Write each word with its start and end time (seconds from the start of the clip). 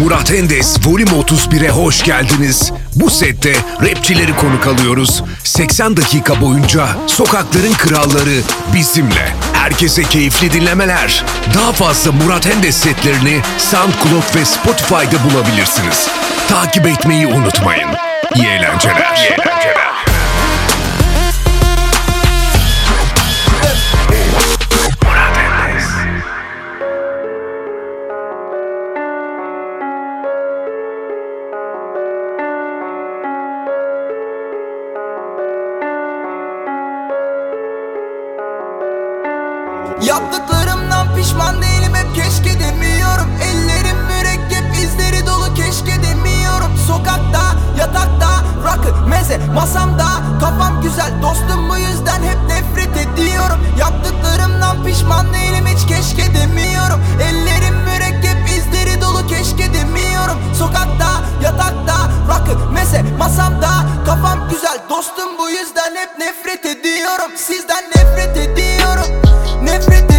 Murat 0.00 0.30
Endes 0.30 0.76
Volüm 0.86 1.08
31'e 1.08 1.68
hoş 1.68 2.02
geldiniz. 2.02 2.72
Bu 2.94 3.10
sette 3.10 3.52
rapçileri 3.82 4.36
konuk 4.36 4.66
alıyoruz. 4.66 5.22
80 5.44 5.96
dakika 5.96 6.40
boyunca 6.40 6.86
sokakların 7.06 7.72
kralları 7.72 8.40
bizimle. 8.74 9.28
Herkese 9.52 10.02
keyifli 10.02 10.52
dinlemeler. 10.52 11.24
Daha 11.54 11.72
fazla 11.72 12.12
Murat 12.12 12.46
Endes 12.46 12.76
setlerini 12.76 13.40
SoundCloud 13.58 14.36
ve 14.36 14.44
Spotify'da 14.44 15.24
bulabilirsiniz. 15.30 16.08
Takip 16.48 16.86
etmeyi 16.86 17.26
unutmayın. 17.26 17.88
İyi 18.34 18.46
eğlenceler. 18.46 19.16
İyi 19.16 19.26
eğlenceler. 19.32 19.91
Sokakta, 46.86 47.42
yatakta, 47.78 48.28
rakı, 48.64 49.06
meze, 49.08 49.40
masamda. 49.54 50.06
Kafam 50.40 50.82
güzel 50.82 51.22
dostum 51.22 51.70
bu 51.70 51.76
yüzden 51.76 52.22
hep 52.22 52.38
nefret 52.48 52.96
ediyorum. 52.96 53.58
Yaptıklarımdan 53.78 54.84
pişman 54.84 55.34
değilim 55.34 55.66
hiç 55.66 55.86
keşke 55.86 56.34
demiyorum. 56.34 57.00
Ellerim 57.22 57.76
mürekkep 57.84 58.48
izleri 58.48 59.00
dolu 59.00 59.26
keşke 59.26 59.74
demiyorum. 59.74 60.38
Sokakta, 60.58 61.10
yatakta, 61.42 61.96
rakı, 62.28 62.70
meze, 62.72 63.04
masamda. 63.18 63.70
Kafam 64.06 64.48
güzel 64.50 64.78
dostum 64.90 65.38
bu 65.38 65.50
yüzden 65.50 65.94
hep 65.94 66.18
nefret 66.18 66.66
ediyorum. 66.66 67.32
Sizden 67.36 67.84
nefret 67.96 68.36
ediyorum. 68.36 69.06
Nefret 69.62 70.11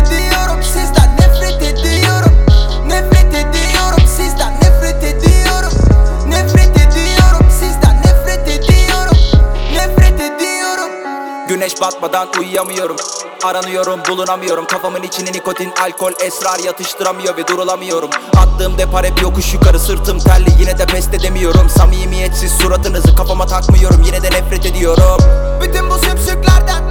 Güneş 11.63 11.81
batmadan 11.81 12.27
uyuyamıyorum. 12.39 12.95
Aranıyorum 13.43 13.99
bulunamıyorum. 14.09 14.65
Kafamın 14.65 15.03
içine 15.03 15.31
nikotin 15.31 15.71
alkol 15.83 16.11
esrar 16.21 16.59
yatıştıramıyor 16.59 17.37
ve 17.37 17.47
durulamıyorum. 17.47 18.09
Attığım 18.37 18.77
depar 18.77 19.05
hep 19.05 19.21
yokuş 19.21 19.53
yukarı. 19.53 19.79
Sırtım 19.79 20.19
terli 20.19 20.49
Yine 20.59 20.79
de 20.79 20.85
pes 20.85 21.07
edemiyorum. 21.07 21.69
Samimiyetsiz 21.69 22.51
suratınızı 22.51 23.15
kafama 23.15 23.45
takmıyorum. 23.45 24.03
Yine 24.05 24.23
de 24.23 24.27
nefret 24.27 24.65
ediyorum. 24.65 25.17
Bütün 25.61 25.89
bu 25.89 25.97
sümsüklerden 25.97 26.83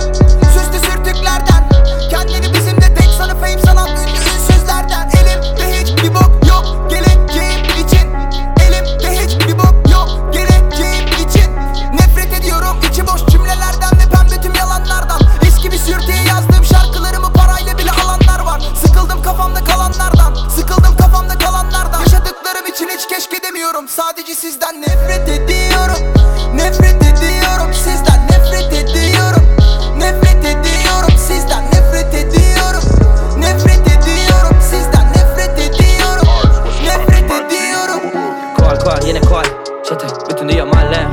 kafamda 19.43 19.65
kalanlardan. 19.65 20.49
Sıkıldım 20.49 20.97
kafamda 20.97 21.39
kalanlardan. 21.39 22.01
Yaşadıklarım 22.01 22.67
için 22.67 22.89
hiç 22.89 23.09
keşke 23.09 23.43
demiyorum 23.43 23.89
Sadece 23.89 24.35
sizden 24.35 24.83
nefret 24.83 25.29
ediyorum. 25.29 25.99
Nefret 26.55 27.03
ediyorum. 27.03 27.75
Sizden 27.75 28.27
nefret 28.31 28.73
ediyorum. 28.73 29.43
Nefret 29.99 30.45
ediyorum. 30.45 31.15
Sizden 31.29 31.65
nefret 31.65 32.15
ediyorum. 32.15 32.83
Nefret 33.39 33.87
ediyorum. 33.89 34.57
Sizden 34.71 35.07
nefret 35.13 35.59
ediyorum. 35.59 36.29
Nefret 36.85 37.31
ediyorum. 37.31 38.01
Koal 38.59 38.77
koal 38.81 39.07
yine 39.07 39.21
koal 39.21 39.45
Çete 39.89 40.07
bütün 40.31 40.49
dünya 40.49 40.67
mahalle. 40.67 41.09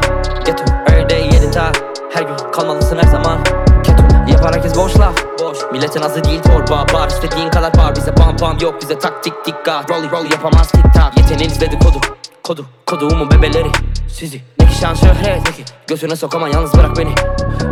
Geto 0.46 0.64
every 0.88 1.10
day 1.10 1.22
yedin 1.22 1.52
ta. 1.52 1.72
Her 2.14 2.22
gün 2.22 2.52
kalmalısın 2.52 2.98
her 2.98 3.12
zaman. 3.12 3.44
Keto 3.84 4.04
yapar 4.32 4.56
herkes 4.56 4.76
boş 4.76 5.00
laf 5.00 5.29
Milletin 5.72 6.02
azı 6.02 6.24
değil 6.24 6.42
torba 6.42 6.86
Bar. 6.94 7.08
İstediğin 7.08 7.50
kadar 7.50 7.74
bar 7.78 7.96
Bize 7.96 8.16
pam 8.16 8.38
pam 8.38 8.58
yok 8.62 8.82
bize 8.82 9.00
taktik 9.00 9.34
dikkat. 9.46 9.92
Rolly 9.92 10.12
roll 10.12 10.32
yapamaz 10.32 10.72
tik 10.72 10.94
tak 10.94 11.18
Yeteneğiniz 11.18 11.62
dedikodu 11.62 11.98
Kodu 12.44 12.66
koduğumun 12.86 13.32
bebeleri. 13.32 13.68
Sizi 14.08 14.42
ne 14.60 14.66
ki 14.66 14.76
şan 14.76 14.94
şöhret 14.94 15.46
ne 15.46 15.52
ki? 15.52 15.66
Götüne 15.88 16.16
sokamam 16.16 16.52
yalnız 16.52 16.74
bırak 16.74 16.98
beni. 16.98 17.16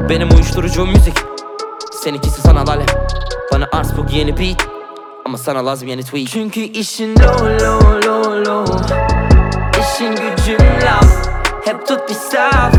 Benim 0.09 0.30
uyuşturucu 0.31 0.85
müzik 0.85 1.18
Seninkisi 2.03 2.41
sanal 2.41 2.68
alem 2.68 2.85
Bana 3.53 3.68
arz 3.74 3.97
bu 3.97 4.06
yeni 4.12 4.38
beat 4.38 4.68
Ama 5.25 5.38
sana 5.38 5.66
lazım 5.66 5.88
yeni 5.88 6.03
tweet. 6.03 6.28
Çünkü 6.28 6.59
işin 6.59 7.16
low 7.16 7.66
low 7.66 8.08
low 8.08 8.52
low 8.52 8.96
İşin 9.81 10.12
gücün 10.12 10.59
laf 10.59 11.28
Hep 11.66 11.88
tut 11.88 12.09
bir 12.09 12.16
saf 12.16 12.74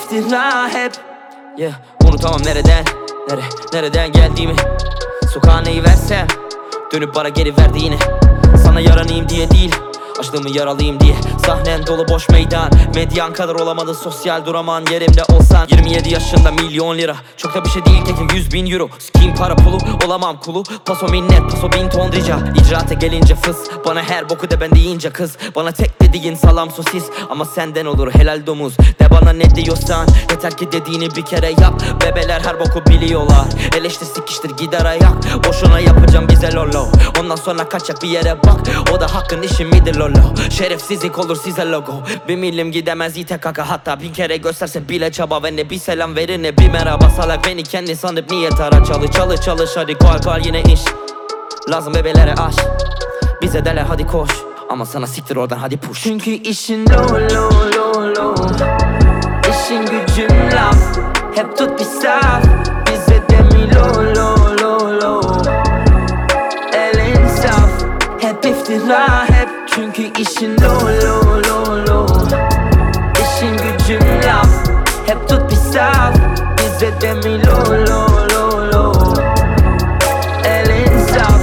iftira 0.00 0.68
hep. 0.68 0.92
Yeah 1.58 1.72
unutamam 2.04 2.42
nereden 2.44 2.84
Nere 3.30 3.42
nereden 3.72 4.12
geldiğimi. 4.12 4.56
Sokağa 5.34 5.60
neyi 5.60 5.84
versem 5.84 6.26
Dönüp 6.92 7.14
bana 7.14 7.28
geri 7.28 7.56
verdi 7.56 7.78
yine. 7.78 7.98
Sana 8.64 8.80
yaranayım 8.80 9.28
diye 9.28 9.50
değil 9.50 9.74
Açlığımı 10.18 10.50
yaralıyım 10.50 11.00
diye. 11.00 11.14
Sahnen 11.46 11.86
dolu 11.86 12.08
boş 12.08 12.28
meydan 12.28 12.70
Medyan 12.94 13.32
kadar 13.32 13.54
olamadın 13.54 13.92
sosyal 13.92 14.46
duraman 14.46 14.84
Yerimde 14.90 15.22
olsan. 15.24 15.66
27 15.70 16.12
yaşında 16.12 16.50
milyon 16.50 16.98
lira 16.98 17.16
Çok 17.36 17.54
da 17.54 17.64
bir 17.64 17.70
şey 17.70 17.84
değil 17.84 18.04
tekim 18.04 18.28
100 18.34 18.52
bin 18.52 18.70
euro. 18.70 18.88
Sikiyim 18.98 19.34
para 19.34 19.56
pulu 19.56 19.78
olamam 20.06 20.40
kulu. 20.40 20.62
Paso 20.84 21.08
minnet 21.08 21.42
paso 21.50 21.72
bin 21.72 21.88
ton 21.88 22.12
rica. 22.12 22.38
İcraate 22.56 22.94
gelince 22.94 23.34
fıs 23.34 23.56
Bana 23.86 24.02
her 24.02 24.30
boku 24.30 24.50
de 24.50 24.60
ben 24.60 24.70
deyince 24.70 25.10
kız. 25.10 25.36
Bana 25.56 25.72
tek 25.72 25.99
dediğin 26.12 26.34
salam 26.34 26.70
sosis 26.70 27.04
Ama 27.30 27.44
senden 27.44 27.86
olur 27.86 28.14
helal 28.14 28.46
domuz. 28.46 28.78
De 28.78 29.10
bana 29.10 29.32
ne 29.32 29.54
diyorsan 29.54 30.06
Yeter 30.30 30.56
ki 30.56 30.72
dediğini 30.72 31.16
bir 31.16 31.22
kere 31.22 31.46
yap. 31.46 31.82
Bebeler 32.04 32.40
her 32.40 32.60
boku 32.60 32.86
biliyorlar. 32.86 33.44
Eleştir 33.76 34.06
sikiştir 34.06 34.50
gider 34.50 34.84
ayak. 34.84 35.44
Boşuna 35.48 35.80
yapacağım 35.80 36.28
bize 36.28 36.52
lolo. 36.52 36.86
Ondan 37.20 37.36
sonra 37.36 37.68
kaçak 37.68 38.02
bir 38.02 38.08
yere 38.08 38.36
bak. 38.46 38.60
O 38.92 39.00
da 39.00 39.14
hakkın 39.14 39.42
işi 39.42 39.64
midir 39.64 39.94
lolo? 39.94 40.50
Şerefsizlik 40.50 41.18
olur 41.18 41.36
size 41.36 41.70
logo. 41.70 41.92
Bir 42.28 42.36
milim 42.36 42.72
gidemez 42.72 43.16
ite 43.16 43.38
kaka. 43.38 43.68
Hatta 43.68 44.00
bin 44.00 44.12
kere 44.12 44.36
gösterse 44.36 44.88
bile 44.88 45.12
çaba. 45.12 45.42
Ve 45.42 45.56
ne 45.56 45.70
bir 45.70 45.78
selam 45.78 46.16
verir 46.16 46.42
ne 46.42 46.58
bir 46.58 46.68
merhaba 46.68 47.10
Salak. 47.10 47.44
Beni 47.46 47.62
kendi 47.62 47.96
sanıp 47.96 48.30
niye 48.30 48.50
tara 48.50 48.84
Çalı 48.84 49.10
çalı 49.10 49.36
çalış. 49.40 49.70
Hadi 49.74 49.94
koal 49.94 50.18
koal 50.18 50.40
yine 50.44 50.62
iş. 50.62 50.80
Lazım 51.70 51.94
bebelere 51.94 52.34
aş 52.34 52.54
Bize 53.42 53.64
dele 53.64 53.82
hadi 53.82 54.06
koş. 54.06 54.30
Ama 54.70 54.86
sana 54.86 55.06
siktir 55.06 55.36
oradan 55.36 55.58
hadi 55.58 55.76
push. 55.76 56.02
Çünkü 56.02 56.30
işin 56.30 56.86
low 56.86 57.34
low 57.34 57.78
low 57.78 58.20
low 58.20 58.54
İşin 59.50 59.80
gücün 59.86 60.30
laf. 60.52 60.98
Hep 61.34 61.56
tut 61.58 61.78
bir 61.80 61.84
saf. 61.84 62.44
Bize 62.86 63.22
de 63.28 63.42
mi 63.56 63.74
lo 63.74 64.14
lo 64.16 64.36
lo 64.62 65.00
lo? 65.02 65.22
El 66.72 66.98
insaf. 66.98 67.70
Hep 68.20 68.44
iftira 68.46 69.24
hep. 69.28 69.48
Çünkü 69.74 70.02
işin 70.18 70.56
lo 70.60 70.74
lo 71.04 71.42
lo 71.48 71.86
lo. 71.88 72.06
İşin 73.22 73.52
gücün 73.56 74.00
laf. 74.26 74.70
Hep 75.06 75.28
tut 75.28 75.50
bir 75.50 75.56
saf. 75.56 76.14
Bize 76.58 77.00
de 77.00 77.14
mi 77.14 77.46
lo 77.46 77.74
lo 77.86 78.06
lo 78.34 78.72
lo? 78.72 79.14
El 80.44 80.70
insaf. 80.70 81.40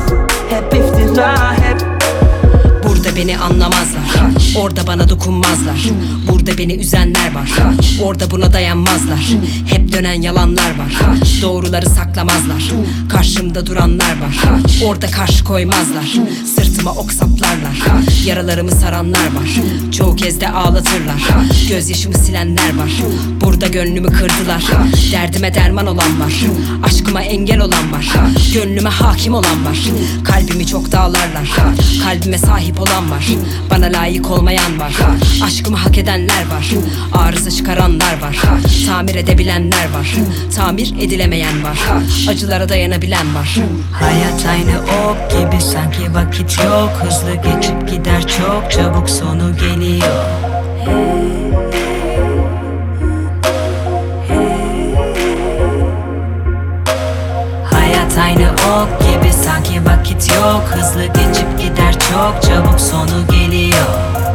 Hep 0.49 0.73
iftira 0.73 1.46
beni 3.17 3.37
anlamazlar 3.37 4.16
Orada 4.55 4.87
bana 4.87 5.09
dokunmazlar. 5.09 5.79
Burada 6.31 6.57
beni 6.57 6.73
üzenler 6.73 7.33
var. 7.33 7.51
Orada 8.03 8.31
buna 8.31 8.53
dayanmazlar. 8.53 9.19
Hep 9.69 9.93
dönen 9.93 10.21
yalanlar 10.21 10.69
var. 10.77 10.93
Doğruları 11.41 11.89
saklamazlar. 11.89 12.63
Karşımda 13.09 13.65
duranlar 13.65 14.21
var. 14.21 14.37
Orada 14.85 15.07
karşı 15.07 15.43
koymazlar. 15.43 16.13
Sırtıma 16.55 16.91
ok 16.91 17.11
saplarlar. 17.11 17.77
Yaralarımı 18.25 18.71
saranlar 18.71 19.25
var. 19.25 19.49
Çoğu 19.97 20.15
kez 20.15 20.41
de 20.41 20.49
ağlatırlar. 20.49 21.27
Gözyaşımı 21.69 22.17
silenler 22.17 22.75
var. 22.77 22.91
Burada 23.41 23.67
gönlümü 23.67 24.07
kırdılar. 24.07 24.63
Derdime 25.11 25.53
derman 25.53 25.87
olan 25.87 26.19
var. 26.19 26.33
Aşkıma 26.83 27.21
engel 27.21 27.59
olan 27.59 27.91
var. 27.91 28.13
Gönlüme 28.53 28.89
hakim 28.89 29.33
olan 29.33 29.65
var. 29.65 29.77
Kalbimi 30.23 30.67
çok 30.67 30.91
dağlarlar. 30.91 31.49
Kalbime 32.03 32.37
sahip 32.37 32.81
olan 32.81 33.11
var. 33.11 33.27
Bana 33.71 33.85
layık 33.85 34.31
olmayan 34.37 34.79
var. 34.79 34.93
Aşkımı 35.43 35.77
hak 35.77 35.97
edenler 35.97 36.45
var. 36.51 36.73
Arıza 37.13 37.51
çıkaranlar 37.51 38.21
var. 38.21 38.37
Tamir 38.87 39.15
edebilenler 39.15 39.89
var. 39.93 40.15
Tamir 40.55 40.93
edilemeyen 40.99 41.63
var. 41.63 41.79
Acılara 42.29 42.69
dayanabilen 42.69 43.35
var. 43.35 43.57
Hayat 43.93 44.45
aynı 44.49 44.79
ok 44.81 45.31
gibi 45.31 45.61
sanki 45.61 46.13
vakit 46.13 46.57
yok. 46.57 46.91
Hızlı 47.03 47.35
geçip 47.35 47.89
gider 47.89 48.21
çok 48.27 48.71
çabuk 48.71 49.09
sonu 49.09 49.55
geliyor. 49.57 50.07
Hayat 57.71 58.17
aynı 58.23 58.51
ok 58.51 58.99
gibi 58.99 59.33
sanki 59.33 59.85
vakit 59.85 60.29
yok. 60.35 60.63
Hızlı 60.71 61.05
geçip 61.05 61.59
gider 61.59 61.93
çok 61.93 62.41
çabuk 62.41 62.79
sonu 62.79 63.27
geliyor 63.31 64.26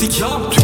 Taktik 0.00 0.20
yap 0.20 0.59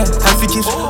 O 0.00 0.04
da 0.04 0.40
benle 0.40 0.62
her 0.62 0.89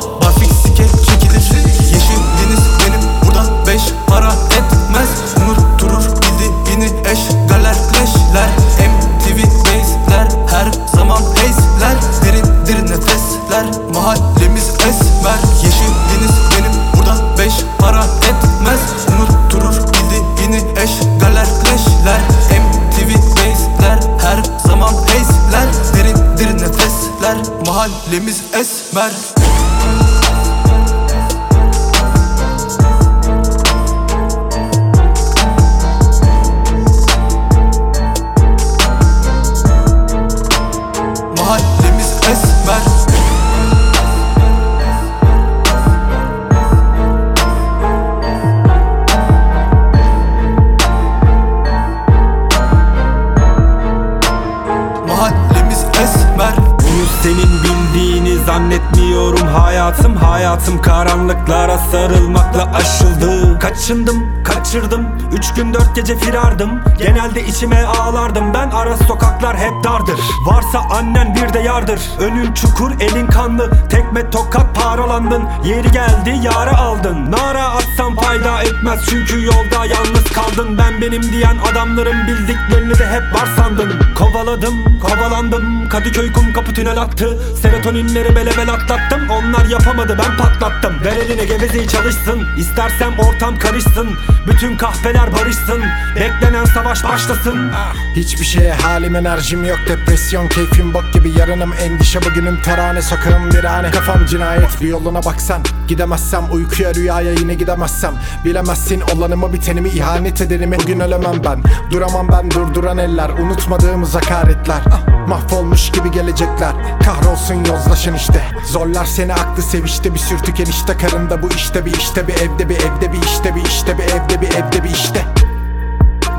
sarılmakla 62.20 62.72
aşıldı. 62.72 63.58
Kaçındım, 63.58 64.43
kaçırdım 64.44 65.06
Üç 65.41 65.55
gün 65.55 65.75
dört 65.75 65.97
gece 65.97 66.17
firardım. 66.17 66.81
Genelde 66.99 67.47
içime 67.47 67.85
ağlardım. 67.85 68.55
Ben 68.55 68.71
ara 68.71 68.97
sokaklar 68.97 69.57
hep 69.57 69.85
dardır. 69.85 70.21
Varsa 70.47 70.79
annen 70.91 71.35
bir 71.35 71.53
de 71.55 71.59
yardır. 71.59 72.01
Önün 72.19 72.55
çukur, 72.55 72.91
elin 73.01 73.27
kanlı. 73.27 73.89
Tekme 73.89 74.31
tokat 74.31 74.75
paralandın 74.75 75.43
Yeri 75.65 75.91
geldi 75.91 76.41
yara 76.43 76.79
aldın. 76.79 77.33
Nara 77.33 77.65
atsam 77.65 78.17
fayda 78.17 78.63
etmez. 78.63 79.01
Çünkü 79.11 79.45
yolda 79.45 79.87
yalnız 79.87 80.25
kaldın. 80.25 80.79
Ben 80.79 81.01
benim 81.01 81.23
diyen 81.23 81.57
adamların 81.73 82.27
bildiklerini 82.27 82.99
de 82.99 83.07
hep 83.07 83.35
var 83.35 83.49
sandın. 83.57 83.93
Kovaladım, 84.19 84.75
kovalandım. 85.01 85.89
Kadıköy 85.89 86.33
kum 86.33 86.53
kapı 86.53 86.75
tünel 86.75 87.01
attı. 87.01 87.39
Serotoninleri 87.63 88.37
bele 88.37 88.51
bel 88.57 88.73
atlattım. 88.73 89.31
Onlar 89.31 89.67
yapamadı 89.67 90.19
ben 90.19 90.37
patlattım. 90.37 91.05
Ver 91.05 91.17
eline 91.17 91.45
gevezeyi 91.45 91.89
çalışsın. 91.89 92.49
İstersem 92.57 93.19
ortam 93.19 93.59
karışsın. 93.59 94.09
Bütün 94.47 94.77
kahveler 94.77 95.30
barışsın 95.32 95.82
Beklenen 96.17 96.65
savaş 96.65 97.05
başlasın. 97.05 97.71
Hiçbir 98.17 98.44
şeye 98.44 98.73
halim 98.73 99.17
enerjim 99.17 99.65
yok 99.65 99.79
Depresyon 99.88 100.49
keyfim 100.49 100.94
bok 100.94 101.05
gibi 101.12 101.32
yarınım 101.38 101.73
endişe 101.73 102.23
Bugünüm 102.23 102.62
terane 102.62 103.03
sokağım 103.03 103.53
virane 103.53 103.91
Kafam 103.91 104.27
cinayet 104.27 104.81
bir 104.81 104.88
yoluna 104.88 105.25
baksan 105.25 105.62
Gidemezsem 105.88 106.44
uykuya 106.53 106.94
rüyaya 106.94 107.32
yine 107.32 107.55
gidemezsem. 107.55 108.15
Bilemezsin 108.44 109.00
olanımı 109.00 109.53
bitenimi 109.53 109.88
ihanet 109.88 110.41
ederimi 110.41 110.77
Bugün 110.82 111.00
ölemem 111.00 111.44
ben 111.44 111.62
duramam 111.91 112.29
ben 112.32 112.50
durduran 112.50 112.99
eller 112.99 113.29
Unutmadığımız 113.29 114.15
hakaretler. 114.15 114.81
Ah, 114.93 115.19
Mahvolmuş 115.31 115.93
gibi 115.93 116.11
gelecekler. 116.11 116.73
Kahrolsun 117.05 117.65
yozlaşın 117.65 118.15
işte. 118.15 118.43
Zorlar 118.67 119.05
seni 119.05 119.34
aklı 119.34 119.63
sevişte 119.63 120.15
bir 120.15 120.19
sürtük 120.19 120.60
enişte. 120.60 120.96
Karında 120.96 121.43
bu 121.43 121.49
işte 121.56 121.87
bir 121.87 121.93
işte 121.93 122.29
bir 122.29 122.34
evde 122.34 122.69
bir 122.69 122.77
evde 122.77 123.13
bir 123.13 123.22
işte 123.22 123.55
bir 123.55 123.65
işte 123.65 123.99
bir 123.99 124.03
evde 124.03 124.41
bir 124.41 124.49
evde 124.49 124.84
bir 124.84 124.91
işte. 124.91 125.25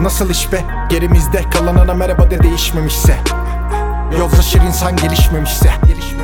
Nasıl 0.02 0.30
iş 0.30 0.52
be? 0.52 0.66
Gerimizde 0.90 1.42
kalanana 1.50 1.94
merhaba 1.94 2.32
de 2.32 2.44
değişmemişse. 2.44 3.16
Yozlaşır 4.20 4.62
insan 4.62 4.96
gelişmemişse 4.96 5.70
Gelişmemişse, 5.86 6.21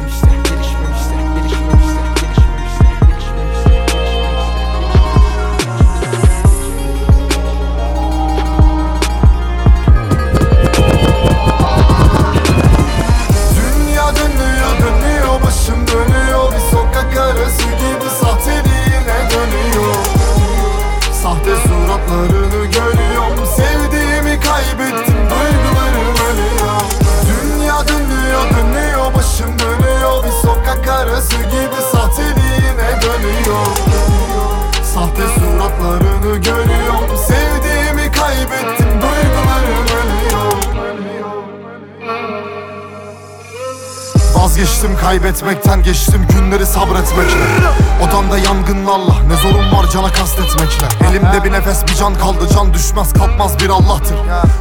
Vazgeçtim 44.77 44.97
kaybetmekten 45.01 45.83
geçtim 45.83 46.27
günleri 46.29 46.65
sabretmekle. 46.65 47.45
Odamda 48.07 48.37
yangınlarla 48.37 49.13
ne 49.27 49.35
zorum 49.35 49.71
var 49.71 49.91
cana 49.93 50.11
kastetmekle. 50.11 51.09
Elimde 51.09 51.43
bir 51.43 51.51
nefes 51.51 51.83
bir 51.87 51.95
can 51.95 52.15
kaldı 52.15 52.47
can 52.53 52.73
düşmez 52.73 53.13
kalkmaz 53.13 53.59
bir 53.59 53.69
Allah'tır. 53.69 54.17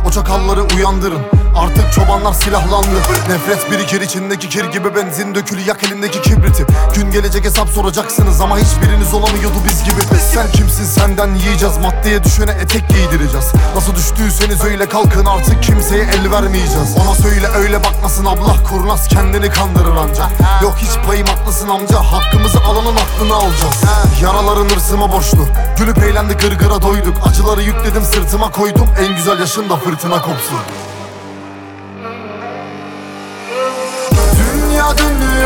O 0.06 0.10
çakalları 0.10 0.62
uyandırın 0.76 1.20
artık 1.56 1.92
çobanlar 1.92 2.32
silahlandı. 2.32 2.98
Nefret 3.28 3.70
birikir 3.70 4.00
içindeki 4.00 4.48
kir 4.48 4.64
gibi 4.64 4.94
benzin 4.94 5.34
dökülü 5.34 5.60
yak 5.60 5.84
elindeki 5.84 6.22
kibriti. 6.22 6.66
Gün 6.94 7.10
gelecek 7.10 7.44
hesap 7.44 7.68
soracaksınız 7.68 8.40
ama 8.40 8.58
hiçbiriniz 8.58 9.14
olamıyordu 9.14 9.56
biz 9.68 9.84
gibi. 9.84 10.00
Sen 10.34 10.50
kimsin 10.52 10.84
senden 10.84 11.34
yiyeceğiz. 11.34 11.76
Maddeye 11.78 12.24
düşene 12.24 12.50
etek 12.50 12.88
giydireceğiz. 12.88 13.52
Nasıl 13.74 13.94
düştüyseniz 13.94 14.64
öyle 14.64 14.88
kalkın 14.88 15.24
artık 15.24 15.62
kimseye 15.62 16.02
el 16.02 16.30
vermeyeceğiz. 16.30 16.96
Ona 16.96 17.14
söyle 17.14 17.46
öyle 17.46 17.84
bakmasın. 17.84 18.24
Abla 18.24 18.62
kurnaz 18.70 19.08
kendini 19.08 19.50
kandırır 19.50 19.96
anca 19.96 20.28
Yok 20.62 20.74
hiç 20.78 21.06
payım 21.06 21.26
haklısın 21.26 21.68
amca. 21.68 21.98
Hakkımızı 21.98 22.58
alanın 22.60 22.96
aklını 22.96 23.34
alacağız. 23.34 23.82
Yaraların 24.22 24.68
hırsıma 24.68 25.12
borçlu. 25.12 25.46
Gülüp 25.78 25.98
eğlendi 25.98 26.34
gırgıra 26.34 26.82
doyduk. 26.82 27.16
Acıları 27.26 27.62
yükledim 27.62 28.02
sırtıma 28.02 28.50
koydum. 28.50 28.88
En 29.00 29.16
güzel 29.16 29.40
yaşında 29.40 29.76
fırtına 29.76 30.22
kopsun 30.22 30.58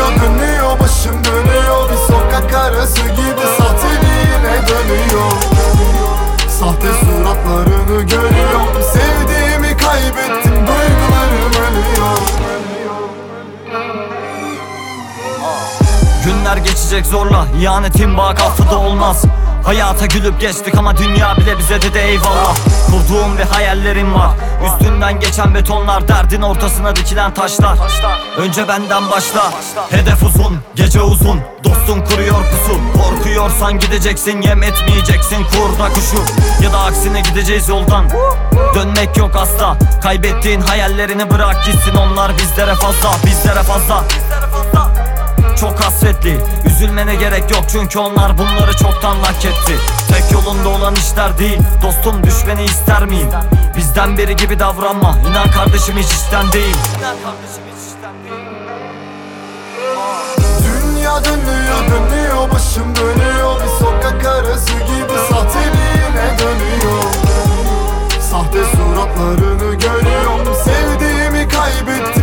dönüyor 0.01 0.39
dönüyor 0.71 0.79
başım 0.79 1.23
dönüyor. 1.23 1.89
Bir 1.91 2.13
sokak 2.13 2.53
arası 2.53 3.01
gibi 3.01 3.45
sahteliğine 3.57 4.67
dönüyor. 4.67 5.31
Sahte 6.59 6.87
suratlarını 6.87 8.01
görüyorum 8.01 8.83
Sevdiğimi 8.93 9.77
kaybettim 9.77 10.53
duygularım 10.53 11.53
ölüyor. 11.67 12.17
Günler 16.25 16.57
geçecek 16.57 17.05
zorla 17.05 17.45
ihanetin 17.61 18.17
bak 18.17 18.41
affı 18.41 18.69
da 18.71 18.79
olmaz 18.79 19.23
Hayata 19.63 20.05
gülüp 20.05 20.41
geçtik 20.41 20.75
ama 20.77 20.97
dünya 20.97 21.37
bile 21.37 21.57
bize 21.57 21.81
dedi 21.81 21.97
eyvallah. 21.97 22.55
Kurduğum 22.85 23.37
ve 23.37 23.43
hayallerim 23.43 24.13
var. 24.13 24.29
Üstünden 24.65 25.19
geçen 25.19 25.55
betonlar 25.55 26.07
derdin 26.07 26.41
ortasına 26.41 26.95
dikilen 26.95 27.33
taşlar. 27.33 27.77
Önce 28.37 28.67
benden 28.67 29.11
başla. 29.11 29.51
Hedef 29.89 30.23
uzun 30.23 30.57
gece 30.75 31.01
uzun. 31.01 31.39
Dostun 31.63 32.01
kuruyor 32.01 32.35
pusu. 32.35 32.79
Korkuyorsan 33.03 33.79
gideceksin 33.79 34.41
yem 34.41 34.63
etmeyeceksin 34.63 35.43
kurda 35.43 35.89
kuşu. 35.93 36.23
Ya 36.63 36.73
da 36.73 36.79
aksine 36.79 37.21
gideceğiz 37.21 37.69
yoldan. 37.69 38.05
Dönmek 38.75 39.17
yok 39.17 39.35
asla. 39.35 39.77
Kaybettiğin 40.03 40.61
hayallerini 40.61 41.29
bırak 41.29 41.65
gitsin 41.65 41.95
onlar 41.95 42.31
bizlere 42.37 42.75
fazla 42.75 43.11
Bizlere 43.25 43.63
fazla. 43.63 44.03
Çok 45.59 45.81
hasretli 45.81 46.39
Üzülmene 46.81 47.15
gerek 47.15 47.51
yok 47.51 47.63
çünkü 47.71 47.99
onlar 47.99 48.37
bunları 48.37 48.77
çoktan 48.77 49.15
hak 49.15 49.45
etti. 49.45 49.73
Tek 50.13 50.31
yolunda 50.31 50.69
olan 50.69 50.95
işler 50.95 51.37
değil 51.37 51.59
Dostum 51.81 52.23
düşmeni 52.23 52.63
ister 52.63 53.05
miyim? 53.05 53.29
Bizden 53.77 54.17
biri 54.17 54.35
gibi 54.35 54.59
davranma 54.59 55.17
İnan 55.29 55.51
kardeşim 55.51 55.97
hiç 55.97 56.11
işten 56.11 56.51
değil. 56.51 56.75
Dünya 60.63 61.25
dönüyor 61.25 61.81
dönüyor 61.91 62.51
başım 62.51 62.95
dönüyor. 62.95 63.55
Bir 63.61 63.85
sokak 63.85 64.25
arası 64.25 64.71
gibi 64.71 65.17
sahteliğine 65.29 66.39
dönüyor. 66.39 67.03
Sahte 68.31 68.59
suratlarını 68.65 69.75
görüyorum 69.75 70.55
Sevdiğimi 70.63 71.47
kaybettim 71.47 72.20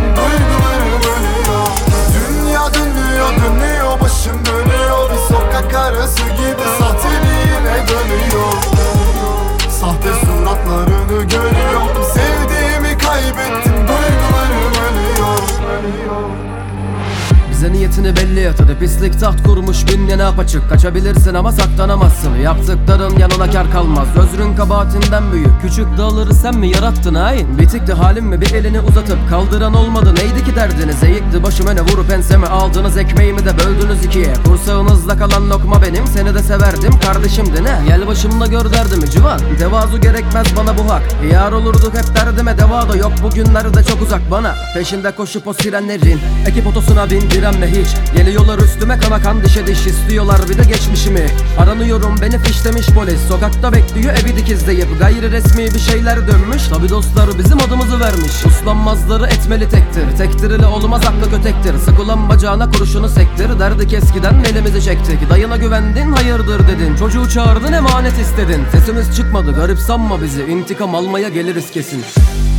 Bize 17.59 17.71
niyetini 17.71 18.15
belli 18.15 18.39
et 18.39 18.59
pislik 18.79 19.19
taht 19.19 19.43
kurmuş 19.43 19.87
bin 19.87 20.07
ne 20.07 20.23
apaçık. 20.23 20.69
Kaçabilirsin 20.69 21.33
ama 21.33 21.51
saklanamazsın. 21.51 22.35
Yaptıkların 22.35 23.17
yanına 23.17 23.51
kar 23.51 23.71
kalmaz. 23.71 24.07
Özrün 24.17 24.55
kabahatinden 24.55 25.31
büyük. 25.31 25.61
Küçük 25.61 25.97
dağları 25.97 26.33
sen 26.33 26.57
mi 26.57 26.69
yarattın 26.69 27.15
hain? 27.15 27.59
Bitikti 27.59 27.93
halim 27.93 28.25
mi? 28.25 28.41
Bir 28.41 28.51
elini 28.51 28.79
uzatıp 28.79 29.17
Kaldıran 29.29 29.73
olmadı. 29.73 30.15
Neydi 30.15 30.45
ki 30.45 30.55
derdiniz? 30.55 31.03
Eğikti 31.03 31.43
başım 31.43 31.67
öne 31.67 31.81
vurup 31.81 32.11
enseme 32.11 32.47
aldınız. 32.47 32.97
Ekmeğimi 32.97 33.45
de 33.45 33.51
böldünüz 33.57 34.05
ikiye. 34.05 34.33
Kursağınızda 34.45 35.17
kalan 35.17 35.49
lokma 35.49 35.81
benim. 35.81 36.07
Seni 36.07 36.35
de 36.35 36.39
severdim. 36.39 36.99
Kardeşimdi 36.99 37.63
ne? 37.63 37.81
Gel 37.87 38.07
başımda 38.07 38.47
gör 38.47 38.71
derdimi 38.73 39.09
civan. 39.11 39.39
Devazu 39.59 40.01
gerekmez 40.01 40.47
bana 40.57 40.77
bu 40.77 40.91
hak. 40.91 41.03
Yar 41.31 41.51
olurduk 41.51 41.93
hep 41.97 42.15
derdime 42.15 42.57
deva 42.57 42.89
da 42.89 42.95
yok. 42.95 43.11
Bugünlerde 43.23 43.83
çok 43.83 44.01
uzak 44.01 44.31
bana. 44.31 44.55
Peşinde 44.73 45.11
koşup 45.11 45.47
o 45.47 45.53
sirenlerin. 45.53 46.19
Ekip 46.47 46.67
otosuna 46.67 47.09
direnme 47.49 47.67
hiç. 47.67 47.87
Geliyorlar 48.15 48.59
üstüme 48.59 48.99
kana 48.99 49.21
kan 49.21 49.43
dişe 49.43 49.67
diş 49.67 49.87
istiyorlar 49.87 50.39
bir 50.49 50.57
de 50.57 50.63
geçmişimi. 50.63 51.25
Aranıyorum 51.57 52.15
beni 52.21 52.39
fişlemiş 52.39 52.87
polis. 52.87 53.21
Sokakta 53.27 53.73
bekliyor 53.73 54.13
evi 54.13 54.37
dikizleyip. 54.37 54.99
Gayri 54.99 55.31
resmi 55.31 55.73
bir 55.73 55.79
şeyler 55.79 56.27
dönmüş. 56.27 56.67
Tabi 56.67 56.89
dostlar 56.89 57.29
bizim 57.39 57.57
adımızı 57.57 57.99
vermiş. 57.99 58.45
Uslanmazları 58.45 59.25
etmeli 59.25 59.69
tektir. 59.69 60.17
Tektir 60.17 60.51
ile 60.51 60.65
olmaz 60.65 61.01
aklı 61.05 61.31
kötektir 61.31 61.77
Sık 61.77 61.99
ulan 61.99 62.29
bacağına 62.29 62.71
kurşunu 62.71 63.09
sektir. 63.09 63.59
Derdik 63.59 63.93
eskiden 63.93 64.43
elimizi 64.51 64.83
çektik. 64.83 65.29
Dayına 65.29 65.57
güvendin 65.57 66.11
hayırdır 66.11 66.67
dedin. 66.67 66.95
Çocuğu 66.95 67.29
çağırdın 67.29 67.73
emanet 67.73 68.19
istedin. 68.19 68.63
Sesimiz 68.71 69.15
çıkmadı 69.15 69.51
garip 69.51 69.79
sanma 69.79 70.21
bizi. 70.21 70.43
İntikam 70.43 70.95
almaya 70.95 71.29
geliriz 71.29 71.71
kesin. 71.71 72.03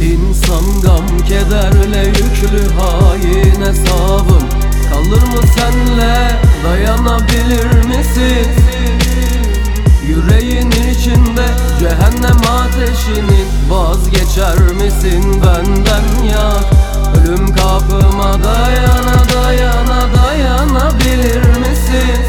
İnsan 0.02 0.80
gam 0.82 1.18
kederle 1.18 2.06
yüklü 2.06 2.74
hain 2.74 3.60
hesabım 3.60 4.59
Kalır 4.90 5.22
mı 5.22 5.42
senle 5.56 6.30
dayanabilir 6.64 7.84
misin? 7.86 8.50
Yüreğin 10.06 10.70
içinde 10.70 11.46
cehennem 11.80 12.40
ateşinin 12.60 13.46
Vazgeçer 13.68 14.58
misin 14.58 15.42
benden 15.42 16.24
ya 16.32 16.52
Ölüm 17.16 17.54
kapıma 17.54 18.44
dayana 18.44 19.24
dayana 19.34 20.06
dayanabilir 20.16 21.58
misin? 21.58 22.20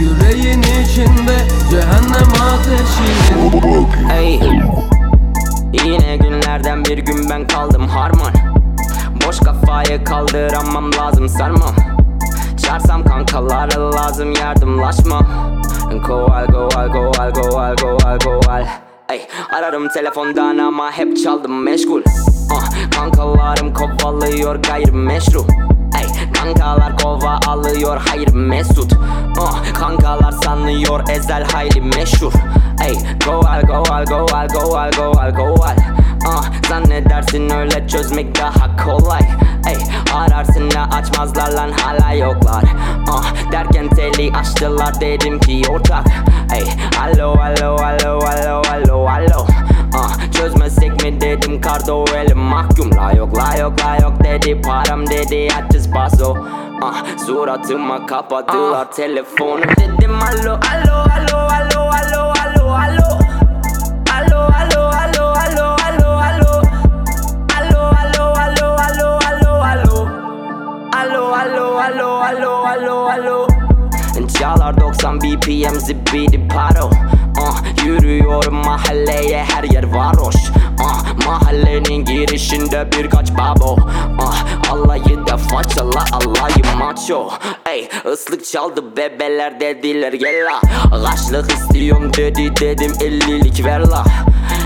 Yüreğin 0.00 0.62
içinde 0.62 1.36
cehennem 1.70 2.32
ateşinin 2.52 3.88
Ey 4.10 4.40
Yine 5.72 6.16
günlerden 6.16 6.84
bir 6.84 6.98
gün 6.98 7.30
ben 7.30 7.46
kaldım 7.46 7.88
harman 7.88 8.39
Boş 9.26 9.38
kafayı 9.38 10.04
kaldıramam 10.04 10.90
lazım 10.92 11.28
sarmam 11.28 11.74
Çarsam 12.66 13.04
kankalara 13.04 13.92
lazım 13.92 14.32
yardımlaşma. 14.32 15.20
Koval 16.06 16.46
koval 16.46 16.92
koval 16.92 17.32
koval 17.32 17.76
koval 17.76 18.18
koval 18.18 18.64
Ey, 19.12 19.26
ararım 19.58 19.88
telefondan 19.88 20.58
ama 20.58 20.90
hep 20.92 21.16
çaldım 21.24 21.62
meşgul. 21.62 22.02
Ah, 22.54 22.70
Kankalarım 22.96 23.74
kovalıyor 23.74 24.54
gayrimeşru. 24.56 25.44
Ey, 26.00 26.32
kankalar 26.32 26.96
kova 26.98 27.40
alıyor 27.46 28.00
hayır 28.08 28.34
mesut. 28.34 28.92
Ah, 29.40 29.74
Kankalar 29.80 30.32
sanıyor 30.32 31.08
ezel 31.10 31.44
hayli 31.52 31.80
meşhur. 31.80 32.32
Ey, 32.88 32.98
koval 33.26 33.62
koval 33.62 34.06
koval 34.06 34.48
koval 34.48 34.90
koval 34.92 35.34
koval 35.34 35.76
ah, 36.30 36.44
Zannedersin 36.68 37.50
öyle 37.50 37.88
çözmek 37.88 38.38
daha 38.40 38.76
kolay. 38.84 39.20
Ey, 39.68 39.76
ararsın 40.14 40.70
ya 40.74 40.88
açmazlar 40.98 41.52
lan 41.52 41.70
hala 41.82 42.12
yoklar. 42.12 42.64
Ah, 43.10 43.52
Derken 43.52 43.88
teli 43.88 44.32
açtılar 44.32 45.00
dedim 45.00 45.40
ki 45.40 45.62
ortak. 45.70 46.04
Ey, 46.54 46.64
alo 47.02 47.30
alo 47.32 47.76
alo 47.76 48.18
alo 48.18 48.62
alo 48.72 49.06
alo. 49.08 49.46
Ah, 49.94 50.32
Çözmesek 50.32 51.02
mi 51.04 51.20
dedim 51.20 51.60
kardo 51.60 52.04
elim 52.16 52.38
mahkum. 52.38 52.90
La 52.96 53.12
yok 53.12 53.36
la 53.36 53.56
yok 53.58 53.72
la 53.84 53.96
yok 53.96 54.24
dedi 54.24 54.60
param 54.62 55.06
dedi 55.06 55.48
açız 55.58 55.90
paso 55.90 56.36
ah, 56.82 56.94
Suratıma 57.26 58.06
kapattılar 58.06 58.92
telefonu. 58.92 59.62
Dedim 59.62 60.14
alo 60.22 60.50
alo 60.50 60.94
alo 61.16 61.38
alo 61.38 61.79
Çağlar 74.40 74.80
90 74.80 75.20
BPM 75.20 75.78
zibidi 75.78 76.48
paro. 76.48 76.90
Ah, 77.40 77.62
Yürüyorum 77.86 78.54
mahalleye 78.54 79.44
her 79.44 79.64
yer 79.64 79.84
varoş. 79.94 80.34
Ah, 80.84 81.26
Mahallenin 81.26 82.04
girişinde 82.04 82.88
birkaç 82.98 83.30
babo. 83.32 83.76
Ah, 84.22 84.44
Halayı 84.68 85.26
da 85.26 85.36
façala 85.36 86.04
alayı 86.12 86.76
maço. 86.78 87.28
Ey 87.70 87.88
ıslık 88.12 88.44
çaldı 88.44 88.96
bebeler 88.96 89.60
dediler 89.60 90.12
gel 90.12 90.46
la 90.46 90.60
Kaçlık 91.04 91.52
istiyorum 91.52 92.12
dedi 92.16 92.56
dedim 92.60 92.92
ellilik 93.00 93.64
ver 93.64 93.80
la 93.80 94.04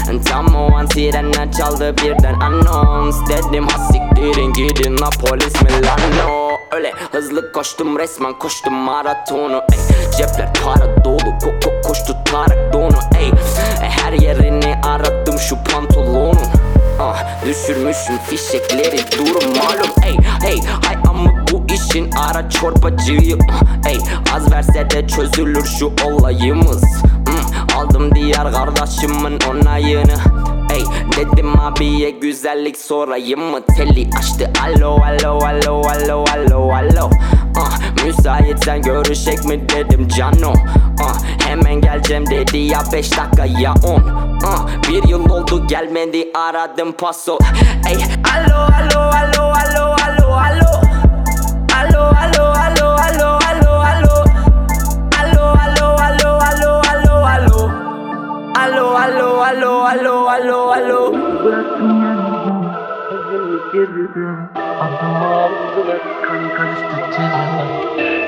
An 0.08 0.86
sirenler 0.86 1.52
çaldı 1.52 1.96
birden 1.96 2.40
anons 2.40 3.16
Dedim 3.28 3.66
ha 3.68 3.78
siktirin 3.78 4.52
gidin 4.52 5.00
la 5.00 5.10
polis 5.10 5.62
Milano. 5.62 6.58
Öyle 6.72 6.92
hızlı 7.12 7.52
koştum 7.52 7.98
resmen 7.98 8.38
koştum 8.38 8.74
maratonu 8.74 9.62
ey 9.72 10.10
Cepler 10.18 10.52
para 10.64 11.04
dolu 11.04 11.38
ko 11.38 11.54
ko 11.64 11.88
koştu 11.88 12.16
tarak 12.24 12.72
donu 12.72 12.98
ey 13.18 13.28
e, 13.28 13.32
Her 13.80 14.12
yerini 14.12 14.74
aradım 14.86 15.38
şu 15.38 15.56
pantolonun 15.64 16.38
Ah 17.00 17.24
düşürmüşüm 17.46 18.18
fişekleri 18.30 18.98
durum 19.18 19.56
malum 19.56 19.90
ey 20.04 20.16
hey 20.42 20.60
hay 20.84 20.96
ama 21.08 21.30
bu 21.52 21.66
işin 21.74 22.10
ara 22.12 22.50
çorbacıyım 22.50 23.38
ah, 23.52 23.90
ey 23.90 23.98
az 24.34 24.52
verse 24.52 24.90
de 24.90 25.06
çözülür 25.08 25.64
şu 25.78 25.92
olayımız 26.04 26.84
aldım 27.76 28.14
diğer 28.14 28.52
kardeşimin 28.52 29.38
onayını. 29.50 30.14
Ey 30.74 30.84
dedim 31.16 31.60
abiye 31.60 32.10
güzellik 32.10 32.78
sorayım 32.78 33.40
mı? 33.40 33.58
Teli 33.76 34.10
açtı. 34.18 34.50
Alo 34.64 34.90
alo 35.02 35.38
alo 35.38 35.82
alo 35.88 36.24
alo 36.34 36.70
alo. 36.72 37.10
Ah, 37.58 37.78
Müsaitsen 38.04 38.82
görüşek 38.82 39.44
mi 39.44 39.68
dedim 39.68 40.08
cano. 40.08 40.52
Ah, 41.02 41.18
Hemen 41.48 41.80
geleceğim 41.80 42.26
dedi 42.30 42.58
ya 42.58 42.82
beş 42.92 43.18
dakika 43.18 43.44
ya 43.60 43.74
on. 43.84 44.02
Ah, 44.46 44.66
Bir 44.88 45.08
yıl 45.08 45.30
oldu 45.30 45.66
gelmedi 45.66 46.28
aradım 46.34 46.92
paso. 46.92 47.38
Ey 47.90 47.96
alo 48.34 48.56
alo 48.56 49.00
alo 49.00 49.33
alo 59.94 60.28
alo 60.28 60.58
alo 60.76 60.98
alo 61.12 61.14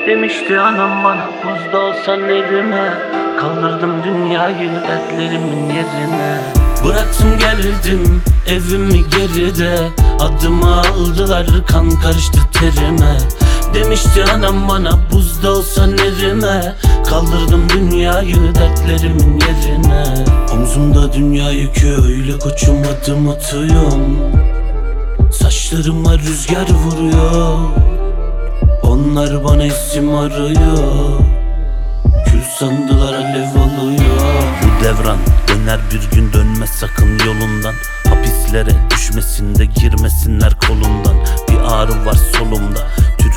Demişti 0.07 0.61
anam 0.61 1.05
bana 1.05 1.27
buzda 1.43 1.79
olsan 1.79 2.21
elime 2.21 2.93
Kaldırdım 3.41 4.03
dünyayı 4.05 4.71
dertlerimin 4.89 5.67
yerine. 5.69 6.41
Bıraktım 6.85 7.39
geldim 7.39 8.23
evimi 8.47 9.05
geride. 9.11 9.89
Adımı 10.21 10.81
aldılar 10.81 11.47
kan 11.67 11.91
karıştı 11.91 12.39
terime 12.53 13.19
Demişti 13.87 14.25
anam 14.25 14.69
bana 14.69 14.99
buzda 15.13 15.51
olsan 15.51 15.99
erime 15.99 16.75
Kaldırdım 17.09 17.69
dünyayı 17.69 18.55
dertlerimin 18.55 19.41
yerine. 19.41 20.25
Omzumda 20.53 21.13
dünya 21.13 21.51
yükü 21.51 21.87
öyle 21.87 22.39
koçum 22.39 22.77
adım 22.83 23.29
atıyorum. 23.29 24.19
Saçlarıma 25.33 26.19
rüzgar 26.19 26.67
vuruyor. 26.71 27.59
Onlar 28.83 29.45
bana 29.45 29.65
isim 29.65 30.15
arıyor. 30.15 31.21
Kül 32.27 32.43
sandılar 32.59 33.15
alev 33.15 33.49
alıyor. 33.49 34.43
Bu 34.63 34.85
devran 34.85 35.19
döner 35.49 35.81
bir 35.93 36.17
gün 36.17 36.33
dönmez 36.33 36.71
sakın 36.71 37.19
yolundan. 37.27 37.75
Hapislere 38.09 38.71
düşmesin 38.91 39.55
de 39.55 39.65
girmesinler 39.65 40.53
kolundan. 40.69 41.17
Bir 41.49 41.75
ağrı 41.75 42.07
var 42.07 42.17
solumda 42.39 42.81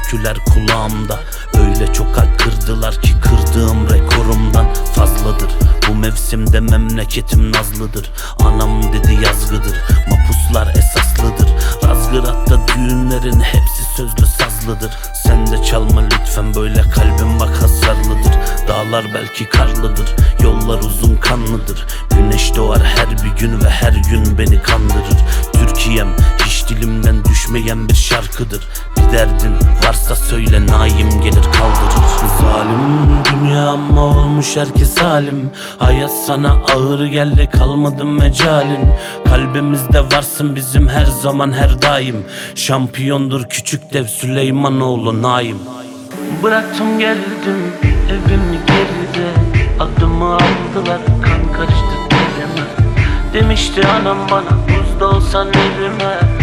Türküler 0.09 0.37
kulağımda. 0.53 1.19
Öyle 1.53 1.93
çok 1.93 2.15
kalp 2.15 2.39
kırdılar 2.39 3.01
ki 3.01 3.13
kırdığım 3.21 3.89
rekorumdan 3.89 4.73
fazladır. 4.95 5.51
Bu 5.89 5.95
mevsimde 5.95 6.59
memleketim 6.59 7.51
nazlıdır. 7.51 8.11
Anam 8.39 8.93
dedi 8.93 9.19
yazgıdır. 9.23 9.75
Mapuslar 10.09 10.75
esaslıdır. 10.75 11.49
Razgırat'ta 11.87 12.67
düğünlerin 12.67 13.39
hepsi 13.39 13.83
sözlü 13.97 14.25
sazlıdır. 14.25 14.91
Sen 15.23 15.47
de 15.47 15.63
çalma 15.63 16.01
lütfen 16.01 16.55
böyle 16.55 16.81
kalbim 16.81 17.39
bak 17.39 17.61
hasarlıdır. 17.61 18.33
Dağlar 18.67 19.05
belki 19.13 19.49
karlıdır 19.49 20.15
Yollar 20.43 20.79
uzun 20.79 21.15
kanlıdır. 21.15 21.85
Güneş 22.09 22.55
doğar 22.55 22.83
her 22.83 23.11
bir 23.11 23.39
gün 23.39 23.61
ve 23.61 23.69
her 23.69 23.93
gün 23.93 24.37
beni 24.37 24.61
kandırır. 24.61 25.19
Türkiye'm 25.53 26.07
dilimden 26.69 27.25
düşmeyen 27.25 27.89
bir 27.89 27.95
şarkıdır. 27.95 28.67
Bir 28.97 29.17
derdin 29.17 29.55
varsa 29.87 30.15
söyle 30.15 30.67
naim 30.67 31.21
gelir 31.21 31.43
kaldırır. 31.43 32.09
Zalim 32.41 33.09
dünya 33.33 33.67
ama 33.69 34.01
olmuş 34.01 34.57
herkes 34.57 34.97
halim 34.97 35.51
Hayat 35.79 36.11
sana 36.25 36.51
ağır 36.51 37.05
geldi 37.05 37.49
kalmadı 37.57 38.05
mecalin. 38.05 38.89
Kalbimizde 39.29 40.01
varsın 40.01 40.55
bizim 40.55 40.87
her 40.87 41.05
zaman 41.05 41.51
her 41.51 41.81
daim. 41.81 42.25
Şampiyondur 42.55 43.43
küçük 43.49 43.93
dev 43.93 44.05
Süleymanoğlu 44.05 45.21
Naim. 45.21 45.57
Bıraktım 46.43 46.99
geldim 46.99 47.73
evimi 48.09 48.59
geride. 48.67 49.29
Adımı 49.79 50.33
aldılar 50.33 50.99
kan 51.21 51.53
karıştı 51.53 51.95
terime 52.09 52.67
Demişti 53.33 53.87
anam 53.87 54.17
bana 54.31 54.57
buzda 54.67 55.09
olsan 55.09 55.47
evime 55.47 56.38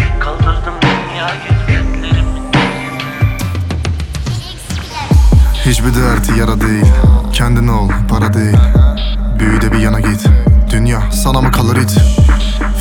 Hiçbir 5.67 5.95
derdi 5.95 6.39
yara 6.39 6.61
değil. 6.61 6.87
Kendin 7.33 7.69
ol 7.69 7.91
para 8.09 8.35
değil. 8.35 8.57
Büyü 9.39 9.61
de 9.61 9.73
bir 9.73 9.79
yana 9.79 10.01
git. 10.01 10.27
Dünya 10.71 11.11
sana 11.11 11.41
mı 11.41 11.51
kalır 11.51 11.77
it? 11.77 11.99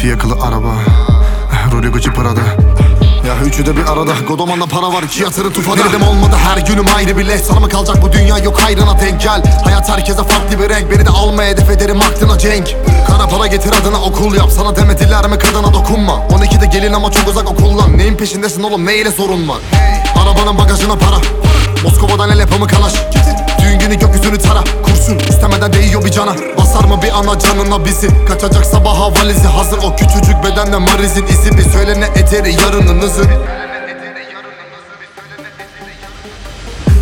Fiyakalı 0.01 0.33
araba. 0.41 0.73
Rolü 1.71 1.91
Gucci 1.91 2.11
Prada 2.11 2.41
ya 3.25 3.35
üçü 3.45 3.65
de 3.65 3.77
bir 3.77 3.85
arada. 3.85 4.11
Godoman'da 4.27 4.65
para 4.65 4.93
var 4.93 5.03
iki 5.03 5.23
yatırı 5.23 5.53
tufada 5.53 5.89
Dedim 5.89 6.01
olmadı 6.07 6.35
her 6.35 6.57
günüm 6.57 6.85
ayrı 6.95 7.17
bir 7.17 7.27
leş. 7.27 7.41
Sana 7.41 7.59
mı 7.59 7.69
kalacak 7.69 8.01
bu 8.01 8.11
dünya? 8.11 8.37
Yok 8.37 8.59
hayrına 8.59 8.99
denk 8.99 9.21
gel. 9.21 9.43
Hayat 9.63 9.89
herkese 9.89 10.23
farklı 10.23 10.59
bir 10.59 10.69
renk. 10.69 10.91
Beni 10.91 11.05
de 11.05 11.09
alma 11.09 11.43
hedef 11.43 11.69
ederim 11.69 12.01
aklına 12.01 12.37
cenk. 12.37 12.75
Kara 13.07 13.27
para 13.27 13.47
getir 13.47 13.73
adına 13.81 14.01
okul 14.01 14.35
yap. 14.35 14.51
Sana 14.51 14.75
demediler 14.75 15.27
mi 15.27 15.37
kadına 15.39 15.73
dokunma? 15.73 16.13
12'de 16.13 16.65
gelin 16.65 16.93
ama 16.93 17.11
çok 17.11 17.27
uzak 17.27 17.51
okullan 17.51 17.97
Neyin 17.97 18.15
peşindesin 18.17 18.63
oğlum? 18.63 18.85
Neyle 18.85 19.11
sorun 19.11 19.49
var? 19.49 19.57
Arabanın 20.23 20.57
bagajına 20.57 20.95
para. 20.95 21.17
Moskova'dan 21.83 22.29
el 22.29 22.39
yapımı 22.39 22.67
kalaş 22.67 22.93
Düğün 23.65 23.79
günü 23.79 23.99
gökyüzünü 23.99 24.37
tara 24.37 24.63
Kurşun 24.83 25.19
istemeden 25.19 25.73
değiyor 25.73 26.05
bir 26.05 26.11
cana. 26.11 26.35
Basar 26.57 26.83
mı 26.83 26.99
bir 27.03 27.11
ana 27.19 27.39
canına 27.39 27.85
bizi? 27.85 28.25
Kaçacak 28.25 28.65
sabaha 28.65 29.11
valizi 29.11 29.47
hazır. 29.47 29.77
O 29.77 29.95
küçücük 29.95 30.43
bedende 30.43 30.77
marizin 30.77 31.25
izi. 31.25 31.57
Bir 31.57 31.63
söyle 31.63 32.01
ne 32.01 32.05
ederi 32.05 32.53
yarınınızı 32.53 33.23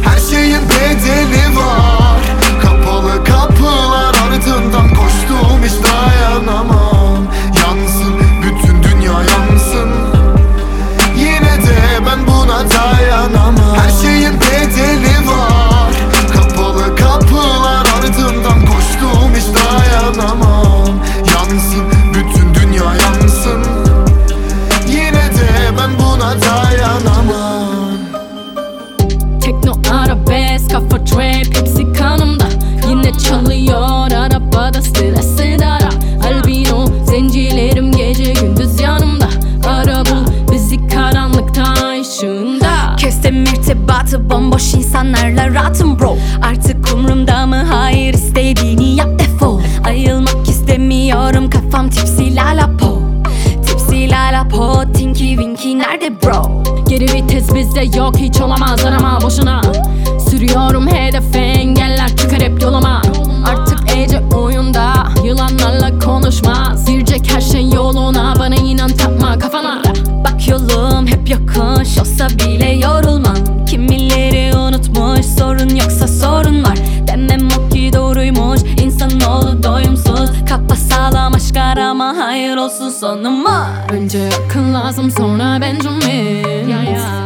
Her 0.03 0.19
şeyin 0.31 0.69
bedeli 0.69 1.57
var 1.57 2.02
irtibatı 44.13 44.29
bomboş 44.29 44.73
insanlarla 44.73 45.53
rahatım 45.53 45.99
bro. 45.99 46.17
Artık 46.41 46.93
umrumda 46.93 47.45
mı? 47.45 47.55
Hayır 47.55 48.13
istediğini 48.13 48.95
yap 48.95 49.19
defol. 49.19 49.61
Ayılmak 49.85 50.49
istemiyorum 50.49 51.49
kafam 51.49 51.89
tipsi 51.89 52.35
lalapo. 52.35 53.01
Tipsi 53.65 54.09
lalapo 54.09 54.83
tinky 54.93 55.35
winky 55.35 55.77
nerede 55.77 56.21
bro? 56.23 56.63
Geri 56.89 57.13
vites 57.13 57.55
bizde 57.55 57.97
yok 57.97 58.17
hiç 58.17 58.41
olamaz. 58.41 58.85
Arama 58.85 59.19
boşuna. 59.21 59.61
Sürüyorum 60.29 60.87
hedefe 60.87 61.39
engeller 61.39 62.17
çıkar 62.17 62.41
hep 62.41 62.61
yoluma. 62.61 63.01
Artık 63.45 63.97
Ece 63.97 64.21
oyunda 64.35 64.93
yılanlarla 65.23 65.99
konuşmaz 65.99 66.85
Girecek 66.85 67.31
her 67.35 67.41
şey 67.41 67.69
yoluna 67.69 68.35
bana 68.39 68.55
inan 68.55 68.89
takma 68.89 69.39
kafana 69.39 69.81
Bak 70.23 70.47
yolum 70.47 71.07
hep 71.07 71.29
yokuş 71.29 71.97
olsa 71.97 72.29
bile 72.29 72.71
yorulmam 72.71 73.52
aşk 81.73 81.77
arama 81.77 82.15
hayır 82.17 82.57
olsun 82.57 82.89
sonuma. 82.89 83.67
Önce 83.91 84.29
akıl 84.45 84.73
lazım 84.73 85.11
sonra 85.11 85.61
Benjamin 85.61 86.71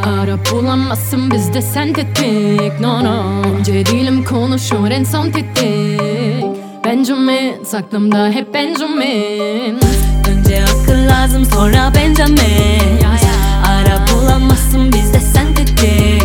Ara 0.03 0.37
bulamazsın 0.51 1.31
bizde 1.31 1.61
sentetik 1.61 2.79
No 2.81 3.03
no. 3.03 3.43
Önce 3.57 3.85
dilim 3.85 4.23
konuşur 4.23 4.91
en 4.91 5.03
son 5.03 5.31
tetik. 5.31 6.45
Benjamin 6.85 7.63
Saklımda 7.63 8.29
hep 8.29 8.53
Benjamin 8.53 9.79
Önce 10.29 10.63
akıl 10.63 11.07
lazım 11.07 11.45
sonra 11.45 11.91
Benjamin 11.95 13.01
Ara 13.67 14.05
bulamazsın 14.07 14.93
bizde 14.93 15.19
sentetik 15.19 16.16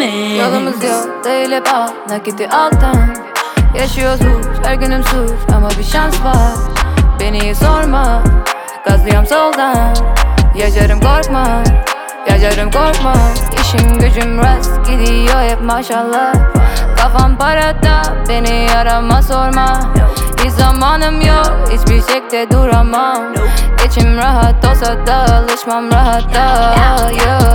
Benjamin 0.00 0.34
Yolumuz 0.40 0.84
yok. 0.84 1.24
değil 1.24 1.52
hep 1.52 1.74
al. 1.74 1.88
Nakiti 2.08 2.48
alttan 2.48 2.96
Yaşıyoruz. 3.78 4.46
Her 4.64 4.74
günüm 4.74 5.02
suç 5.02 5.54
ama 5.56 5.68
bir 5.78 5.84
şans 5.84 6.24
var. 6.24 6.52
Beni 7.20 7.54
sorma. 7.54 8.22
Gazlıyorum 8.86 9.26
soldan. 9.26 9.94
Yaşarım 10.54 11.00
korkma. 11.00 11.46
Yaşarım 12.30 12.70
korkma. 12.70 13.14
İşim 13.60 13.98
gücüm 13.98 14.38
rast 14.38 14.86
gidiyor 14.86 15.42
hep 15.42 15.62
maşallah. 15.62 16.34
Kafam 16.96 17.38
parada. 17.38 18.02
Beni 18.28 18.66
arama 18.76 19.22
sorma 19.22 19.80
Hiç 20.44 20.52
zamanım 20.52 21.20
yok. 21.20 21.52
Hiçbir 21.70 22.02
şekilde 22.12 22.50
duramam. 22.50 23.22
İçim 23.86 24.16
rahat 24.16 24.64
olsa 24.64 25.06
da 25.06 25.14
alışmam 25.14 25.90
rahata 25.92 26.74
yeah. 27.12 27.54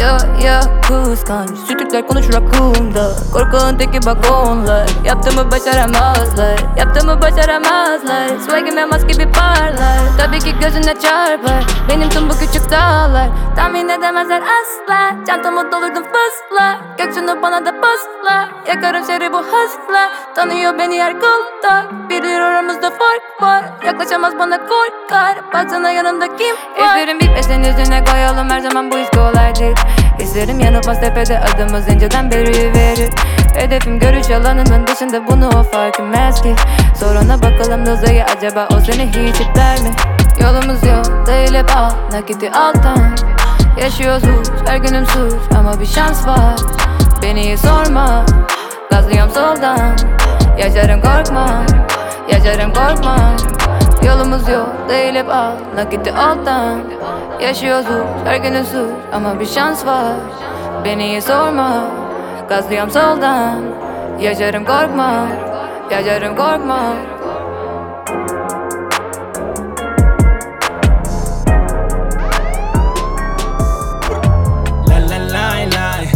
Yo 0.00 0.16
yo 0.46 0.60
kıskanç. 0.88 1.58
Sütükler 1.68 2.06
konuşur 2.06 2.34
aklımda 2.34 3.10
Korkunun 3.32 3.78
teki 3.78 4.06
bak 4.06 4.16
onlar. 4.30 4.88
Yaptığımı 5.04 5.50
başaramazlar. 5.50 6.58
Yaptığımı 6.76 7.22
başaramazlar. 7.22 8.28
Swagim 8.46 8.78
elmas 8.78 9.06
gibi 9.06 9.32
parlar. 9.32 9.98
Tabii 10.18 10.38
ki 10.38 10.54
gözüne 10.60 10.94
çarpar. 11.00 11.64
Benim 11.88 12.08
tüm 12.08 12.28
bu 12.30 12.32
küçük 12.32 12.70
dağlar. 12.70 13.28
Tahmin 13.56 13.88
edemezler 13.88 14.42
asla. 14.42 15.24
Çantamı 15.26 15.72
doldurdum 15.72 16.02
fısla. 16.04 16.76
Göksünü 16.98 17.42
bana 17.42 17.66
da 17.66 17.72
pusla 17.80 18.48
Yakarım 18.68 19.04
şehri 19.04 19.32
bu 19.32 19.38
hızla. 19.38 20.10
Tanıyor 20.34 20.78
beni 20.78 21.02
her 21.02 21.12
kolda 21.20 21.86
Bilir 22.28 22.40
aramızda 22.40 22.90
fark 22.90 23.42
var. 23.42 23.64
Yaklaşamaz 23.86 24.38
bana 24.38 24.58
korkar. 24.58 25.38
Baksana 25.54 25.90
yanımda 25.90 26.36
kim 26.36 26.56
var? 26.56 26.96
İzlerim 26.96 27.20
bitmesin 27.20 27.62
yüzüne 27.62 28.04
koyalım. 28.04 28.50
Her 28.50 28.60
zaman 28.60 28.90
bu 28.90 28.98
iş 28.98 29.10
kolay 29.10 29.54
değil. 29.54 29.76
İzlerim 30.20 30.60
yanılmaz 30.60 31.00
tepede 31.00 31.40
adımız 31.40 31.88
inceden 31.88 32.30
beri 32.30 32.74
verir. 32.74 33.10
Hedefim 33.54 33.98
görüş 33.98 34.30
alanının 34.30 34.86
dışında 34.86 35.26
bunu 35.26 35.48
o 35.48 35.62
fark 35.62 36.00
etmez 36.00 36.42
ki. 36.42 36.54
Soruna 37.00 37.42
bakalım 37.42 37.86
Doza'ya 37.86 38.26
acaba 38.36 38.68
o 38.76 38.80
seni 38.80 39.06
hiç 39.06 39.40
ipler 39.40 39.80
mi? 39.80 39.90
Yolumuz 40.42 40.84
yok 40.84 41.26
değil 41.26 41.54
hep 41.54 41.76
al. 41.76 41.90
Nakiti 42.12 42.50
alttan 42.50 43.16
Yaşıyoruz 43.80 44.50
her 44.66 44.76
günüm 44.76 45.06
suç 45.06 45.56
ama 45.58 45.80
bir 45.80 45.86
şans 45.86 46.26
var. 46.26 46.56
Beni 47.22 47.58
sorma 47.58 48.24
gazlıyorum 48.90 49.30
soldan. 49.34 49.96
Yaşarım 50.58 51.00
korkma 51.00 51.64
Yaşarım 52.32 52.72
korkma 52.72 53.16
Yolumuz 54.06 54.48
yok 54.48 54.68
değil 54.88 55.14
hep 55.14 55.30
al 55.30 55.52
nakiti 55.76 56.12
alttan. 56.12 56.80
Yaşıyoruz 57.40 57.86
her 58.24 58.36
günün 58.36 58.62
suç 58.62 58.90
ama 59.12 59.40
bir 59.40 59.46
şans 59.46 59.86
var. 59.86 60.14
Beni 60.84 61.22
sorma 61.22 61.84
Gazlıyorum 62.48 62.90
soldan. 62.90 63.62
Yaşarım 64.20 64.64
korkma 64.64 65.26
Yaşarım 65.90 66.36
korkma 66.36 66.78
La 74.88 74.98
la 75.10 75.32
lay 75.32 75.70
lay. 75.70 76.08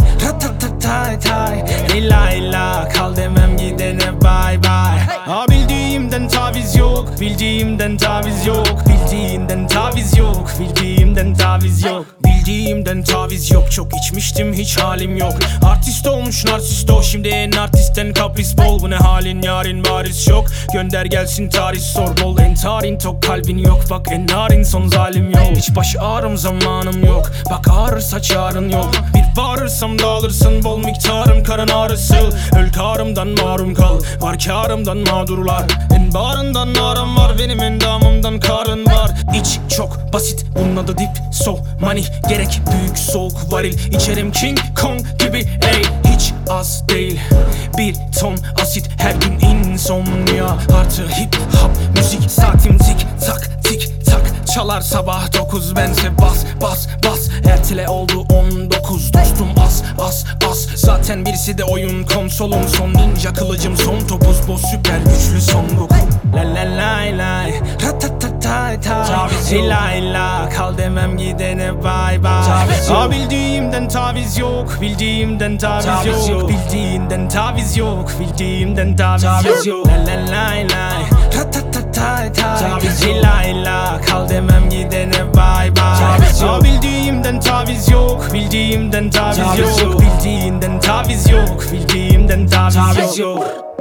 Kal 2.93 3.15
demem 3.15 3.57
gidene 3.57 4.21
bye 4.21 4.63
bye. 4.63 4.99
Ha 5.25 5.45
bildiğimden 6.13 6.27
taviz 6.27 6.75
yok 6.75 7.02
Bildiğimden 7.23 7.97
taviz 7.97 8.45
yok 8.45 8.83
Bildiğinden 8.87 9.67
taviz 9.67 10.17
yok 10.17 10.51
Bildiğimden 10.59 11.33
taviz 11.33 11.83
yok 11.83 12.05
Bildiğimden 12.43 13.03
taviz 13.03 13.51
yok. 13.51 13.71
Çok 13.71 13.87
içmiştim 13.97 14.53
hiç 14.53 14.77
halim 14.77 15.17
yok. 15.17 15.33
Artist 15.65 16.07
olmuş 16.07 16.45
narsist 16.45 16.89
o 16.89 17.03
Şimdi 17.03 17.27
en 17.27 17.51
artistten 17.51 18.13
kapris 18.13 18.57
bol. 18.57 18.79
Bu 18.79 18.89
ne 18.89 18.95
halin 18.95 19.41
yarın 19.41 19.83
bariz 19.85 20.25
şok 20.25 20.45
Gönder 20.73 21.05
gelsin 21.05 21.49
tarih 21.49 21.79
sor 21.79 22.17
bol. 22.23 22.39
Entarin 22.39 22.97
tok 22.97 23.23
kalbin 23.23 23.57
yok. 23.57 23.81
Bak 23.89 24.07
en 24.11 24.27
narin 24.27 24.63
son 24.63 24.87
zalim 24.87 25.31
yol 25.31 25.55
Hiç 25.55 25.75
baş 25.75 25.95
ağrım 25.99 26.37
zamanım 26.37 27.05
yok. 27.05 27.31
Bak 27.49 27.67
ağrırsa 27.71 28.21
çağrın 28.21 28.69
yok. 28.69 28.91
Bir 29.15 29.37
bağırırsam 29.37 29.99
dağılırsın 29.99 30.63
Bol 30.63 30.77
miktarım 30.77 31.43
karın 31.43 31.67
ağrısı. 31.67 32.15
Öl 32.59 32.71
karımdan 32.71 33.27
marum 33.27 33.73
kal 33.73 33.99
Var 34.21 34.39
karımdan 34.39 34.97
mağdurlar. 34.97 35.63
En 35.95 36.13
bağrından 36.13 36.75
aram 36.75 37.12
var 37.15 37.39
Benim 37.39 37.59
endamımdan 37.59 38.39
karın 38.39 38.85
var. 38.85 39.11
İç 39.39 39.59
çok 39.77 40.13
basit 40.13 40.45
Bunun 40.55 40.75
adı 40.75 40.97
dip 40.97 41.33
so 41.33 41.57
money 41.81 42.05
Gerek 42.29 42.61
büyük 42.71 42.97
soğuk 42.97 43.53
varil. 43.53 43.93
İçerim 43.95 44.31
King 44.31 44.59
Kong 44.81 45.01
gibi 45.19 45.37
ey 45.37 46.11
Hiç 46.13 46.33
az 46.49 46.83
değil. 46.89 47.19
Bir 47.77 47.95
ton 48.19 48.37
asit 48.61 48.89
her 48.97 49.15
gün 49.15 49.39
insomnia. 49.49 50.49
Artı 50.79 51.03
hip 51.03 51.35
hop 51.35 51.71
müzik 51.95 52.31
Saatim 52.31 52.77
tik 52.77 53.07
tak 53.27 53.63
tik 53.63 54.05
tak. 54.05 54.47
Çalar 54.55 54.81
sabah 54.81 55.33
9 55.39 55.75
bense 55.75 56.17
bas 56.17 56.45
bas 56.61 56.87
bas. 57.05 57.29
Ertele 57.45 57.87
oldu 57.89 58.21
19 58.21 58.63
dostum 58.63 58.73
as 58.73 58.73
as 58.73 59.12
as 59.12 59.12
Zaten 61.03 61.25
birisi 61.25 61.57
de 61.57 61.63
oyun 61.63 62.03
konsolum. 62.03 62.67
Son 62.67 62.93
ninja 62.93 63.33
kılıcım 63.33 63.77
son 63.77 63.99
topuz 64.07 64.47
boz 64.47 64.61
süper 64.61 64.97
güçlü 64.97 65.41
son 65.41 65.67
Goku. 65.77 65.95
La 66.35 66.41
la 66.41 66.77
lay 66.77 67.17
lay 67.17 67.53
Ratatatay 67.85 68.81
tay 68.81 69.07
Hila 69.51 69.91
hila 69.91 70.49
kal 70.49 70.77
demem 70.77 71.17
gidene 71.17 71.71
bye 71.83 72.23
bye 72.23 72.89
Ha 72.89 73.11
bildiğimden 73.11 73.87
taviz 73.87 74.37
yok 74.37 74.77
Bildiğimden 74.81 75.57
taviz 75.57 76.29
yok. 76.29 76.49
Bildiğinden 76.49 77.29
taviz 77.29 77.77
yok 77.77 78.11
Bildiğimden 78.19 78.95
taviz 78.95 79.65
yok. 79.65 79.87
La 79.87 79.93
la 79.93 80.31
lay 80.31 80.69
lay 80.69 81.03
Ratatatay 81.93 82.33
tay. 82.33 82.81
Hila 82.81 83.41
hila 83.43 84.01
kal 84.05 84.29
demem 84.29 84.69
gidene 84.69 85.33
bye 85.33 85.69
bye 85.75 85.83
Ha 86.41 86.61
bildiğimden 86.63 87.39
taviz 87.39 87.89
yok 87.89 88.29
Bildiğimden 88.33 89.09
taviz 89.09 89.59
yok. 89.59 90.01
Bildiğinden 90.01 90.79
taviz 90.79 91.29
yok 91.29 91.65
Bildiğimden 91.71 92.47
taviz 92.47 93.19
yok. 93.19 93.39
Sürtüye 93.39 93.72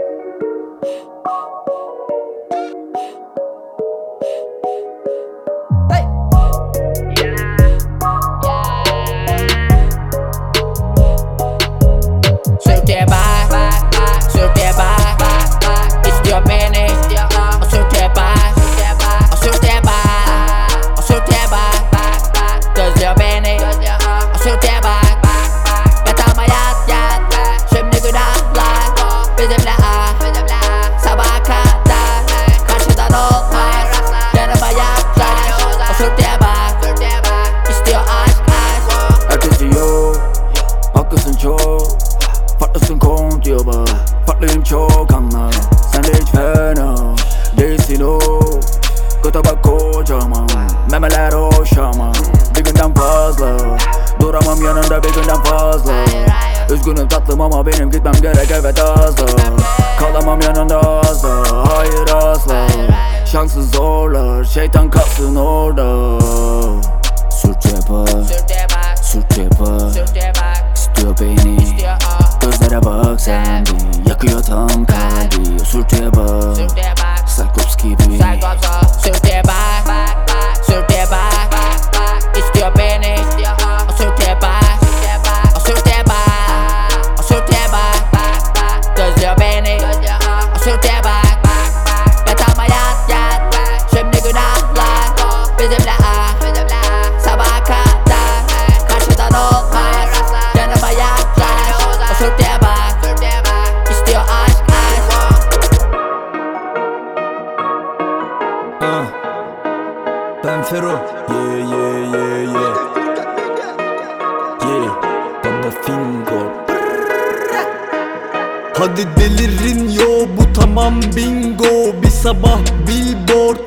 Hadi 118.82 119.06
delirin 119.16 119.90
yo 119.90 120.26
bu 120.36 120.60
tamam 120.60 121.00
bingo. 121.16 122.02
Bir 122.02 122.10
sabah 122.10 122.58
billboard 122.86 123.58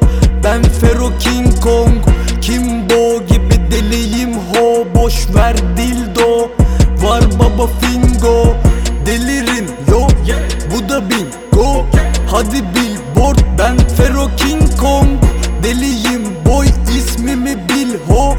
Ben 0.43 0.63
Fero 0.63 1.11
King 1.19 1.59
Kong. 1.61 2.03
Kimbo 2.41 3.23
gibi 3.27 3.71
deliyim 3.71 4.33
ho 4.33 4.85
Boş 4.95 5.27
ver 5.35 5.55
dildo. 5.77 6.51
Var 7.03 7.23
baba 7.39 7.69
Fingo 7.81 8.55
Delirin 9.05 9.69
yo 9.91 10.07
Bu 10.71 10.89
da 10.89 11.09
bingo. 11.09 11.85
Hadi 12.31 12.63
billboard 12.75 13.39
ben 13.59 13.77
Fero 13.97 14.29
King 14.37 14.77
Kong. 14.79 15.07
Deliyim 15.63 16.23
boy 16.45 16.67
ismimi 16.97 17.55
bil 17.69 17.74
ho 18.07 18.37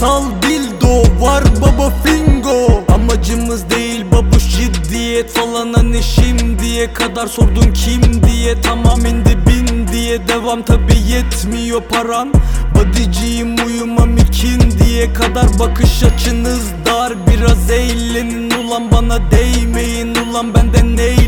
Sal 0.00 0.22
dildo 0.42 1.24
var 1.24 1.44
baba 1.60 1.92
Fingo. 2.04 2.84
Amacımız 2.94 3.70
değil 3.70 4.04
babuş 4.12 4.56
ciddiyet 4.56 5.30
falan 5.30 5.72
hani 5.72 6.02
şimdiye 6.02 6.92
kadar 6.92 7.26
sordun 7.26 7.72
kim 7.72 8.22
diye. 8.22 8.60
Tamam 8.60 9.06
indi 9.06 9.38
bin 9.46 9.88
diye 9.88 10.28
devam 10.28 10.62
tabi 10.62 10.94
yetmiyor 11.08 11.82
paran. 11.82 12.32
Bodyciyim 12.74 13.66
uyumam 13.66 14.16
ikindiye 14.16 15.12
kadar 15.12 15.58
bakış 15.58 16.02
açınız 16.02 16.62
dar. 16.86 17.12
Biraz 17.26 17.70
eğlenin 17.70 18.50
ulan 18.50 18.92
bana 18.92 19.18
değmeyin 19.30 20.14
ulan 20.14 20.54
benden 20.54 20.96
neyleyim 20.96 21.23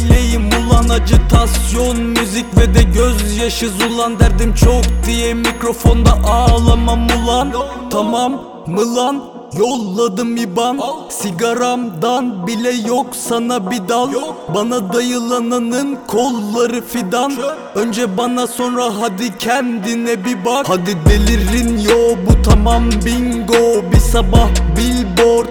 ulan 0.97 1.03
Acıtasyon 1.03 1.99
müzik 1.99 2.47
ve 2.59 2.75
de 2.75 2.83
gözyaşı. 2.83 3.71
Ulan 3.91 4.21
Derdim 4.21 4.55
çok 4.55 4.85
diye 5.07 5.35
mikrofonda 5.35 6.11
ağlamam 6.13 7.07
ulan. 7.07 7.53
Tamam 7.91 8.33
mı 8.67 8.97
lan? 8.97 9.23
Yolladım 9.59 10.37
iban. 10.37 10.81
Sigaramdan 11.09 12.47
bile 12.47 12.71
yok 12.71 13.07
sana 13.13 13.71
bir 13.71 13.89
dal. 13.89 14.09
Bana 14.55 14.93
dayılananın 14.93 15.99
kolları 16.07 16.81
fidan. 16.81 17.33
Önce 17.75 18.17
bana 18.17 18.47
sonra 18.47 18.85
hadi 19.01 19.39
kendine 19.39 20.25
bir 20.25 20.45
bak. 20.45 20.67
Hadi 20.69 20.97
delirin 21.09 21.79
yo 21.79 22.17
bu 22.29 22.43
tamam 22.43 22.91
bingo. 22.91 23.93
Bir 23.93 24.01
sabah 24.01 24.49
billboard. 24.77 25.49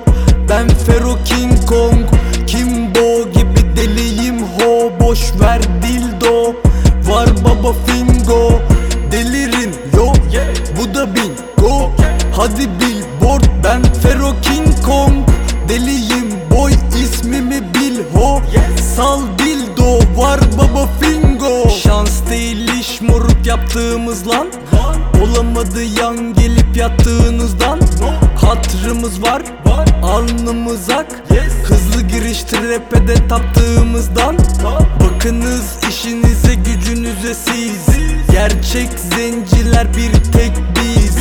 Ben 0.49 0.67
Fero 0.67 1.17
King 1.25 1.65
Kong 1.69 2.14
Boş 5.05 5.31
ver 5.41 5.61
dildo. 5.81 6.53
Var 7.03 7.29
baba 7.45 7.73
fingo. 7.85 8.61
Delirin 9.11 9.75
yo. 9.97 10.13
Bu 10.77 10.93
da 10.93 11.15
bingo. 11.15 11.91
Hadi 12.37 12.69
billboard 12.79 13.43
ben 13.63 13.83
Fero 13.83 14.33
King 14.41 14.85
Kong. 14.85 15.13
Deliyim 15.69 16.31
boy 16.51 16.71
ismimi 17.03 17.61
bil 17.73 17.99
ho. 18.13 18.41
Sal 18.95 19.21
dildo 19.39 20.21
var 20.21 20.39
baba 20.57 20.89
fingo. 21.01 21.69
Şans 21.69 22.29
değil 22.29 22.69
iş 22.79 23.01
moruk 23.01 23.45
yaptığımız 23.45 24.27
lan. 24.27 24.47
Olamadı 25.23 25.83
yan 25.83 26.33
gelip 26.33 26.77
yattığınızdan. 26.77 27.79
Hatırımız 28.41 29.21
var 29.21 29.41
Alnımız 30.03 30.89
ak 30.89 31.23
Hızlı 31.95 32.07
giriştir 32.07 32.57
rap'e 32.69 33.27
taptığımızdan. 33.27 34.37
Bakınız 34.99 35.77
işinize 35.89 36.55
gücünüze 36.55 37.33
siz. 37.33 37.95
Gerçek 38.31 38.89
zenciler 39.15 39.87
bir 39.97 40.31
tek 40.31 40.51
biz. 40.75 41.17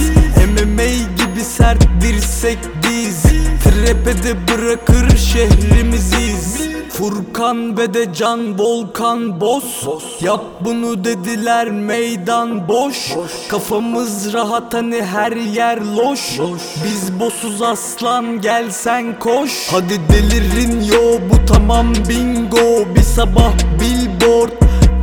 MMA 0.51 0.85
gibi 1.17 1.45
sert 1.57 1.87
dirsek 2.01 2.59
biz. 2.83 3.23
Trap'e 3.65 4.49
bırakır 4.49 5.17
şehrimiziz 5.17 6.74
Furkan 6.99 7.79
ve 7.79 7.95
de 7.95 8.15
Can 8.15 8.59
Volkan 8.59 9.41
boss, 9.41 9.87
Yap 10.21 10.45
bunu 10.61 11.05
dediler 11.05 11.71
meydan 11.71 12.69
boş, 12.69 13.13
Kafamız 13.49 14.33
rahat 14.33 14.75
hani 14.75 15.03
her 15.03 15.33
yer 15.33 15.81
loş, 15.81 16.41
Biz 16.85 17.21
bossuz 17.21 17.63
aslan 17.63 18.41
gel 18.41 18.71
sen 18.71 19.19
koş. 19.19 19.69
Hadi 19.71 20.01
delirin 20.09 20.85
yo 20.85 21.19
bu 21.31 21.47
tamam 21.53 21.93
bingo. 22.09 22.95
Bir 22.95 23.03
sabah 23.03 23.53
billboard. 23.81 24.53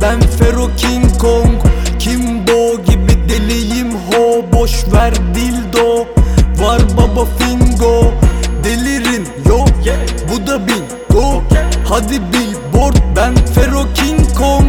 Ben 0.02 0.20
Fero 0.20 0.70
King 0.76 1.18
Kong 1.20 1.62
Kimbo 1.98 2.82
gibi 2.82 3.28
deliyim 3.28 3.92
ho. 3.92 4.44
Boş 4.52 4.84
ver 4.92 5.14
dildo. 5.34 6.06
Var 6.62 6.82
baba 6.96 7.26
fingo. 7.38 8.04
Delirin 8.64 9.28
yo 9.48 9.71
Bu 10.28 10.46
da 10.46 10.58
bingo. 10.66 11.42
Hadi 11.88 12.20
billboard 12.32 12.96
ben 13.16 13.34
Fero 13.34 13.84
King 13.94 14.34
Kong. 14.38 14.66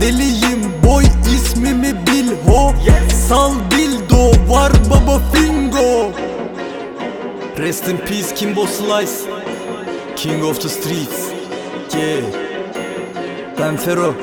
Deliyim 0.00 0.72
boy 0.84 1.04
ismimi 1.34 2.06
bil 2.06 2.28
ho. 2.46 2.72
Sal 3.28 3.52
dildo 3.70 4.32
var 4.48 4.72
baba 4.90 5.20
fingo. 5.32 6.12
Rest 7.58 7.88
in 7.88 7.96
peace 7.98 8.34
Kimbo 8.34 8.66
Slice. 8.66 9.26
King 10.16 10.42
of 10.44 10.60
the 10.62 10.68
streets. 10.68 11.30
Yeah. 11.94 12.22
Ben 13.58 13.76
Fero 13.76 14.14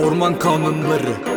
Orman 0.00 0.38
kanunları 0.38 1.31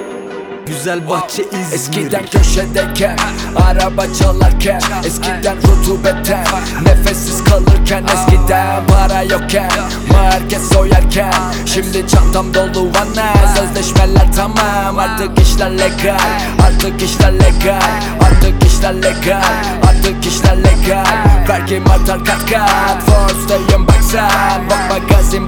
Güzel 0.68 1.10
bahçe 1.10 1.44
İzmir. 1.44 1.74
Eskiden 1.74 2.26
köşedeyken 2.26 3.18
Araba 3.56 4.06
çalarken 4.20 4.82
Eskiden 5.06 5.58
rutubetten 5.58 6.46
Nefessiz 6.86 7.44
kalırken 7.44 8.04
Eskiden 8.04 8.88
para 8.88 9.24
yokken 9.24 9.70
Market 10.12 10.62
soyarken 10.74 11.34
Şimdi 11.66 12.08
çantam 12.08 12.54
dolu 12.54 12.86
vana 12.88 13.56
Sözleşmeler 13.56 14.28
tamam 14.36 15.00
Artık 15.00 15.40
işler 15.40 15.72
legal 15.72 16.20
Artık 16.68 17.02
işler 17.02 17.34
legal 17.34 17.82
Artık 18.22 18.55
işler 18.86 19.04
legal 19.04 19.42
Artık 19.90 20.26
işler 20.26 20.58
legal 20.58 21.06
Vergim 21.50 21.90
artar 21.92 22.26
kat 22.26 22.52
kat 22.52 23.02
Force'dayım 23.06 23.88
bak 23.88 24.04
sen. 24.12 24.70
Bak 24.70 24.80
magazin 24.90 25.48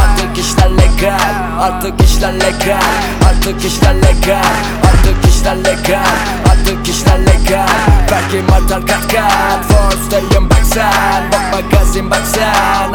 Artık 0.00 0.38
işler 0.38 0.70
legal 0.70 1.60
Artık 1.60 2.04
işler 2.04 2.34
legal 2.34 2.80
Artık 3.28 3.64
işler 3.64 3.94
legal 3.94 4.44
Artık 4.90 5.28
işler 5.28 5.56
legal 5.56 6.04
Artık 6.50 6.88
işler 6.88 7.20
legal 7.20 7.68
Vergim 8.10 8.52
artar 8.52 8.86
kat 8.86 9.12
kat 9.12 9.64
Force'dayım 9.68 10.50
bak 10.50 10.64
sen. 10.74 11.22
Bak 11.32 11.52
magazin 11.52 12.10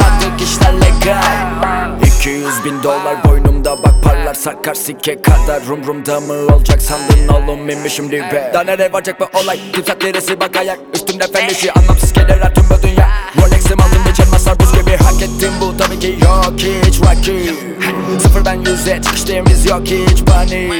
Artık 0.06 0.40
işler 0.40 0.72
legal 0.72 1.75
200 2.26 2.64
bin 2.64 2.82
dolar 2.82 3.24
boynumda 3.24 3.82
bak 3.82 4.02
parlar 4.04 4.34
sakar 4.34 4.74
sikke 4.74 5.22
kadar 5.22 5.66
Rumrumda 5.66 6.20
mı 6.20 6.32
olacak 6.32 6.82
sandın 6.82 7.28
oğlum 7.28 7.68
inmişim 7.68 8.08
dibe 8.10 8.50
Daha 8.54 8.62
nereye 8.62 8.92
varacak 8.92 9.20
bu 9.20 9.38
olay? 9.38 9.72
Tümsat 9.72 10.04
birisi 10.04 10.40
bak 10.40 10.56
ayak 10.56 10.78
Üstümde 10.94 11.24
fen 11.26 11.70
anlamsız 11.76 12.12
gelir 12.12 12.54
tüm 12.54 12.64
bu 12.70 12.82
dünya. 12.82 13.08
Rolex'im 13.42 13.80
aldım 13.80 14.12
için 14.12 14.30
masar 14.30 14.60
buz 14.60 14.72
gibi 14.72 14.96
hak 14.96 15.22
ettim 15.22 15.52
bu 15.60 15.76
tabii 15.76 15.98
ki 15.98 16.18
yok 16.22 16.54
hiç 16.86 17.00
vakit. 17.00 17.54
Sıfırdan 18.22 18.54
yüze 18.54 19.00
çıkıştığımız 19.02 19.66
yok 19.66 19.82
hiç 19.84 20.24
panik 20.24 20.72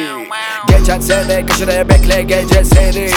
Geçen 0.69 1.01
sene 1.01 1.47
köşede 1.47 1.89
bekle 1.89 2.23
gece 2.23 2.65
seni 2.65 3.11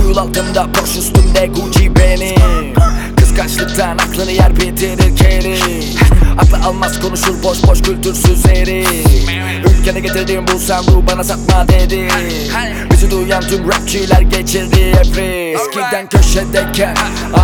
Uyul 0.00 0.16
altımda 0.16 0.66
Porsche 0.72 0.98
üstümde 0.98 1.46
Gucci 1.46 1.96
benim 1.96 2.74
Kıskançlıktan 3.36 3.98
aklını 3.98 4.30
yer 4.30 4.56
bitirir 4.56 5.16
keri 5.16 5.58
Aklı 6.38 6.66
almaz 6.66 7.00
konuşur 7.00 7.42
boş 7.42 7.58
boş 7.66 7.82
kültürsüz 7.82 8.46
herif 8.46 8.88
Ülkene 9.80 10.00
getirdiğim 10.00 10.44
bu 10.46 10.58
samru 10.58 11.06
bana 11.06 11.24
satma 11.24 11.68
dedi. 11.68 12.08
Bizi 12.92 13.10
duyan 13.10 13.40
tüm 13.40 13.68
rapçiler 13.68 14.20
geçirdi 14.20 14.92
risk 14.92 15.76
Eskiden 15.76 16.06
köşedeyken 16.06 16.96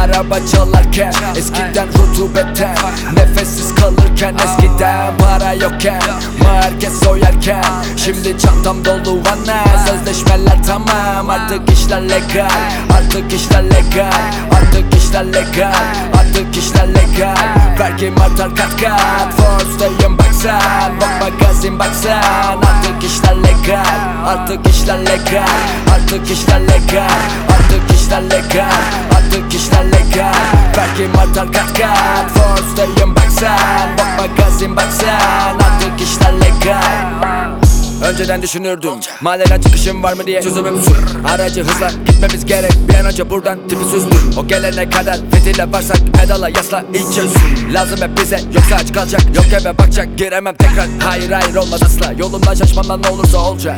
Araba 0.02 0.38
çalarken 0.52 1.14
Eskiden 1.36 1.88
rutubetten 1.88 2.76
Nefessiz 3.16 3.74
kalırken 3.74 4.34
Eskiden 4.34 5.16
para 5.18 5.52
yokken 5.52 6.02
Market 6.42 6.92
soyarken. 6.92 7.64
Şimdi 7.96 8.38
çantam 8.38 8.84
dolu 8.84 9.16
vana 9.16 9.86
Sözleşmeler 9.86 10.62
tamam. 10.66 11.30
Artık 11.30 11.70
işler 11.70 12.02
legal 12.02 12.50
Artık 12.96 13.32
işler 13.32 13.64
legal 13.64 14.12
Artık 14.52 14.91
işler 15.12 15.26
legal 15.26 15.72
Artık 16.20 16.56
işler 16.56 16.88
legal 16.88 17.34
Vergim 17.78 18.20
artar 18.20 18.56
kat 18.56 18.80
kat 18.80 19.34
Force'dayım 19.36 20.18
baksan 20.18 21.00
Bak 21.00 21.20
magazin 21.20 21.78
baksan 21.78 22.56
Artık 22.56 23.04
işler 23.04 23.36
legal 23.36 23.84
Artık 24.26 24.66
işler 24.66 24.98
legal 25.00 25.46
Artık 25.94 26.30
işler 26.30 26.60
legal 26.60 27.10
Artık 27.54 28.00
işler 28.00 28.22
legal 28.22 28.70
Artık 29.16 29.54
işler 29.54 29.84
legal 29.84 30.34
Vergim 30.76 31.18
artar 31.18 31.52
kat 31.52 31.78
kat 31.78 32.30
Force'dayım 32.34 33.16
baksan 33.16 33.88
Bak 33.98 34.08
magazin 34.18 34.76
baksan 34.76 35.58
Artık 35.58 36.00
işler 36.00 36.32
legal 36.32 37.71
Önceden 38.02 38.42
düşünürdüm 38.42 38.92
Mahalleden 39.20 39.60
çıkışım 39.60 40.02
var 40.02 40.12
mı 40.12 40.26
diye 40.26 40.42
Çözümüm 40.42 40.82
sür 40.82 40.96
Aracı 41.34 41.62
hızla 41.62 41.90
gitmemiz 42.06 42.46
gerek 42.46 42.72
Bir 42.88 42.94
an 42.94 43.06
önce 43.06 43.30
buradan 43.30 43.68
tipi 43.68 43.84
süzdür 43.84 44.36
O 44.38 44.46
gelene 44.46 44.90
kadar 44.90 45.16
fitile 45.32 45.72
varsak 45.72 45.96
Pedala 46.20 46.48
yasla 46.48 46.84
ilk 46.94 47.14
çöz 47.14 47.32
Lazım 47.72 48.00
hep 48.00 48.20
bize 48.20 48.40
yoksa 48.54 48.76
aç 48.76 48.94
kalacak 48.94 49.20
Yok 49.36 49.46
eve 49.60 49.78
bakacak 49.78 50.18
giremem 50.18 50.54
tekrar. 50.54 50.86
Hayır 51.04 51.30
hayır 51.30 51.54
olmaz 51.54 51.82
asla 51.82 52.12
Yolumdan 52.12 52.54
şaşmamdan 52.54 53.02
ne 53.02 53.08
olursa 53.08 53.38
olacak. 53.38 53.76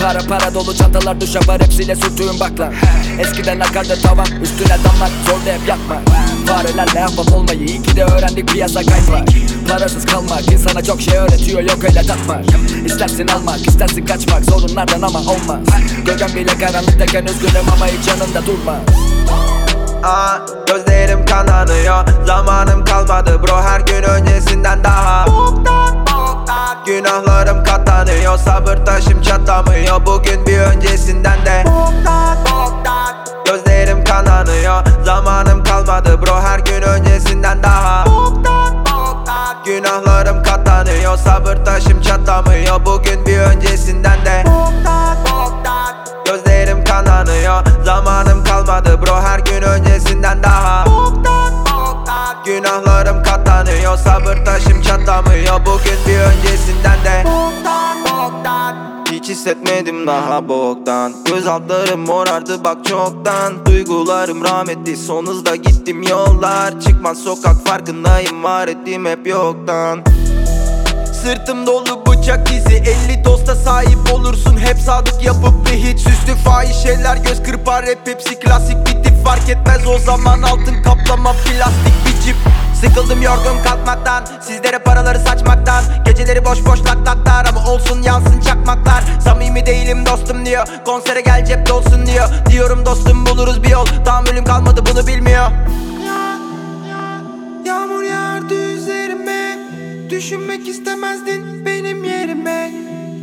Para 0.00 0.18
para 0.18 0.54
dolu 0.54 0.74
çantalar 0.74 1.20
duşa 1.20 1.40
var 1.46 1.62
Hepsiyle 1.62 1.96
sürtüğüm 1.96 2.40
bakla 2.40 2.72
Eskiden 3.20 3.60
akardı 3.60 4.02
tavan 4.02 4.26
Üstüne 4.42 4.76
damlar 4.84 5.10
zorda 5.26 5.52
hep 5.60 5.68
yakma 5.68 6.02
Farelerle 6.46 7.04
ahbap 7.04 7.32
olmayı 7.32 7.58
iyi 7.58 7.82
ki 7.82 7.96
de 7.96 8.04
öğrendik 8.04 8.48
piyasa 8.48 8.82
kayıt 8.82 9.10
var 9.10 9.24
Parasız 9.68 10.06
kalmak 10.06 10.52
insana 10.52 10.82
çok 10.82 11.00
şey 11.00 11.18
öğretiyor 11.18 11.60
yok 11.60 11.84
öyle 11.84 12.02
takmak. 12.02 12.44
İstersin 12.86 13.28
almak 13.28 13.65
istersin 13.66 14.06
kaçmak 14.06 14.44
sorunlardan 14.44 15.02
ama 15.02 15.18
olmaz. 15.18 15.58
Gölgen 16.04 16.28
bile 16.34 16.58
karanlıktayken 16.58 17.24
üzgünüm 17.24 17.66
ama 17.76 17.86
hiç 17.86 18.08
yanında 18.08 18.46
durma. 18.46 18.72
Aa, 20.02 20.38
gözlerim 20.66 21.24
kananıyor 21.26 22.04
Zamanım 22.26 22.84
kalmadı 22.84 23.42
bro 23.42 23.62
her 23.62 23.80
gün 23.80 24.02
öncesinden 24.02 24.84
daha. 24.84 25.26
Günahlarım 26.86 27.64
katlanıyor 27.64 28.38
Sabır 28.38 28.76
taşım 28.86 29.22
çatlamıyor. 29.22 30.06
Bugün 30.06 30.46
bir 30.46 30.58
öncesinden 30.58 31.46
de. 31.46 31.64
Gözlerim 33.44 34.04
kananıyor 34.04 34.84
Zamanım 35.04 35.64
kalmadı 35.64 36.22
bro 36.22 36.40
her 36.40 36.58
gün 36.58 36.82
öncesinden 36.82 37.62
daha 37.62 38.04
Günahlarım 39.66 40.42
katlanıyor 40.42 41.16
Sabır 41.16 41.64
taşım 41.64 42.00
çatlamıyor 42.00 42.86
Bugün 42.86 43.26
bir 43.26 43.38
öncesinden 43.38 44.24
de 44.26 44.44
Gözlerim 46.24 46.84
kananıyor. 46.84 47.64
Zamanım 47.84 48.44
kalmadı 48.44 49.00
bro 49.02 49.20
her 49.20 49.38
gün 49.38 49.62
öncesinden 49.62 50.42
daha. 50.42 50.84
Günahlarım 52.44 53.22
katlanıyor 53.22 53.96
Sabır 53.96 54.44
taşım 54.44 54.82
çatlamıyor 54.82 55.66
Bugün 55.66 55.98
bir 56.06 56.18
öncesinden 56.18 57.04
de 57.04 57.24
hiç 59.12 59.28
hissetmedim 59.28 60.06
daha 60.06 60.48
boktan. 60.48 61.12
Göz 61.24 61.46
altlarım 61.46 62.00
morardı 62.00 62.64
bak 62.64 62.84
çoktan. 62.84 63.66
Duygularım 63.66 64.44
rahmetli 64.44 64.96
son 64.96 65.26
hızda 65.26 65.56
gittim 65.56 66.02
yollar. 66.02 66.80
Çıkmaz 66.80 67.18
sokak 67.18 67.66
farkındayım 67.66 68.44
var 68.44 68.68
ettiğim 68.68 69.06
hep 69.06 69.26
yoktan. 69.26 70.04
Sırtım 71.22 71.66
dolu 71.66 72.06
bıçak 72.06 72.50
izi 72.50 72.74
50 73.08 73.24
dosta 73.24 73.54
sahip 73.54 74.12
olursun. 74.12 74.56
Hep 74.58 74.78
sadık 74.78 75.24
yapıp 75.24 75.66
bir 75.66 75.76
hiç 75.76 76.00
Süslü 76.00 76.34
fahiş 76.44 76.76
şeyler. 76.76 77.16
Göz 77.16 77.42
kırpar 77.42 77.86
Hep 77.86 77.98
hepsi 78.06 78.38
klasik 78.38 78.76
bir 78.86 79.02
tip. 79.02 79.24
Fark 79.24 79.48
etmez 79.48 79.86
O 79.86 79.98
zaman 79.98 80.42
altın 80.42 80.82
kaplama 80.82 81.32
plastik 81.32 81.94
bir 82.06 82.26
cip 82.26 82.36
Sıkıldım 82.80 83.22
yorgun 83.22 83.62
kalkmaktan 83.64 84.24
Sizlere 84.40 84.78
paraları 84.78 85.18
saçmaktan. 85.18 85.84
Geceleri 86.04 86.44
boş 86.44 86.66
boş 86.66 86.80
lak 86.80 87.08
laklar 87.08 87.46
Ama 87.48 87.72
olsun 87.72 88.02
yansın 88.02 88.40
çakmaklar. 88.40 89.04
Samimi 89.24 89.66
değilim 89.66 90.06
dostum 90.06 90.46
diyor 90.46 90.66
Konsere 90.84 91.20
gel 91.20 91.44
cep 91.44 91.68
dolsun 91.68 92.06
diyor. 92.06 92.28
Diyorum 92.50 92.86
dostum 92.86 93.26
buluruz 93.26 93.62
bir 93.62 93.68
yol 93.68 93.86
Tahammülüm 94.04 94.44
kalmadı 94.44 94.82
bunu 94.90 95.06
bilmiyor. 95.06 95.50
Yağmur 97.64 98.02
yağardı 98.02 98.72
üzerime. 98.72 99.58
Düşünmek 100.10 100.68
istemezdin 100.68 101.66
benim 101.66 102.04
yerime. 102.04 102.72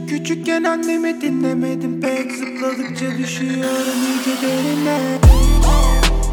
Küçükken 0.10 0.64
annemi 0.64 1.22
dinlemedim 1.22 2.02
pek 2.02 2.32
Zıpladıkça 2.32 3.18
düşüyorum 3.18 3.98
iyice 4.08 4.42
derine 4.42 5.00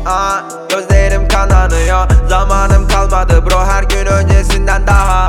Aa, 0.07 0.41
gözlerim 0.69 1.29
kananıyor. 1.29 2.07
Zamanım 2.29 2.89
kalmadı 2.89 3.47
bro 3.47 3.65
her 3.65 3.83
gün 3.83 4.07
öncesinden 4.07 4.87
daha. 4.87 5.29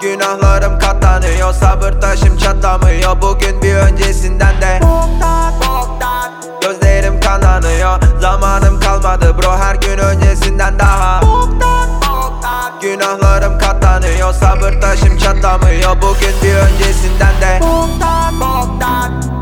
Günahlarım 0.00 0.78
katlanıyor 0.78 1.52
Sabır 1.52 2.00
taşım 2.00 2.36
çatlamıyor. 2.36 3.22
Bugün 3.22 3.62
bir 3.62 3.74
öncesinden 3.74 4.60
de. 4.62 4.80
Gözlerim 6.62 7.20
kananıyor. 7.20 8.00
Zamanım 8.20 8.80
kalmadı 8.80 9.34
bro 9.38 9.56
her 9.56 9.74
gün 9.74 9.98
öncesinden 9.98 10.78
daha. 10.78 11.20
Günahlarım 12.80 13.58
katlanıyor 13.58 14.32
Sabır 14.32 14.80
taşım 14.80 15.18
çatlamıyor. 15.18 16.02
Bugün 16.02 16.34
bir 16.42 16.54
öncesinden 16.54 17.40
de. 17.40 17.60
Şu 17.62 19.41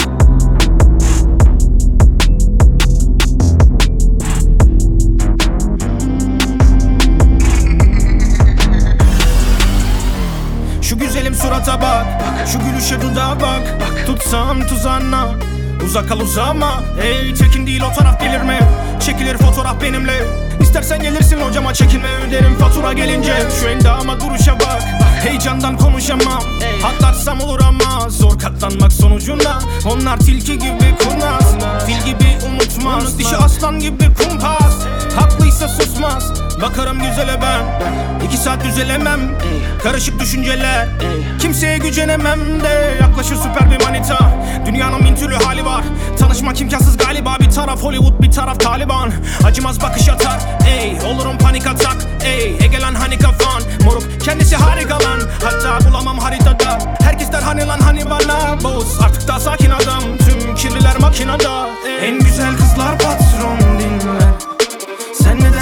güzelim 11.31 11.35
surata 11.35 11.81
bak. 11.81 12.07
Şu 12.53 12.59
gülüşe 12.59 13.03
dudağa 13.03 13.40
bak. 13.40 14.07
Tutsam 14.07 14.66
tuzağına. 14.66 15.29
Uzak 15.85 16.09
kal 16.09 16.21
uzama. 16.21 16.83
Ey 17.03 17.35
tekin 17.35 17.66
değil 17.66 17.83
o 17.83 17.99
taraf 17.99 18.21
delirme 18.21 18.61
Çekilir 19.01 19.38
fotoğraf 19.38 19.83
benimle. 19.83 20.12
İstersen 20.61 21.03
gelirsin 21.03 21.40
hocama 21.40 21.75
çekinme. 21.75 22.09
Öderim 22.29 22.59
fatura 22.59 22.93
gelince. 22.93 23.35
Şu 23.61 23.69
endama 23.69 24.21
duruşa 24.21 24.55
bak. 24.61 24.83
Heyecandan 25.25 25.77
konuşamam. 25.77 26.43
Atlarsam 26.85 27.40
olur 27.40 27.61
ama 27.61 28.11
Zor 28.11 28.38
katlanmak 28.38 28.93
sonucunda. 28.93 29.59
Onlar 29.87 30.16
tilki 30.19 30.59
gibi 30.59 30.95
kurnaz. 31.05 31.55
Fil 31.87 32.07
gibi 32.07 32.38
unutmaz. 32.49 33.19
Dişi 33.19 33.37
aslan 33.37 33.81
gibi 33.81 34.05
kumpas. 34.14 34.75
Haklıysa 35.16 35.69
susmaz 35.69 36.50
Bakarım 36.62 36.99
güzele 36.99 37.38
ben. 37.42 37.90
İki 38.27 38.37
saat 38.37 38.64
düzelemem. 38.64 39.20
Karışık 39.83 40.20
düşünceler. 40.20 40.88
Kimseye 41.38 41.79
gücenemem 41.79 42.61
de 42.61 42.96
Yaklaşır 43.01 43.37
süper 43.37 43.70
bir 43.70 43.85
manita. 43.85 44.18
Dünyanın 44.66 45.05
bin 45.05 45.14
türlü 45.14 45.35
hali 45.35 45.64
var. 45.64 45.85
Tanışmak 46.18 46.61
imkansız 46.61 46.96
galiba. 46.96 47.37
Bir 47.40 47.51
taraf 47.51 47.83
Hollywood 47.83 48.23
bir 48.23 48.31
taraf 48.31 48.61
Taliban. 48.61 49.12
Acımaz 49.44 49.83
bakış 49.83 50.09
atar. 50.09 50.40
Ey 50.68 50.99
olurum 51.07 51.38
panik 51.38 51.66
atak. 51.66 51.96
Ey 52.25 52.57
Egelan 52.61 52.94
hani 52.94 53.18
kafan. 53.18 53.62
Moruk 53.85 54.03
kendisi 54.25 54.57
harika 54.57 54.94
lan. 54.94 55.20
Hatta 55.44 55.88
bulamam 55.88 56.18
haritada. 56.18 56.79
Herkes 57.03 57.33
der 57.33 57.42
hani 57.42 57.66
lan 57.66 57.81
hani 57.81 58.05
bana. 58.11 58.62
Boz 58.62 59.01
artık 59.01 59.29
daha 59.29 59.40
sakin 59.40 59.70
adam. 59.70 60.03
Tüm 60.18 60.55
kirliler 60.55 60.99
makinada. 61.01 61.66
Ey. 61.87 62.09
En 62.09 62.18
güzel 62.20 62.57
kızlar 62.57 62.99
patron 62.99 63.59
dinler 63.79 64.23
Sen 65.23 65.40
ne 65.40 65.53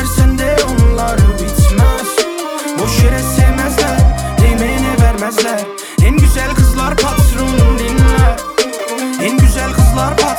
güzel 9.99 10.17
kızlar 10.17 10.17
patron 10.17 10.29
dinler 10.29 10.38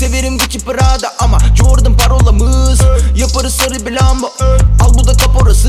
Severim 0.00 0.38
Gucci 0.38 0.58
Prada 0.58 1.12
ama 1.18 1.38
Jordan 1.54 1.96
parolamız. 1.96 2.80
Yaparız 3.16 3.54
sarı 3.54 3.86
bir 3.86 3.92
lamba 3.92 4.26
Al 4.80 4.94
bu 4.94 5.06
da 5.06 5.16
kaporası 5.16 5.68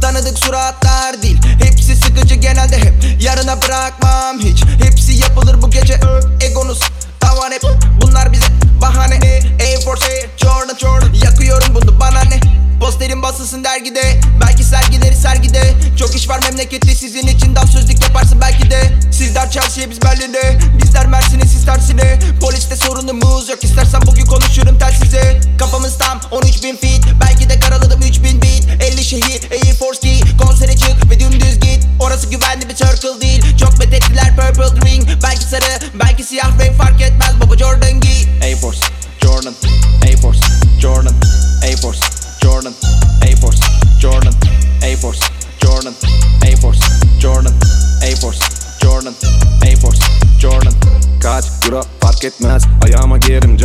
Tanıdık 0.00 0.38
suratlar 0.38 1.22
değil 1.22 1.38
Hepsi 1.62 1.96
sıkıcı 1.96 2.34
genelde 2.34 2.78
hep 2.78 2.94
Yarına 3.20 3.62
bırakmam 3.62 4.38
hiç. 4.38 4.64
Hepsi 4.84 5.12
yapılır 5.12 5.62
bu 5.62 5.70
gece 5.70 6.00
Egonuz 6.40 6.80
tavan 7.20 7.52
hep. 7.52 7.62
Bunlar 8.00 8.32
bize 8.32 8.46
bahane 8.80 9.40
Air 9.60 9.80
Force 9.84 10.30
Jordan. 10.36 10.78
Jordan 10.78 11.14
Yakıyorum 11.24 11.74
bunu 11.74 12.00
bana 12.00 12.22
ne? 12.22 12.40
Posterin 12.80 13.22
basılsın 13.22 13.64
dergide 13.64 14.20
Belki 14.40 14.64
sergileri 14.64 15.16
sergide. 15.16 15.74
Çok 15.98 16.16
iş 16.16 16.28
var 16.28 16.40
memlekette 16.42 16.94
sizin 16.94 17.26
için 17.26 17.56
Dans 17.56 17.70
sözlük 17.72 18.02
yaparsın 18.02 18.40
belki 18.40 18.70
de 18.70 18.91
Sizler 19.22 19.50
Chelsea 19.50 19.90
biz 19.90 20.02
Berlin'de 20.02 20.58
Bizler 20.82 21.06
Mersin'e 21.06 21.46
siz 21.46 21.64
tersine. 21.64 22.18
Poliste 22.40 22.76
sorunumuz 22.76 23.48
yok. 23.48 23.64
İstersen 23.64 24.00
bugün 24.06 24.24
konuşurum 24.24 24.78
telsize. 24.78 25.40
Kafamız 25.58 25.98
tam 25.98 26.20
13 26.30 26.64
bin 26.64 26.76
feet. 26.76 27.04
Belki 27.20 27.50
de 27.50 27.60
karaladım 27.60 28.00
3 28.02 28.22
bin 28.22 28.42
beat. 28.42 28.82
50 28.92 29.04
şehir 29.04 29.50
Air 29.50 29.74
Force 29.74 30.00
key. 30.00 30.20
Konsere 30.38 30.76
çık 30.76 31.10
ve 31.10 31.20
dümdüz 31.20 31.60
git. 31.60 31.86
Orası 32.00 32.26
güvenli 32.30 32.68
bir 32.68 32.74
circle 32.74 33.20
değil. 33.20 33.56
Çok 33.56 33.78
methettiler 33.78 34.36
purple 34.36 34.90
ring. 34.90 35.08
Belki 35.22 35.44
sarı 35.44 35.78
belki 35.94 36.24
siyah 36.24 36.58
renk 36.58 36.78
fark 36.78 36.91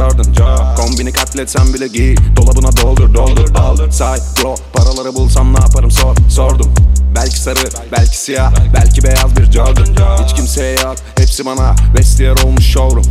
Jordan 0.08 0.76
Kombini 0.76 1.14
katletsem 1.14 1.74
bile 1.74 1.88
giy 1.88 2.16
Dolabına 2.36 2.78
doldur 2.78 3.14
doldur 3.14 3.56
al 3.56 3.92
Say 3.92 4.20
bro 4.44 4.56
paraları 4.74 5.16
bulsam 5.16 5.54
ne 5.54 5.60
yaparım? 5.60 5.92
Sor 5.92 6.16
Sordum. 6.30 6.72
Belki 7.16 7.40
sarı 7.40 7.60
belki 7.92 8.18
siyah 8.18 8.54
Belki 8.74 9.04
beyaz 9.04 9.36
bir 9.38 9.52
Jordan. 9.52 9.86
Hiç 10.24 10.36
kimseye 10.36 10.76
yok 10.76 10.96
hepsi 11.18 11.46
bana 11.46 11.76
Vestiyer 11.98 12.36
olmuş 12.46 12.66
showroom. 12.66 13.06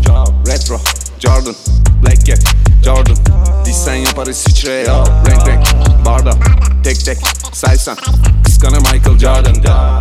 Retro 0.46 0.80
Jordan 1.18 1.54
Black 2.02 2.26
Cat 2.26 2.44
Jordan. 2.84 3.16
Dişsen 3.64 3.94
yapar 3.94 4.26
İsviçre 4.26 4.72
ya 4.72 5.04
Renk 5.26 5.48
renk 5.48 5.66
Barda 6.04 6.30
Tek 6.84 7.04
tek 7.04 7.18
saysan. 7.52 7.96
Kıskanır 8.44 8.80
Michael 8.80 9.18
Jordan. 9.18 9.54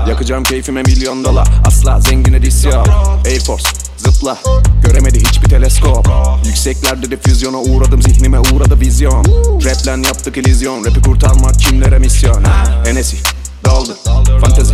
Yakacağım 0.09 0.43
keyfime 0.43 0.81
milyon 0.81 1.23
dolar 1.23 1.47
Asla 1.65 1.99
zengine 1.99 2.41
diss 2.41 2.65
yok. 2.65 2.87
Air 3.25 3.39
Force 3.39 3.84
Zıpla. 4.06 4.38
Göremedi 4.84 5.20
hiçbir 5.20 5.49
teleskop. 5.49 6.08
Yükseklerde 6.45 7.12
difüzyona 7.12 7.58
uğradım 7.58 8.01
Zihnime 8.01 8.39
uğradı 8.39 8.80
vizyon. 8.80 9.26
Raplen 9.66 10.03
yaptık 10.03 10.38
illüzyon 10.38 10.86
Rapi 10.86 11.01
kurtarmak 11.01 11.60
kimlere 11.60 11.99
misyon? 11.99 12.43
Enesi. 12.88 13.18
Doldu 13.66 13.97
Fantezi. 14.41 14.74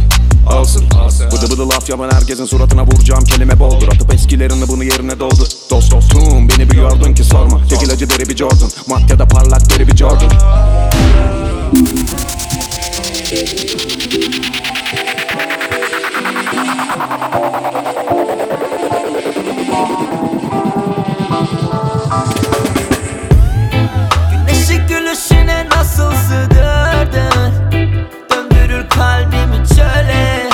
Olsun 0.59 0.85
Bıdı 1.31 1.51
bıdı 1.51 1.69
laf 1.69 1.89
yapan 1.89 2.11
herkesin 2.11 2.45
suratına 2.45 2.83
vuracağım 2.85 3.23
kelime 3.23 3.59
boldur. 3.59 3.87
Atıp 3.87 4.13
eskilerini 4.13 4.67
bunu 4.67 4.83
yerine 4.83 5.19
doldu 5.19 5.47
Dost 5.69 5.91
dostum 5.91 6.49
beni 6.49 6.69
bir 6.71 6.77
yordun 6.77 7.13
ki 7.13 7.23
sorma. 7.23 7.67
Tekil 7.67 7.91
acı 7.91 8.09
deri 8.09 8.29
bir 8.29 8.37
Jordan. 8.37 8.69
Maddede 8.87 9.27
parlak 9.27 9.69
deri 9.69 9.87
bir 9.87 9.97
Jordan 9.97 10.31
Güneşi 24.31 24.77
gülüşüne 24.87 25.67
nasıl 25.69 26.11
sığdırdın? 26.11 27.53
Döndürür 28.31 28.89
kalbimi 28.89 29.67
çöle. 29.67 30.49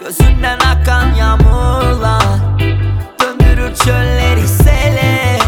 Gözünden 0.00 0.58
akan 0.58 1.14
yağmurlar 1.14 2.22
Döndürür 3.20 3.74
çölleri 3.74 4.48
sele. 4.48 5.38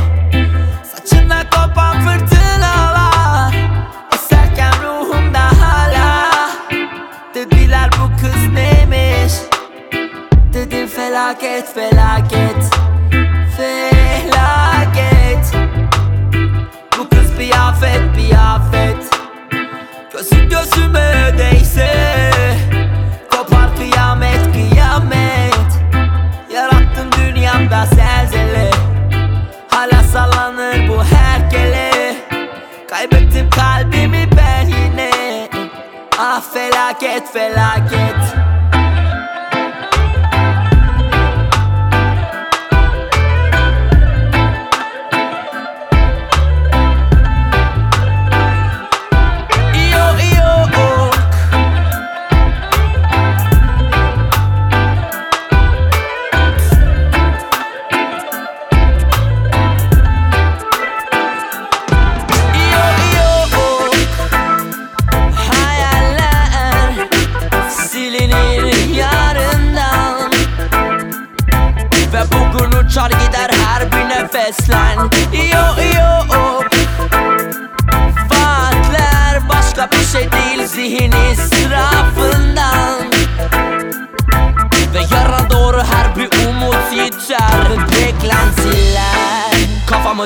Saçına 0.94 1.42
kopan 1.50 2.00
fırtınalar 2.00 3.54
Eserken 4.14 4.72
ruhumda 4.82 5.40
hala. 5.40 6.30
Dediler 7.34 7.90
bu 7.92 8.20
kız 8.20 8.52
neymiş? 8.54 9.32
Dedim 10.54 10.86
felaket 10.86 11.74
Felaket 11.74 12.71
Gözü 20.22 20.48
gözüme 20.48 21.38
değse 21.38 21.90
Kopar 23.30 23.76
kıyamet 23.76 24.52
kıyamet. 24.52 25.80
Yarattın 26.54 27.12
dünyamda 27.18 27.86
zelzele 27.86 28.70
Hala 29.70 30.02
sallanır 30.02 30.88
bu 30.88 31.04
herkele. 31.04 32.16
Kaybettim 32.90 33.50
kalbimi 33.50 34.28
ben 34.36 34.66
yine. 34.66 35.10
Ah 36.18 36.42
felaket 36.54 37.32
felaket 37.32 38.41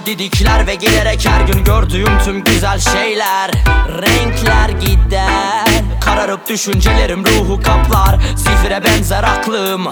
Didikler 0.06 0.66
ve 0.66 0.74
giderek 0.74 1.28
her 1.28 1.40
gün 1.40 1.64
gördüğüm 1.64 2.18
tüm 2.24 2.44
güzel 2.44 2.78
şeyler. 2.78 3.50
Renkler 3.88 4.68
gider 4.68 5.64
Kararıp 6.00 6.48
düşüncelerim 6.48 7.24
ruhu 7.24 7.62
kaplar. 7.62 8.20
Zifire 8.36 8.84
benzer 8.84 9.22
aklım 9.22 9.90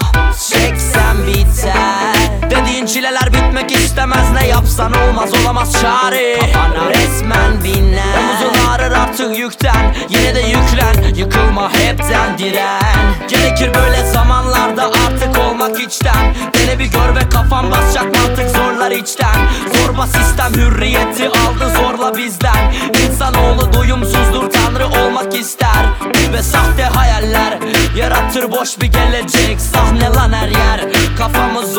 Çeksem 0.50 1.26
biter 1.26 2.33
Dediğin 2.56 2.86
çileler 2.86 3.32
bitmek 3.32 3.72
istemez 3.72 4.32
Ne 4.32 4.48
yapsan 4.48 4.92
olmaz 4.92 5.30
olamaz 5.42 5.72
çare. 5.72 6.38
Kafana. 6.38 6.90
Resmen 6.90 7.64
biner 7.64 8.04
Omuzun 8.18 8.68
ağrır 8.68 8.92
artık 8.92 9.38
yükten. 9.38 9.94
Yine 10.08 10.34
de 10.34 10.40
yüklen. 10.40 11.14
Yıkılma 11.14 11.72
hepten 11.72 12.38
diren. 12.38 13.28
Gerekir 13.28 13.74
böyle 13.74 14.10
zamanlarda 14.12 14.84
artık 14.84 15.38
olmak 15.38 15.80
içten. 15.80 16.34
Dene 16.54 16.78
bir 16.78 16.84
gör 16.84 17.16
ve 17.16 17.28
kafan 17.28 17.70
basacak 17.70 18.04
mantık 18.04 18.50
zorlar 18.50 18.90
içten. 18.90 19.36
Zorba 19.74 20.06
sistem 20.06 20.52
hürriyeti 20.54 21.28
aldı 21.28 21.72
zorla 21.78 22.16
bizden. 22.16 22.72
İnsanoğlu 23.06 23.72
doyumsuzdur 23.72 24.50
tanrı 24.50 24.86
olmak 24.86 25.34
ister. 25.34 25.86
Ve 26.32 26.42
sahte 26.42 26.82
hayaller 26.82 27.58
yaratır 27.96 28.52
boş 28.52 28.80
bir 28.80 28.86
gelecek. 28.86 29.60
Sahne 29.60 30.08
lan 30.08 30.32
her 30.32 30.48
yer. 30.48 30.80
Kafamız 31.18 31.74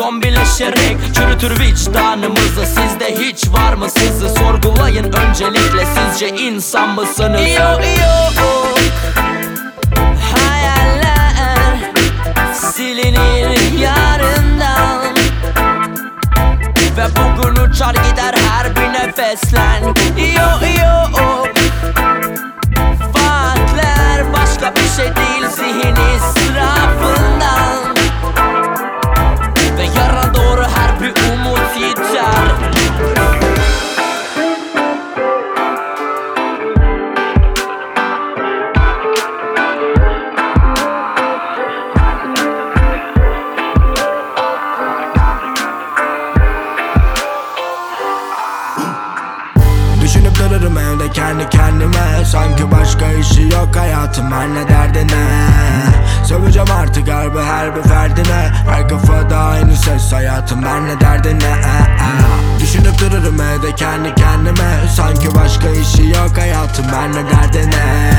zombileşerek 0.66 1.14
Çürütür 1.14 1.60
vicdanımızı. 1.60 2.66
Sizde 2.66 3.18
hiç 3.18 3.52
var 3.52 3.72
mı 3.72 3.90
sizi? 3.90 4.28
Sorgulayın 4.28 5.12
öncelikle. 5.12 5.86
Sizce 5.86 6.28
insan 6.28 6.88
mısınız? 6.88 7.40
Yo 7.40 7.80
yo 8.00 8.76
Hayaller 10.32 11.92
silinir 12.54 13.78
yarından. 13.78 15.16
Ve 16.96 17.06
bugün 17.16 17.62
uçar 17.62 17.94
gider 17.94 18.34
her 18.48 18.76
bir 18.76 18.92
nefeslen. 18.92 19.82
Yo 20.16 20.68
yo 20.80 21.22
Vaatler 23.14 24.32
başka 24.32 24.74
bir 24.74 24.88
şey 24.96 25.16
değil. 25.16 25.48
Zihin 25.56 25.96
başka 52.86 53.12
işi 53.12 53.42
yok 53.42 53.76
hayatım 53.76 54.32
her 54.32 54.48
ne? 54.48 54.68
Derdine 54.68 55.48
Söveceğim 56.24 56.68
artık 56.80 57.08
harbi 57.08 57.38
her 57.38 57.76
bir 57.76 57.82
ferdine 57.82 58.50
Her 58.70 58.88
kafada 58.88 59.38
aynı 59.38 59.76
ses 59.76 60.12
hayatım 60.12 60.62
her 60.62 60.86
ne? 60.86 61.00
Derdine 61.00 61.60
Düşünüp 62.60 63.00
dururum 63.00 63.40
evde 63.40 63.74
kendi 63.74 64.14
kendime. 64.14 64.80
Sanki 64.96 65.34
başka 65.34 65.68
işi 65.68 66.08
yok 66.08 66.38
hayatım 66.38 66.86
her 66.86 67.12
ne? 67.12 67.30
Derdine 67.30 68.12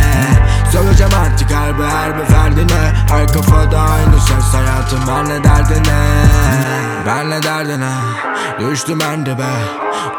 Söveceğim 0.71 1.13
artık 1.25 1.51
harbi 1.51 1.83
her 1.83 2.19
bir 2.19 2.25
ferdine 2.25 2.91
Her 3.09 3.27
kafada 3.27 3.79
aynı 3.79 4.21
ses 4.21 4.53
hayatım 4.53 5.07
her 5.07 5.25
ne? 5.25 5.43
Derdine 5.43 5.97
Ben 7.05 7.29
ne 7.29 7.43
derdine 7.43 7.91
Düştüm 8.59 8.99
en 9.01 9.25
dibe. 9.25 9.53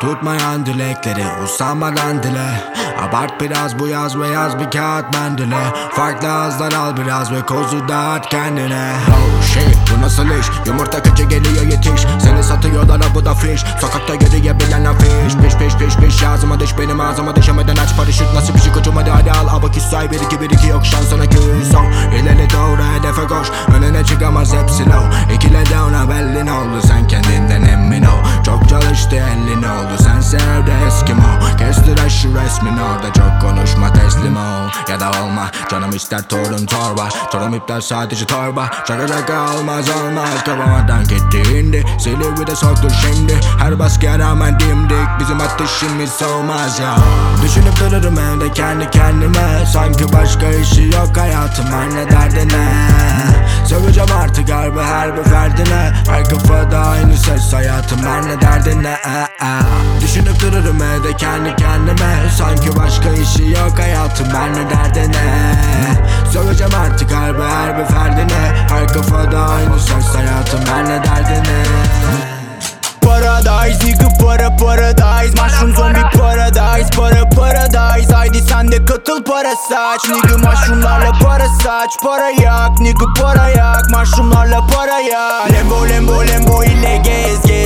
Tutmayan 0.01 0.67
dilekleri 0.67 1.25
usanmadan 1.45 2.23
dile. 2.23 2.73
Abart 3.09 3.41
biraz 3.41 3.79
bu 3.79 3.89
yaz 3.89 4.19
ve 4.19 4.29
yaz 4.39 4.59
bir 4.59 4.71
kağıt 4.71 5.15
mendile. 5.15 5.63
Farklı 5.93 6.33
ağızlar 6.33 6.73
al 6.73 6.97
biraz 6.97 7.33
ve 7.33 7.41
kozu 7.41 7.89
dağıt 7.89 8.29
kendine. 8.29 8.93
Oh 9.11 9.43
shit 9.43 9.79
bu 9.91 10.03
nasıl 10.03 10.25
iş? 10.25 10.47
Yumurta 10.67 11.03
kaçı 11.03 11.23
geliyor 11.23 11.63
yetiş. 11.63 12.07
Seni 12.23 12.45
satıyorlar 12.45 13.01
bu 13.15 13.25
da 13.25 13.35
fiş. 13.35 13.65
Sokakta 13.81 14.15
yürüyebilen 14.15 14.85
afiş 14.85 15.37
Piş 15.43 15.55
piş 15.55 15.75
piş 15.77 15.97
piş 15.97 16.23
ağzıma 16.25 16.61
düş 16.61 16.79
benim 16.79 17.01
ağzıma 17.01 17.37
düşemeden 17.37 17.77
aç 17.77 17.97
paraşüt 17.97 18.35
Nasıl 18.35 18.55
bir 18.55 18.61
şey 18.61 18.73
koçum? 18.73 18.97
Hadi 18.97 19.11
hadi 19.11 19.31
al. 19.33 19.49
Abaküs 19.59 19.85
say 19.91 20.11
1 20.11 20.21
2 20.21 20.41
1 20.41 20.51
2 20.51 20.67
yok 20.67 20.87
şansına 20.87 21.27
küs. 21.27 21.75
Oh 21.77 22.19
İleri 22.21 22.51
doğru 22.51 22.83
hedefe 22.99 23.27
koş. 23.27 23.49
Önüne 23.77 24.05
çıkamaz 24.05 24.55
hepsi 24.55 24.87
low 24.87 25.35
İkile 25.35 25.61
down 25.61 25.95
ha 25.95 26.11
belli 26.11 26.47
ne 26.47 26.53
oldu? 26.53 26.81
Sen 26.89 27.09
kendinden 27.09 27.63
emin 27.63 27.88
Çok 28.59 28.69
çalıştı 28.69 29.17
elin 29.17 29.63
oldu 29.63 30.03
sen 30.03 30.21
sev 30.21 30.67
de 30.67 30.87
Eskimo. 30.87 31.23
Kestir 31.59 31.99
şu 32.11 32.35
resmin 32.35 32.79
orada 32.79 33.13
çok 33.13 33.41
konuşma 33.41 33.93
teslim 33.93 34.37
ol. 34.37 34.69
Ya 34.91 35.01
da 35.01 35.11
olma 35.23 35.51
canım 35.71 35.91
ister 35.91 36.29
torun 36.29 36.67
torba 36.67 37.09
Torun 37.33 37.53
iptal 37.53 37.81
sadece 37.81 38.27
torba 38.27 38.71
Şaka 38.89 39.09
şaka 39.09 39.55
olmaz 39.55 39.87
olmaz. 39.91 40.45
Kafamadan 40.45 41.05
gitti 41.05 41.59
indi. 41.59 41.85
Silivri 41.99 42.47
de 42.47 42.57
soktu 42.57 42.89
şimdi. 43.01 43.41
Her 43.59 43.79
baskıya 43.79 44.19
rağmen 44.19 44.61
dimdik. 44.61 45.09
Bizim 45.21 45.41
ateşimiz 45.41 46.11
soğumaz 46.11 46.79
ya. 46.79 46.97
Düşünüp 47.43 47.81
dururum 47.81 48.19
evde 48.19 48.53
kendi 48.53 48.91
kendime. 48.91 49.67
Sanki 49.73 50.13
başka 50.13 50.51
işi 50.51 50.83
yok 50.83 51.17
hayatım 51.17 51.67
her 51.67 51.91
ne 51.91 52.11
derdine. 52.11 52.89
Söveceğim 53.69 54.11
artık 54.23 54.51
harbi 54.51 54.81
her 54.81 55.17
bir 55.17 55.23
ferdine. 55.23 55.93
Her 56.11 56.25
kafada 56.25 56.79
aynı 56.79 57.17
ses 57.17 57.53
hayatım 57.53 57.99
her 58.49 58.61
ne? 58.61 58.65
Derdine 58.65 58.99
Düşünüp 60.01 60.41
dururum 60.41 60.83
evde 60.83 61.17
kendi 61.17 61.57
kendime. 61.57 62.31
Sanki 62.39 62.77
başka 62.77 63.11
işi 63.11 63.51
yok 63.51 63.79
hayatım. 63.79 64.27
Her 64.31 64.53
ne? 64.53 64.71
Derdine 64.71 65.55
Söveceğim 66.33 66.73
artık 66.75 67.13
harbi 67.13 67.43
her 67.43 67.79
bir 67.79 67.85
ferdine. 67.85 68.67
Her 68.69 68.89
kafada 68.89 69.49
aynı 69.49 69.81
ses 69.81 70.15
hayatım. 70.15 70.61
Her 70.67 70.85
ne? 70.85 71.05
Derdine 71.05 71.63
Paradise 73.01 73.87
nigga 73.87 74.09
para 74.21 74.57
paradise. 74.57 75.43
Mushroom 75.43 75.75
zombie 75.75 76.19
paradise 76.19 76.91
Para 76.97 77.29
paradise. 77.29 78.15
Haydi 78.15 78.43
sen 78.43 78.73
de 78.73 78.85
katıl 78.85 79.23
para 79.25 79.55
saç. 79.69 80.05
Nigga 80.09 80.39
mushroomlarla 80.39 81.13
para 81.13 81.49
saç. 81.49 81.91
Para 82.05 82.31
yak 82.31 82.81
nigga 82.81 83.07
para 83.23 83.49
yak. 83.49 83.91
Mushroomlarla 83.91 84.67
para 84.67 84.99
yak. 84.99 85.53
Lembo 85.53 85.89
lembo 85.89 86.27
lembo 86.27 86.65
ile 86.65 86.97
gez 86.97 87.43
gez 87.47 87.58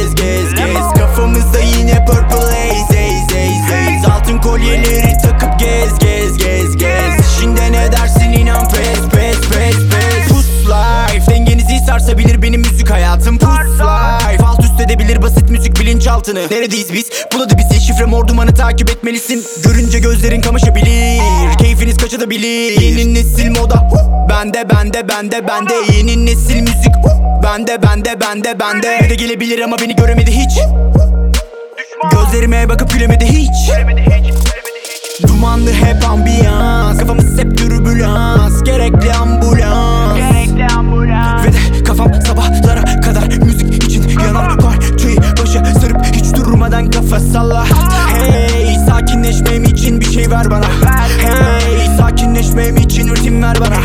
purple 2.13 2.37
haze 2.37 3.09
haze 3.19 3.47
haze. 3.47 4.13
Altın 4.13 4.39
kolyeleri 4.39 5.19
takıp 5.23 5.59
gez 5.59 5.99
gez 5.99 6.39
gez 6.39 6.77
gez. 6.77 7.39
Şimdi 7.41 7.61
ne 7.73 7.93
dersin 7.93 8.33
inan 8.33 8.69
pes 8.69 9.01
pes 9.13 9.41
pes 9.41 9.77
pes. 9.77 10.29
Pus 10.29 10.47
life. 10.67 11.33
Dengenizi 11.33 11.79
sarsabilir 11.87 12.43
benim 12.43 12.61
müzik 12.61 12.91
hayatım. 12.91 13.39
Pus 13.39 13.71
life. 13.81 14.45
Alt 14.45 14.61
üst 14.65 14.81
edebilir 14.81 15.23
basit 15.23 15.51
müzik 15.51 15.81
bilinçaltını. 15.81 16.41
Neredeyiz 16.51 16.93
biz? 16.93 17.11
Buladı 17.35 17.55
bizi 17.59 17.81
şifre 17.81 18.05
mor 18.05 18.29
dumanı 18.29 18.55
takip 18.55 18.91
etmelisin. 18.91 19.45
Görünce 19.65 19.99
gözlerin 19.99 20.41
kamaşabilir. 20.41 21.59
Keyfiniz 21.59 21.97
kaçabilir. 21.97 22.81
Yeni 22.81 23.15
nesil 23.15 23.51
moda! 23.51 23.89
Bende 24.29 24.71
bende 24.71 25.09
bende 25.09 25.49
bende. 25.49 25.75
Yeni 25.97 26.27
nesil 26.27 26.61
müzik! 26.61 26.93
Bende 27.43 27.83
bende 27.83 28.21
bende 28.21 28.61
bende. 28.61 28.99
Ne 29.03 29.11
de 29.11 29.15
gelebilir 29.15 29.61
ama 29.61 29.77
beni 29.79 29.97
göremedi 29.97 30.31
hiç 30.31 30.59
Gözlerime 32.33 32.69
bakıp 32.69 32.93
gülemedi 32.93 33.25
hiç. 33.25 33.71
Dumanlı 35.29 35.73
hep 35.73 36.09
ambiyans 36.11 36.99
Kafamız 36.99 37.39
hep 37.39 37.59
türbülans 37.59 38.63
Gerekli 38.63 39.13
ambulans. 39.13 40.19
Ve 41.45 41.53
de 41.53 41.85
kafam 41.85 42.15
sabahlara 42.15 43.01
kadar 43.01 43.29
Müzik 43.45 43.85
için 43.85 44.09
yanan 44.09 44.59
parçayı 44.59 45.19
Başa 45.43 45.65
sarıp 45.81 46.05
hiç 46.05 46.37
durmadan 46.37 46.91
kafa 46.91 47.21
salla. 47.21 47.67
Hey 48.09 48.77
sakinleşmem 48.89 49.65
için 49.65 50.01
bir 50.01 50.13
şey 50.13 50.31
ver 50.31 50.51
bana. 50.51 50.67
Hey 51.23 51.97
sakinleşmem 51.99 52.77
için 52.77 53.09
ritim 53.09 53.43
ver 53.43 53.57
bana. 53.61 53.77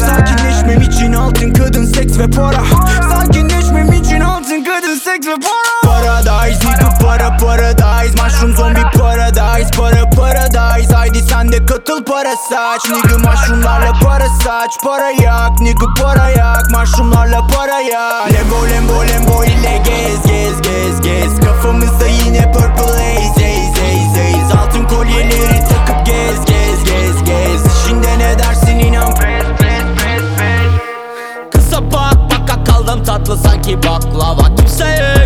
Sakinleşmem 0.00 0.80
için 0.80 1.12
altın 1.12 1.52
kadın 1.52 1.84
seks 1.84 2.18
ve 2.18 2.30
para. 2.30 2.62
Sakinleşmem 3.10 3.92
için 3.92 4.20
altın 4.20 4.64
kadın 4.64 4.94
seks 4.94 5.26
ve 5.26 5.34
para 5.34 5.87
Paradise 5.98 6.58
nigga 6.64 6.90
para 7.00 7.30
paradise. 7.38 8.14
Mushroom 8.14 8.54
zombie 8.54 8.84
paradise 8.96 9.70
Para 9.70 10.06
paradise. 10.06 10.94
Haydi 10.94 11.22
sen 11.22 11.52
de 11.52 11.66
katıl 11.66 12.04
para 12.04 12.36
saç. 12.36 12.84
Nigga 12.90 13.18
mushroomlarla 13.18 13.92
para 14.04 14.28
saç. 14.28 14.70
Para 14.84 15.10
yak 15.10 15.60
nigga 15.60 15.86
para 16.00 16.28
yak. 16.30 16.70
Mushroomlarla 16.70 17.46
para 17.46 17.80
yak. 17.80 18.32
Lembo 18.32 18.66
lembo 18.70 19.04
lembo 19.08 19.44
ile 19.44 19.82
gez 19.84 20.22
gez 20.26 20.62
gez 20.62 21.00
gez. 21.00 21.40
Kafamızda 21.40 22.06
yine 22.06 22.52
purple 22.52 23.18
haze 23.18 23.50
haze 23.54 23.86
haze 23.98 24.32
haze. 24.32 24.58
Altın 24.58 24.84
kolyeleri 24.84 25.64
takıp 25.68 26.06
gez 26.06 26.44
gez 26.44 26.84
gez 26.84 27.24
gez. 27.24 27.62
Şimdi 27.86 28.18
ne 28.18 28.38
dersin 28.38 28.78
inan. 28.78 29.14
Pes 29.14 29.46
pes 29.58 30.22
pes 30.38 30.70
Kısa 31.52 31.92
bak 31.92 32.16
baka 32.30 32.64
kaldım 32.64 33.04
tatlı 33.04 33.36
sanki 33.36 33.82
baklava. 33.82 34.54
Kimseye 34.56 35.17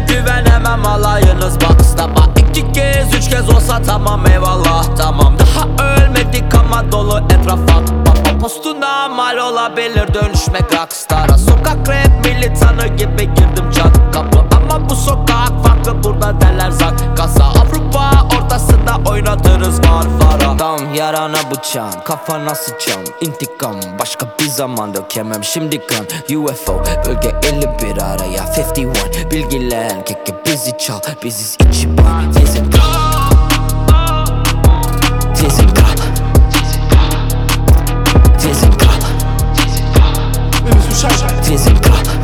güvenemem 0.73 0.87
alayınız 0.87 1.61
bakstaba 1.61 2.21
İki 2.37 2.73
kez 2.73 3.15
üç 3.15 3.31
kez 3.31 3.49
olsa 3.49 3.83
tamam 3.83 4.27
eyvallah 4.27 4.85
tamam. 4.97 5.37
Daha 5.39 5.93
ölmedik 5.95 6.55
ama 6.55 6.93
dolu 6.93 7.19
etrafa. 7.19 7.83
Baba 8.07 8.39
postuna 8.41 9.09
mal 9.09 9.37
olabilir 9.37 10.15
dönüşmek 10.15 10.75
rockstara. 10.75 11.39
Sokak 11.39 11.89
rap 11.89 12.27
militanı 12.27 12.87
gibi 12.87 13.35
girdim 13.35 13.71
çat 13.77 14.13
kapı. 14.13 14.39
Ama 14.57 14.91
bu 14.91 14.97
sokak 14.97 15.53
farklı 15.83 16.05
burada 16.05 16.41
derler 16.41 16.71
zak 16.71 17.17
Kasa. 17.17 17.45
Avrupa 17.45 18.11
ortasında 18.37 19.11
oynatırız 19.11 19.79
Marmara 19.79 20.57
Tam 20.57 20.95
yarana 20.95 21.39
bıçağım 21.51 21.93
kafana 22.05 22.55
sıçam. 22.55 23.01
İntikam 23.21 23.77
Başka 24.01 24.27
bir 24.41 24.49
zaman 24.49 24.95
dökemem 24.95 25.45
şimdi 25.45 25.87
kan 25.87 26.37
UFO 26.37 26.83
bölge 27.07 27.35
51 27.43 27.97
araya. 27.97 28.45
51 28.77 29.31
Bilgilen 29.31 30.05
keke 30.05 30.35
bizi 30.47 30.79
çal. 30.79 31.01
Biziz 31.25 31.57
içi 31.69 31.99
ban 31.99 32.33
Tezim 32.33 32.71
kal. 32.71 32.79
Tezim 35.35 35.75
kal. 35.75 35.85
Tezim 38.39 38.79
kal. 38.79 39.03
Tezim 41.49 41.77
kal 41.83 42.22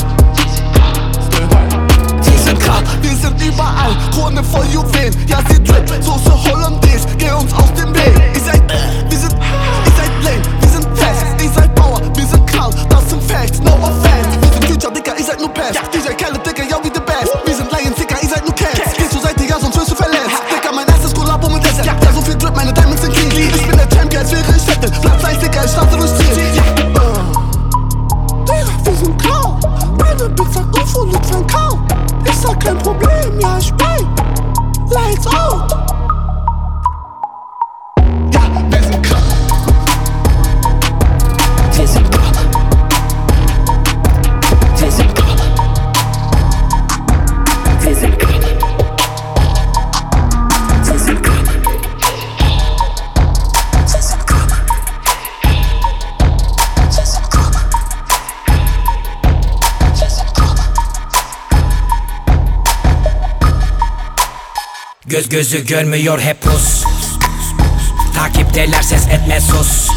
Kal 2.69 2.85
Wir 3.01 3.17
sind 3.17 3.41
überall, 3.41 3.97
Krone 4.13 4.45
voll 4.45 4.67
Juwelen, 4.67 5.15
ja 5.27 5.39
sie 5.49 5.63
drip, 5.63 5.89
Soße 6.05 6.33
Hollandaise, 6.45 7.07
geh 7.17 7.31
uns 7.33 7.53
aus 7.55 7.73
dem 7.73 7.95
Weg. 7.95 8.13
Ihr 8.35 8.41
seid, 8.41 8.63
wir 9.09 9.19
sind, 9.19 9.33
ihr 9.33 9.95
seid 9.97 10.13
lame, 10.23 10.43
wir 10.61 10.69
sind 10.69 10.87
fest, 10.99 11.25
ihr 11.43 11.51
seid 11.51 11.75
Bauer, 11.75 12.01
wir 12.15 12.27
sind 12.27 12.47
kalt, 12.47 12.77
das 12.91 13.09
sind 13.09 13.23
Facts, 13.23 13.61
no 13.61 13.73
offense. 13.81 14.33
Wir 14.43 14.53
sind 14.53 14.65
Future, 14.67 14.93
Dicker, 14.93 15.19
ihr 15.19 15.25
seid 15.25 15.41
nur 15.41 15.49
Pest, 15.49 15.81
DJ 15.93 16.13
Khaled, 16.13 16.45
Dicker, 16.45 16.65
ja 16.69 16.77
wie 16.83 16.93
the 16.93 17.01
best. 17.01 17.33
Wir 17.47 17.57
sind 17.57 17.71
Lions, 17.73 17.97
Dicker, 17.97 18.19
ihr 18.23 18.29
seid 18.29 18.45
nur 18.45 18.55
Cats, 18.55 18.93
geh 18.99 19.09
zur 19.09 19.23
Seite, 19.23 19.45
ja 19.45 19.59
sonst 19.59 19.77
wirst 19.79 19.91
du 19.93 19.95
verletzt. 19.95 20.37
Dicker, 20.53 20.75
mein 20.75 20.87
erstes 20.89 21.15
Kollabo 21.15 21.49
mit 21.49 21.65
Desert, 21.65 21.87
ja. 21.87 21.97
So 22.15 22.21
viel 22.21 22.37
Drip, 22.37 22.55
meine 22.55 22.73
Diamonds 22.75 23.01
sind 23.01 23.15
clean. 23.15 23.51
Ich 23.55 23.67
bin 23.67 23.77
der 23.79 23.89
Champ, 23.89 24.15
als 24.15 24.31
wäre 24.31 24.45
ich 24.55 24.63
Fette, 24.63 24.91
Platz 25.01 25.25
1, 25.25 25.39
Dicker, 25.41 25.65
ich 25.65 25.71
starte 25.71 25.97
durchs 25.97 26.19
Ziel. 26.19 26.28
Göz 65.09 65.29
gözü 65.29 65.67
görmüyor 65.67 66.21
hep 66.21 66.43
pus 66.43 66.85
Takipteler 68.15 68.83
ses 68.83 69.07
etme 69.07 69.41
sus 69.41 69.89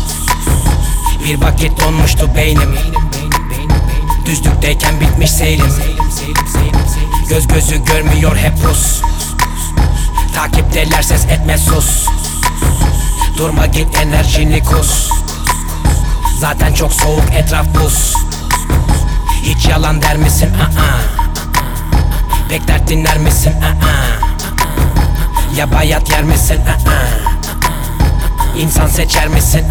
Bir 1.26 1.42
vakit 1.42 1.80
donmuştu 1.80 2.36
beynim 2.36 2.76
Düzlükteyken 4.26 5.00
bitmiş 5.02 5.32
seyrim 5.32 5.74
Göz 7.30 7.48
gözü 7.48 7.86
görmüyor 7.86 8.38
hep 8.38 8.54
pus 8.64 9.02
Takipteler 10.36 11.02
ses 11.02 11.26
etme 11.26 11.58
sus 11.58 12.06
Durma 13.38 13.66
git 13.66 13.98
enerjini 13.98 14.64
kus 14.64 15.10
Zaten 16.40 16.74
çok 16.74 16.94
soğuk 16.94 17.34
etraf 17.36 17.66
buz 17.76 18.16
Hiç 19.44 19.66
yalan 19.66 20.02
der 20.02 20.18
misin? 20.18 20.54
Aa. 20.54 21.02
Pek 22.50 22.68
dert 22.68 22.88
dinler 22.90 23.18
misin? 23.18 23.54
Aa. 23.62 24.31
Ya 25.58 25.72
bayat 25.72 26.10
yer 26.10 26.24
misin? 26.24 26.60
Aa. 26.66 28.58
İnsan 28.58 28.88
seçer 28.88 29.28
misin? 29.28 29.66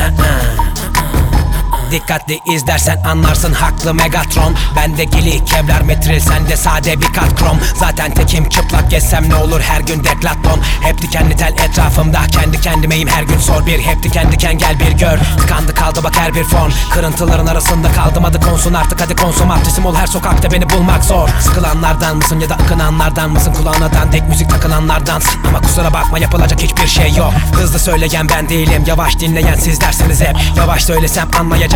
Dikkatli 1.91 2.41
izlersen 2.47 3.03
anlarsın 3.03 3.53
haklı 3.53 3.95
Megatron. 3.95 4.57
Bende 4.76 5.05
gili 5.05 5.45
kevlar 5.45 5.80
metril 5.80 6.20
sende 6.20 6.57
sade 6.57 7.01
bir 7.01 7.12
kat 7.12 7.34
krom. 7.34 7.59
Zaten 7.74 8.14
tekim 8.14 8.49
çıplak 8.49 8.91
gezsem 8.91 9.28
ne 9.28 9.34
olur 9.34 9.61
her 9.61 9.80
gün 9.80 10.05
deklatlon 10.05 10.61
Hep 10.80 11.03
dikenli 11.03 11.36
tel 11.36 11.53
etrafımda 11.53 12.20
kendi 12.32 12.61
kendimeyim 12.61 13.09
her 13.09 13.22
gün 13.22 13.38
sor 13.38 13.66
bir. 13.66 13.78
Hep 13.78 14.03
diken 14.03 14.32
diken 14.32 14.59
gel 14.59 14.80
bir 14.80 14.93
gör. 14.93 15.18
Tıkandı 15.41 15.74
kaldı 15.74 16.01
bak 16.05 16.16
her 16.16 16.34
bir 16.34 16.45
fon. 16.45 16.72
Kırıntıların 16.91 17.47
arasında 17.47 17.93
kaldım 17.93 18.24
adı 18.24 18.41
konsun 18.41 18.74
artık 18.74 19.01
hadi 19.01 19.16
konsomatrisim 19.16 19.86
ol 19.86 19.95
her 19.95 20.07
sokakta 20.07 20.51
beni 20.51 20.70
bulmak 20.70 21.05
zor. 21.05 21.28
Sıkılanlardan 21.41 22.16
mısın 22.16 22.41
ya 22.41 22.49
da 22.49 22.55
akınanlardan 22.55 23.30
mısın? 23.30 23.53
Kulağına 23.53 23.95
dandik 23.95 24.28
müzik 24.28 24.51
takılanlardan. 24.51 25.22
Ama 25.49 25.61
kusura 25.61 25.95
bakma 25.95 26.18
yapılacak 26.18 26.62
hiçbir 26.62 26.86
şey 26.86 27.12
yok. 27.12 27.32
Hızlı 27.53 27.78
söyleyen 27.78 28.28
ben 28.28 28.49
değilim 28.49 28.84
yavaş 28.86 29.18
dinleyen 29.18 29.55
siz 29.55 29.80
dersiniz 29.80 30.20
hep. 30.20 30.36
Yavaş 30.57 30.84
söylesem 30.84 31.30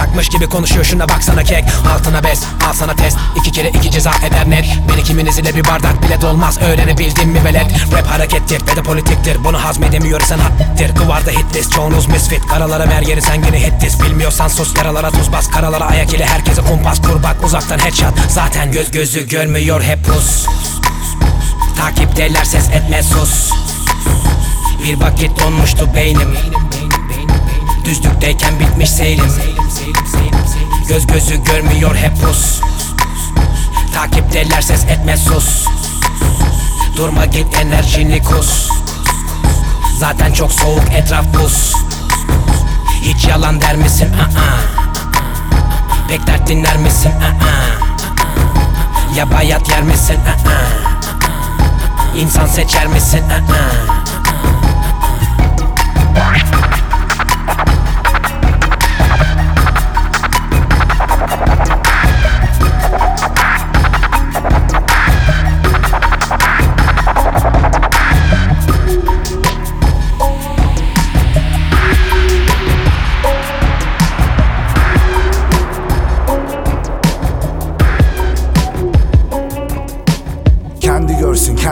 anlayacakmış 0.04 0.28
gibi 0.28 0.46
konuşuyor. 0.46 0.84
Şuna 0.84 1.08
baksana 1.08 1.44
kek 1.44 1.64
Altına 1.94 2.24
bes 2.24 2.42
al 2.68 2.72
sana 2.72 2.96
test. 2.96 3.18
İki 3.36 3.52
kere 3.52 3.68
iki 3.68 3.90
ceza 3.90 4.10
eder 4.26 4.50
net. 4.50 4.64
Beni 4.88 5.04
kiminiz 5.04 5.38
ile 5.38 5.56
bir 5.56 5.64
bardak 5.64 6.02
bile 6.02 6.20
dolmaz. 6.20 6.58
Öğrenebildin 6.58 7.28
mi 7.28 7.44
velet? 7.44 7.66
Rap 7.92 8.06
harekettir 8.06 8.66
ve 8.66 8.76
de 8.76 8.82
politiktir. 8.82 9.44
Bunu 9.44 9.64
hazmedemiyorsan 9.64 10.38
hattir. 10.38 10.94
Kıvarda 10.94 11.30
hit 11.30 11.56
list 11.56 11.72
çoğunuz 11.72 12.06
misfit. 12.06 12.46
Karalara 12.46 12.88
ver 12.88 13.02
yeri 13.02 13.22
sen 13.22 13.34
yine 13.34 13.66
hit 13.66 13.82
list 13.82 14.02
Bilmiyorsan 14.02 14.48
sus 14.48 14.76
yaralara 14.76 15.10
tuz 15.10 15.32
bas. 15.32 15.50
Karalara 15.50 15.84
ayak 15.84 16.14
ile 16.14 16.26
herkese 16.26 16.62
kumpas 16.62 17.02
kur 17.02 17.22
bak 17.22 17.36
uzaktan 17.44 17.78
headshot. 17.78 18.14
Zaten 18.28 18.72
göz 18.72 18.90
gözü 18.90 19.28
görmüyor 19.28 19.82
hep 19.82 20.04
pus. 20.04 20.46
Takipteler 21.78 22.44
ses 22.44 22.68
etme 22.70 23.02
sus. 23.02 23.50
Bir 24.84 25.00
vakit 25.00 25.40
donmuştu 25.40 25.94
beynim 25.94 26.36
Düzlükteyken 27.84 28.60
bitmiş 28.60 28.90
seyrim 28.90 29.32
Göz 30.88 31.06
gözü 31.06 31.44
görmüyor 31.44 31.96
hep 31.96 32.20
pus 32.22 32.60
Takipteler 33.94 34.60
ses 34.60 34.84
etme 34.84 35.16
sus 35.16 35.66
Durma 36.96 37.26
git 37.26 37.60
enerjini 37.60 38.22
kus 38.22 38.68
Zaten 39.98 40.32
çok 40.32 40.52
soğuk 40.52 40.92
etraf 40.92 41.24
buz 41.34 41.72
Hiç 43.02 43.24
yalan 43.28 43.60
der 43.60 43.76
misin? 43.76 44.12
Aa. 44.12 44.58
Pek 46.08 46.26
dert 46.26 46.48
dinler 46.48 46.76
misin? 46.76 47.10
Aa. 47.10 47.84
Ya 49.16 49.30
bayat 49.32 49.68
yer 49.68 49.82
misin? 49.82 50.18
Aa. 50.26 52.18
İnsan 52.18 52.46
seçer 52.46 52.86
misin? 52.86 53.22
Aa. 53.30 53.94
Kendi 56.14 56.83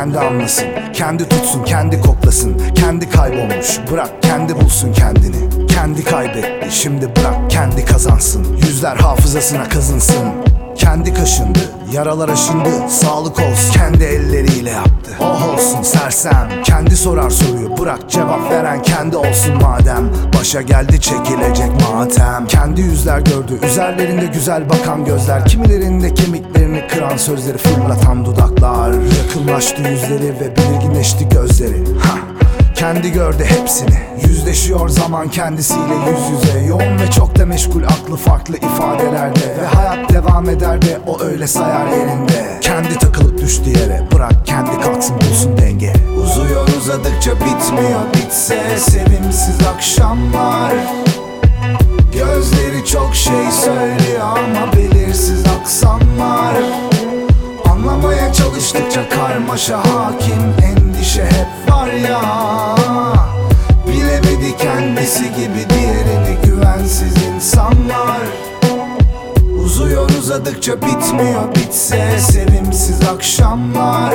kendi 0.03 0.19
anlasın. 0.19 0.67
Kendi 0.93 1.29
tutsun, 1.29 1.65
kendi 1.65 2.01
koklasın. 2.01 2.57
Kendi 2.75 3.11
kaybolmuş, 3.11 3.81
bırak. 3.91 4.23
Kendi 4.23 4.61
bulsun 4.61 4.93
kendini. 4.93 5.67
Kendi 5.67 6.05
kaybetti, 6.05 6.69
şimdi 6.71 7.09
bırak. 7.17 7.51
Kendi 7.51 7.85
kazansın. 7.85 8.57
Yüzler 8.57 8.97
hafızasına 8.97 9.69
kazınsın. 9.69 10.29
Kendi 10.77 11.15
kaşındı, 11.15 11.59
yaralar 11.93 12.29
aşındı. 12.29 12.69
Sağlık 12.89 13.39
olsun, 13.39 13.73
kendi 13.73 14.05
elleriyle 14.05 14.71
yaptı. 14.71 15.11
Oh 15.21 15.55
olsun 15.55 15.83
sersem, 15.83 16.49
kendi 16.65 16.97
sorar 16.97 17.31
soruyu 17.31 17.79
Bırak. 17.79 18.11
Cevap 18.11 18.51
veren 18.51 18.83
kendi 18.83 19.17
olsun 19.17 19.63
madem. 19.63 20.11
Başa 20.39 20.63
geldi 20.63 21.01
çekilecek 21.01 21.71
matem. 21.93 22.47
Kendi 22.47 22.81
yüzler 22.81 23.19
gördü, 23.19 23.59
üzerlerinde 23.67 24.27
güzel 24.27 24.71
bakan 24.71 25.05
gözler. 25.05 25.47
Kimilerinde 25.47 26.15
kemiklerini 26.15 26.72
kıran 26.89 27.17
sözleri 27.17 27.59
fırlatan 27.59 28.25
dudaklar 28.25 28.93
Yakınlaştı 28.93 29.83
yüzleri 29.83 30.41
ve 30.41 30.57
belirginleşti 30.57 31.29
gözleri. 31.29 31.85
Hah 31.99 32.19
kendi 32.75 33.13
gördü 33.13 33.45
hepsini. 33.45 33.99
Yüzleşiyor 34.27 34.89
zaman 34.89 35.29
kendisiyle 35.29 35.95
yüz 36.11 36.31
yüze. 36.31 36.67
Yoğun 36.67 36.99
ve 36.99 37.11
çok 37.11 37.39
da 37.39 37.47
meşgul 37.47 37.85
aklı 37.85 38.17
farklı 38.17 38.57
ifadelerde. 38.57 39.57
Ve 39.63 39.67
hayat 39.67 40.13
devam 40.13 40.49
eder 40.49 40.83
de 40.83 40.99
o 41.07 41.21
öyle 41.23 41.47
sayar 41.47 41.87
yerinde 41.87 42.61
Kendi 42.61 42.99
takılıp 42.99 43.43
düştü 43.43 43.71
yere. 43.71 44.03
Bırak 44.15 44.47
kendi 44.47 44.81
kalksın 44.81 45.17
bulsun 45.17 45.59
denge. 45.59 45.93
Uzuyor 46.23 46.69
uzadıkça 46.79 47.35
bitmiyor 47.35 48.01
bitse 48.15 48.79
Sevimsiz 48.79 49.67
akşamlar. 49.77 50.73
Gözleri 52.13 52.87
çok 52.87 53.15
şey 53.15 53.33
belirsiz 53.35 54.02
aksanlar 56.23 56.55
Anlamaya 57.71 58.33
çalıştıkça 58.33 59.09
karmaşa 59.09 59.79
hakim 59.79 60.55
Endişe 60.65 61.25
hep 61.25 61.73
var 61.73 61.93
ya. 61.93 62.21
Bilemedi 63.87 64.57
kendisi 64.59 65.23
gibi 65.23 65.67
diğerini 65.71 66.37
güvensiz 66.45 67.15
insanlar. 67.35 68.21
Uzuyor 69.65 70.11
uzadıkça 70.11 70.77
bitmiyor 70.77 71.55
bitse 71.55 72.19
sevimsiz 72.19 73.09
akşamlar. 73.15 74.15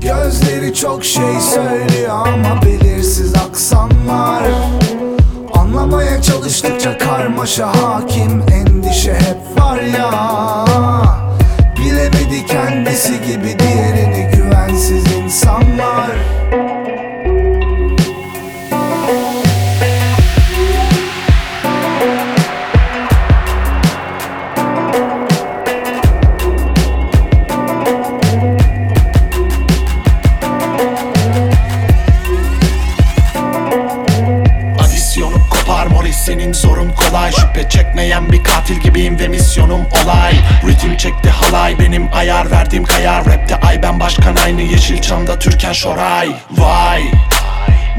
Gözleri 0.00 0.74
çok 0.74 1.04
şey 1.04 1.40
söylüyor 1.40 2.10
ama 2.10 2.62
belirsiz 2.62 3.34
aksanlar 3.34 4.42
Anlamaya 5.70 6.22
çalıştıkça 6.22 6.98
karmaşa 6.98 7.66
hakim 7.66 8.42
Endişe 8.52 9.14
hep 9.14 9.60
var 9.60 9.80
ya. 9.80 10.64
Bilemedi 11.78 12.46
kendisi 12.46 13.12
gibi 13.12 13.58
diğerini 13.58 14.30
güvensiz 14.36 15.04
insanlar 15.12 16.10
Senin 36.50 36.62
sorun 36.62 36.90
kolay. 36.90 37.32
Şüphe 37.32 37.68
çekmeyen 37.68 38.32
bir 38.32 38.44
katil 38.44 38.76
gibiyim 38.76 39.18
ve 39.18 39.28
misyonum 39.28 39.80
olay. 39.80 40.32
Ritim 40.66 40.96
çekti 40.96 41.30
halay 41.30 41.78
benim 41.78 42.08
ayar 42.12 42.50
verdiğim 42.50 42.84
kayar. 42.84 43.26
Rapte 43.26 43.56
ay 43.56 43.82
ben 43.82 44.00
başkan 44.00 44.36
aynı. 44.36 44.62
Yeşilçam'da 44.62 45.38
Türkan 45.38 45.72
Şoray. 45.72 46.28
Vay 46.50 47.02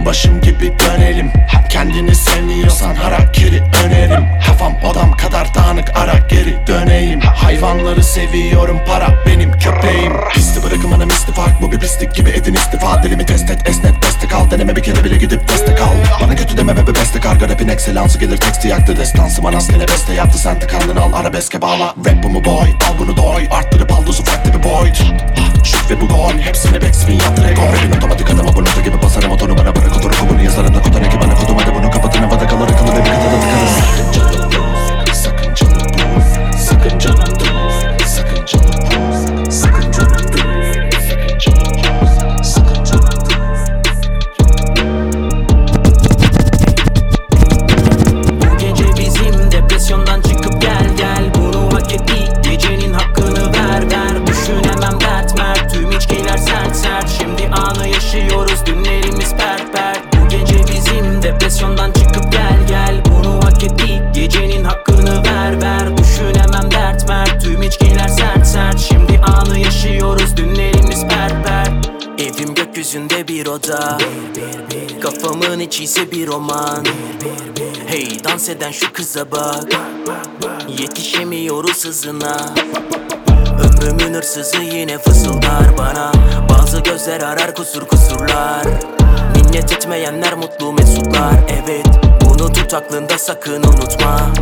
Başım 0.06 0.41
gibi 0.41 0.74
dönelim. 0.80 1.32
Kendini 1.70 2.16
sevmiyorsan 2.16 2.95
harakiri 2.95 3.64
önerim 3.86 4.26
Kafam 4.47 4.76
odam 4.91 5.12
kadar 5.12 5.56
dağınık 5.56 5.97
ara 5.97 6.18
geri 6.30 6.68
döneyim. 6.68 7.20
Hayvanları 7.22 8.04
seviyorum 8.04 8.80
para 8.88 9.08
benim 9.26 9.52
köpeğim. 9.52 10.14
Pisti 10.34 10.64
bırakın 10.64 10.91
bana 10.91 11.06
misli 11.06 11.34
fark 11.34 11.62
bu 11.62 11.72
bir 11.72 11.80
pislik 11.80 12.16
gibi 12.16 12.30
edin 12.30 12.54
istifa. 12.54 13.04
Dilimi 13.04 13.26
test 13.26 13.49
et 13.49 13.70
esnet 13.70 14.04
destek 14.04 14.34
al 14.34 14.52
deneme 14.52 14.76
bir 14.76 14.84
kere 14.84 15.04
bile 15.04 15.18
gidip 15.18 15.47
destek 15.47 15.82
al 15.82 15.93
Bana 16.22 16.36
kötü 16.36 16.58
deme 16.58 16.78
bebe 16.78 16.95
beste 16.95 17.20
karga 17.20 17.49
rapin 17.49 17.68
ekselansı 17.68 18.20
gelir. 18.20 18.38
Teksti 18.38 18.68
yaktı 18.68 18.97
destansı 18.97 19.41
Manas 19.41 19.68
gene 19.70 19.88
beste 19.88 20.14
yaptı. 20.14 20.38
Sen 20.38 20.60
tıkandın 20.60 20.95
al 20.95 21.14
arabeske 21.14 21.62
bağla. 21.62 21.95
Rap 22.06 22.24
bu 22.24 22.30
mu 22.30 22.45
boy 22.45 22.68
al 22.89 22.99
bunu 22.99 23.18
doy. 23.18 23.47
Arttırıp 23.52 23.91
al 23.91 24.06
dozu 24.06 24.24
farklı 24.24 24.54
bir 24.54 24.64
boyut 24.64 25.04
Şükrü 25.64 26.01
bu 26.01 26.07
gol 26.07 26.32
Hepsini 26.39 26.82
backspin 26.82 27.14
yap 27.14 27.39
Lego 27.39 27.62
Rapin 27.62 27.91
otomatik 27.97 28.30
adam 28.30 28.47
abonatı 28.47 28.82
gibi 28.82 29.01
basarım 29.03 29.32
otonu 29.32 29.57
bana 29.57 29.76
bırak 29.76 29.97
otoru 29.97 30.14
kubunu 30.20 30.41
yazarım. 30.41 30.76
Da 30.76 30.82
kotan 30.82 31.03
eki 31.03 31.18
kodum 31.20 31.57
hadi 31.57 31.76
bunu 31.76 31.91
kapatın 31.91 32.24
havada 32.24 32.47
kalır 32.47 32.70
akıllı 32.70 32.91
ve 32.91 32.99
bir 32.99 33.05
kadar 33.05 33.41
tıkarız 33.41 34.01
oda. 73.52 73.97
Kafamın 75.02 75.60
içi 75.60 75.84
ise 75.84 76.12
bir 76.12 76.28
roman. 76.28 76.86
Hey 77.88 78.24
dans 78.24 78.49
eden 78.49 78.72
şu 78.72 78.93
kıza 78.93 79.32
bak. 79.32 79.64
Yetişemiyoruz 80.80 81.86
hızına. 81.86 82.38
Ömrümün 83.64 84.14
hırsızı 84.14 84.58
yine 84.58 84.97
fısıldar 84.97 85.78
bana. 85.78 86.12
Bazı 86.49 86.80
gözler 86.80 87.22
arar 87.22 87.56
kusur 87.56 87.88
kusurlar. 87.88 88.66
Minnet 89.36 89.72
etmeyenler 89.72 90.34
mutlu 90.34 90.74
mesutlar. 90.74 91.34
Evet 91.47 91.86
bunu 92.22 92.54
tut 92.54 92.74
aklında 92.74 93.18
sakın 93.18 93.64
unutma 93.64 94.34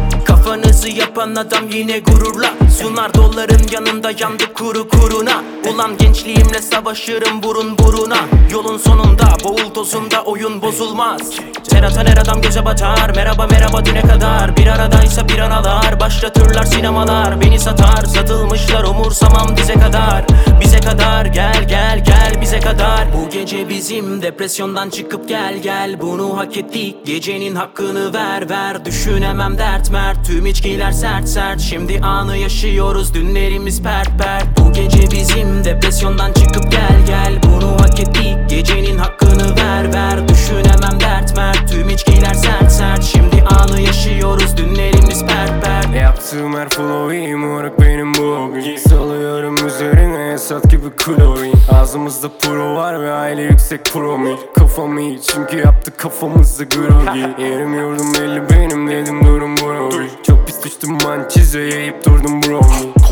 Kafanızı 0.79 0.99
yapan 0.99 1.35
adam 1.35 1.69
yine 1.71 1.99
gururla. 1.99 2.49
Sunar 2.79 3.13
doların 3.13 3.67
yanında 3.71 4.11
yandı 4.19 4.53
kuru 4.53 4.89
kuruna. 4.89 5.43
Ulan 5.73 5.97
gençliğimle 5.97 6.61
savaşırım 6.61 7.43
burun 7.43 7.77
buruna. 7.77 8.17
Yolun 8.51 8.77
sonunda 8.77 9.25
boğul 9.43 9.73
tozunda 9.73 10.23
oyun 10.23 10.61
bozulmaz. 10.61 11.21
Ter 11.69 11.83
atan 11.83 12.05
her 12.05 12.17
adam 12.17 12.41
göze 12.41 12.65
batar. 12.65 13.11
Merhaba 13.15 13.47
merhaba 13.47 13.85
düne 13.85 14.01
kadar. 14.01 14.57
Bir 14.57 14.67
aradaysa 14.67 15.29
bir 15.29 15.39
analar 15.39 15.99
Başlatırlar 15.99 16.63
sinemalar 16.63 17.41
Beni 17.41 17.59
satar. 17.59 18.05
Satılmışlar 18.05 18.83
umursamam 18.83 19.57
dize 19.57 19.73
kadar 19.73 20.25
Bize 20.61 20.79
kadar 20.79 21.25
gel 21.25 21.67
gel 21.67 22.03
gel 22.03 22.41
bize 22.41 22.59
kadar. 22.59 23.13
Bu 23.13 23.29
gece 23.29 23.69
bizim 23.69 24.21
depresyondan 24.21 24.89
çıkıp 24.89 25.27
gel 25.27 25.57
gel. 25.63 26.01
Bunu 26.01 26.37
hak 26.37 26.57
ettik 26.57 26.95
gecenin 27.05 27.55
hakkını 27.55 28.13
ver 28.13 28.49
ver. 28.49 28.85
Düşünemem 28.85 29.57
dert 29.57 29.91
mert. 29.91 30.25
Tüm 30.25 30.45
içkiler 30.45 30.91
sert 30.91 31.29
sert. 31.29 31.61
Şimdi 31.61 31.99
anı 31.99 32.37
yaşıyoruz 32.37 33.13
dünlerimiz 33.13 33.83
pert 33.83 34.19
pert. 34.23 34.45
Bu 34.59 34.73
gece 34.73 35.11
bizim 35.11 35.63
depresyondan 35.63 36.33
çıkıp 36.33 36.71
gel 36.71 37.05
gel. 37.07 37.39
Bunu 37.43 37.71
hak 37.81 37.99
ettik 37.99 38.35
gecenin 38.49 38.97
hakkını 38.97 39.55
ver 39.55 39.93
ver. 39.93 40.27
Düşünemem 40.27 40.99
dert 40.99 41.37
mert. 41.37 41.71
Tüm 41.71 41.89
içkiler 41.89 42.33
sert 42.33 42.71
sert. 42.71 43.03
Şimdi 43.03 43.38
anı 43.43 43.81
yaşıyoruz. 43.81 44.57
Dünlerimiz 44.57 45.25
pert 45.25 45.65
pert 45.65 45.95
Yaptığım 46.01 46.53
her 46.53 46.69
flow'i 46.69 47.35
moruk 47.35 47.81
benim 47.81 48.13
bu 48.13 48.23
hobi 48.23 48.77
Salıyorum 48.79 49.67
üzerine 49.67 50.31
Esat 50.33 50.71
gibi 50.71 50.89
klorin 50.89 51.53
Ağzımızda 51.71 52.29
pro 52.39 52.75
var 52.75 53.01
ve 53.01 53.11
aile 53.11 53.41
yüksek 53.41 53.85
promil. 53.85 54.37
Kafam 54.55 54.97
iyi 54.97 55.21
çünkü 55.21 55.57
yaptık 55.57 55.97
kafamızda 55.97 56.63
grogi. 56.63 57.43
Yerim 57.43 57.73
yurdum 57.73 58.13
belli 58.13 58.49
benim 58.49 58.89
dedim 58.89 59.25
durum 59.25 59.57
bro. 59.57 59.89
Çok 60.23 60.47
pis 60.47 60.63
düştüm 60.63 60.97
mançize 61.03 61.61
yiyip 61.61 62.05
durdum 62.05 62.41
bro. 62.43 62.61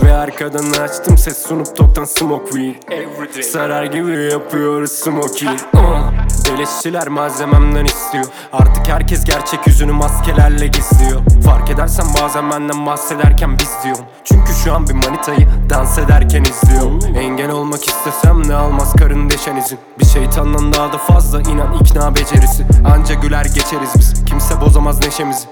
Ve 0.04 0.14
arkadan 0.14 0.72
açtım 0.72 1.18
ses 1.18 1.48
sunup 1.48 1.76
toktan 1.76 2.06
smoke 2.06 2.52
weed. 2.52 3.44
Sarar 3.44 3.84
gibi 3.84 4.32
yapıyoruz 4.32 4.92
smoky 4.92 5.50
uh. 5.74 6.27
Beleşçiler 6.48 7.08
malzememden 7.08 7.86
istiyor. 7.86 8.26
Artık 8.54 8.88
herkes 8.88 9.26
gerçek 9.26 9.68
yüzünü 9.68 9.91
maskelerle 9.91 10.68
gizliyor. 10.68 11.22
Fark 11.45 11.70
edersen 11.70 12.06
bazen 12.22 12.52
benden 12.52 12.86
bahsederken 12.86 13.60
biz 13.60 13.70
diyorum. 13.84 14.06
Çünkü 14.24 14.54
şu 14.64 14.74
an 14.74 14.88
bir 14.88 14.93
manitayı 14.93 15.48
dans 15.70 15.98
ederken 15.98 16.43
izliyorum. 16.43 17.00
Engel 17.16 17.52
olmak 17.52 17.88
istesem 17.88 18.48
ne 18.48 18.56
almaz 18.56 18.93
karın 18.93 19.30
deşen 19.30 19.56
izin 19.56 19.80
Bir 20.00 20.06
şeytandan 20.06 20.74
daha 20.74 20.93
da 20.93 20.98
fazla 20.98 21.41
inan 21.41 21.74
ikna 21.74 22.16
becerisi. 22.16 22.66
Anca 22.93 23.14
güler 23.14 23.45
geçeriz 23.45 23.91
biz. 23.95 24.26
Kimse 24.26 24.62
bozamaz 24.62 25.06
neşemizi 25.06 25.48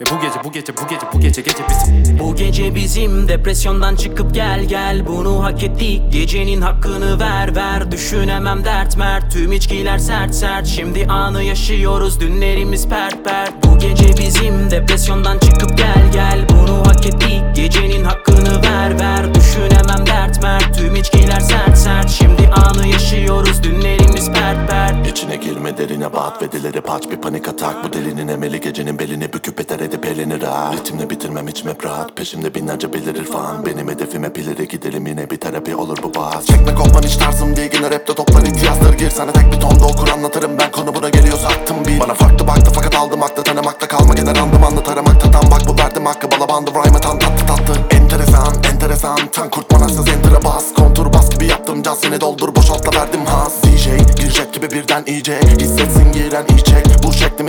Ve 0.00 0.04
bu 0.04 0.20
gece 0.20 0.44
bu 0.44 0.52
gece 0.52 0.72
bu 0.76 0.88
gece 0.88 1.06
bu 1.14 1.20
gece 1.20 1.42
gece 1.42 1.62
bizim 1.68 2.18
Bu 2.18 2.34
gece 2.34 2.74
bizim 2.74 3.28
depresyondan 3.28 3.96
çıkıp 3.96 4.34
gel 4.34 4.64
gel. 4.64 5.06
Bunu 5.06 5.44
hak 5.44 5.62
ettik. 5.62 6.02
Gecenin 6.12 6.60
hakkını 6.60 7.20
ver 7.20 7.56
ver. 7.56 7.90
Düşünemem 7.90 8.64
dert 8.64 8.96
mert. 8.96 9.32
Tüm 9.32 9.52
içkiler 9.52 9.98
sert 9.98 10.34
sert. 10.34 10.66
Şimdi 10.66 11.06
anı 11.06 11.42
yaşıyoruz. 11.42 12.20
Dünlerimiz 12.20 12.88
pert 12.88 13.24
pert. 13.24 13.52
Bu 13.64 13.78
gece 13.78 14.08
bizim 14.08 14.70
depresyondan 14.70 15.38
çıkıp 15.38 15.78
gel 15.78 16.12
gel. 16.12 16.46
Bunu 16.48 16.78
hak 16.86 17.06
ettik. 17.06 17.42
Gecenin 17.54 18.04
hakkını 18.04 18.62
ver 18.62 19.00
ver. 19.00 19.34
Düşünemem 19.34 20.06
dert 20.06 20.42
mert. 20.42 20.74
Tüm 20.78 20.96
içkiler 20.96 21.40
sert 21.40 21.78
sert. 21.78 22.10
Şimdi 22.10 22.48
anı 22.48 22.86
yaşıyoruz. 22.86 23.62
Dünlerimiz 23.62 24.32
pert 24.32 24.70
pert. 24.70 25.08
İçine 25.08 25.36
girme 25.36 25.78
derine 25.78 26.12
bat 26.12 26.42
ve 26.42 26.52
dileri 26.52 26.80
paç 26.80 27.10
bir 27.10 27.16
panik 27.16 27.48
atak. 27.48 27.84
Bu 27.84 27.92
delinin 27.92 28.28
emeli 28.28 28.60
gecenin 28.60 28.98
belini 28.98 29.32
büküp 29.32 29.58
beter 29.58 29.80
edip 29.88 30.06
elini 30.06 30.40
rahat 30.40 30.74
Ritimle 30.74 31.10
bitirmem 31.10 31.48
içim 31.48 31.70
hep 31.70 31.84
rahat. 31.84 32.16
Peşimde 32.16 32.54
binlerce 32.54 32.92
belirir 32.92 33.24
fan 33.24 33.66
Benim 33.66 33.88
hedefim 33.88 34.24
hep 34.24 34.38
ileri 34.38 34.68
gidelim 34.68 35.06
yine 35.06 35.30
bir 35.30 35.36
terapi 35.36 35.76
olur 35.76 35.98
bu 36.02 36.14
bahs 36.14 36.46
Çekme 36.46 36.74
kopman 36.74 37.02
hiç 37.02 37.16
tarzım 37.16 37.56
değil 37.56 37.70
yine 37.74 37.90
rapte 37.90 38.14
toplar 38.14 38.42
ihtiyaçları 38.42 38.96
gir. 38.96 39.10
Sana 39.10 39.32
tek 39.32 39.52
bir 39.52 39.60
tonda 39.60 39.84
okur 39.84 40.08
anlatırım 40.08 40.58
ben 40.58 40.70
konu 40.70 40.94
buna 40.94 41.08
geliyorsa 41.08 41.48
aktım 41.48 41.76
bir. 41.86 42.00
Bana 42.00 42.14
farklı 42.14 42.46
baktı 42.46 42.70
fakat 42.74 42.94
aldım 42.94 43.22
aklı 43.22 43.42
tanımakta 43.42 43.88
kalma. 43.88 44.14
Gene 44.14 44.34
randım 44.34 44.64
anlat 44.64 44.88
aramakta 44.88 45.30
tam 45.30 45.50
bak 45.50 45.62
bu 45.68 45.82
verdim 45.82 46.06
hakkı. 46.06 46.30
Bala 46.30 46.48
bandı 46.48 46.70
rhyme 46.70 47.00
tan 47.00 47.18
tatlı 47.18 47.46
tatlı. 47.46 47.96
Enteresan 47.96 48.54
enteresan. 48.72 49.18
Tan 49.32 49.50
kurt 49.50 49.72
manasız 49.72 50.08
enter'a 50.08 50.44
bas. 50.44 50.64
Kontur 50.76 51.12
bas 51.12 51.30
gibi 51.30 51.46
yaptım 51.46 51.82
caz 51.82 51.98
seni 51.98 52.20
doldur. 52.20 52.54
Boşaltla 52.54 53.00
verdim 53.00 53.26
has. 53.26 53.62
DJ 53.62 53.86
girecek 54.16 54.52
gibi 54.52 54.70
birden 54.70 55.04
iyice 55.06 55.40
Hissetsin 55.60 56.12
giren 56.12 56.44
içecek 56.44 56.67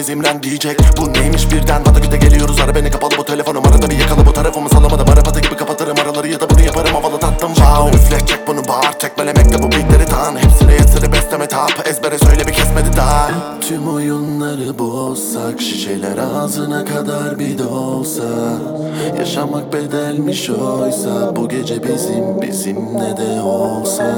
İmren 0.07 0.43
diyecek. 0.43 0.79
Bu 0.97 1.13
neymiş 1.13 1.51
birden? 1.51 1.85
Vataküte 1.85 2.17
geliyoruz 2.17 2.59
ara 2.59 2.75
beni 2.75 2.91
kapalı 2.91 3.11
bu 3.17 3.25
telefonum 3.25 3.67
Arada 3.67 3.89
bir 3.89 3.97
yakalı 3.97 4.25
bu 4.25 4.33
tarafımı 4.33 4.69
salamadım 4.69 5.09
Arapata 5.09 5.39
gibi 5.39 5.55
kapatırım 5.55 5.95
araları 6.03 6.27
ya 6.27 6.39
da 6.39 6.49
bunu 6.49 6.61
yaparım 6.61 6.93
havalı 6.93 7.19
tatlım 7.19 7.53
Wow 7.53 7.97
üfleyecek 7.97 8.47
bunu 8.47 8.67
bağır 8.67 8.91
tekmelemekle 8.91 9.63
bu 9.63 9.71
beatleri 9.71 10.05
tan. 10.05 10.35
Hepsine 10.35 10.73
yetiri 10.73 11.11
besleme 11.11 11.47
tap 11.47 11.87
Ezbere 11.87 12.17
söyle 12.19 12.47
bir 12.47 12.53
kesmedi 12.53 12.97
daha. 12.97 13.29
Tüm 13.61 13.87
oyunları 13.87 14.79
bozsak 14.79 15.61
Şişeler 15.61 16.17
ağzına 16.17 16.85
kadar 16.85 17.39
bir 17.39 17.57
de 17.57 17.65
olsa. 17.65 18.23
Yaşamak 19.19 19.73
bedelmiş 19.73 20.49
oysa 20.49 21.35
Bu 21.35 21.49
gece 21.49 21.83
bizim 21.83 22.41
bizim 22.41 22.75
ne 22.75 23.17
de 23.17 23.41
olsa 23.41 24.17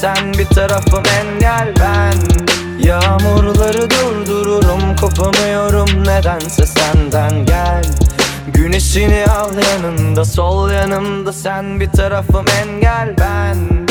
sen 0.00 0.32
bir 0.32 0.44
tarafım 0.44 1.02
engel 1.20 1.74
ben 1.80 2.14
Yağmurları 2.86 3.90
durdururum 3.90 4.96
kopamıyorum 4.96 6.04
nedense 6.04 6.66
senden. 6.66 7.46
Gel 7.46 7.84
Güneşini 8.46 9.24
al 9.26 9.50
yanımda 9.72 10.24
sol 10.24 10.70
yanımda. 10.70 11.32
Sen 11.32 11.80
bir 11.80 11.90
tarafım 11.90 12.44
engel 12.62 13.14
ben 13.18 13.87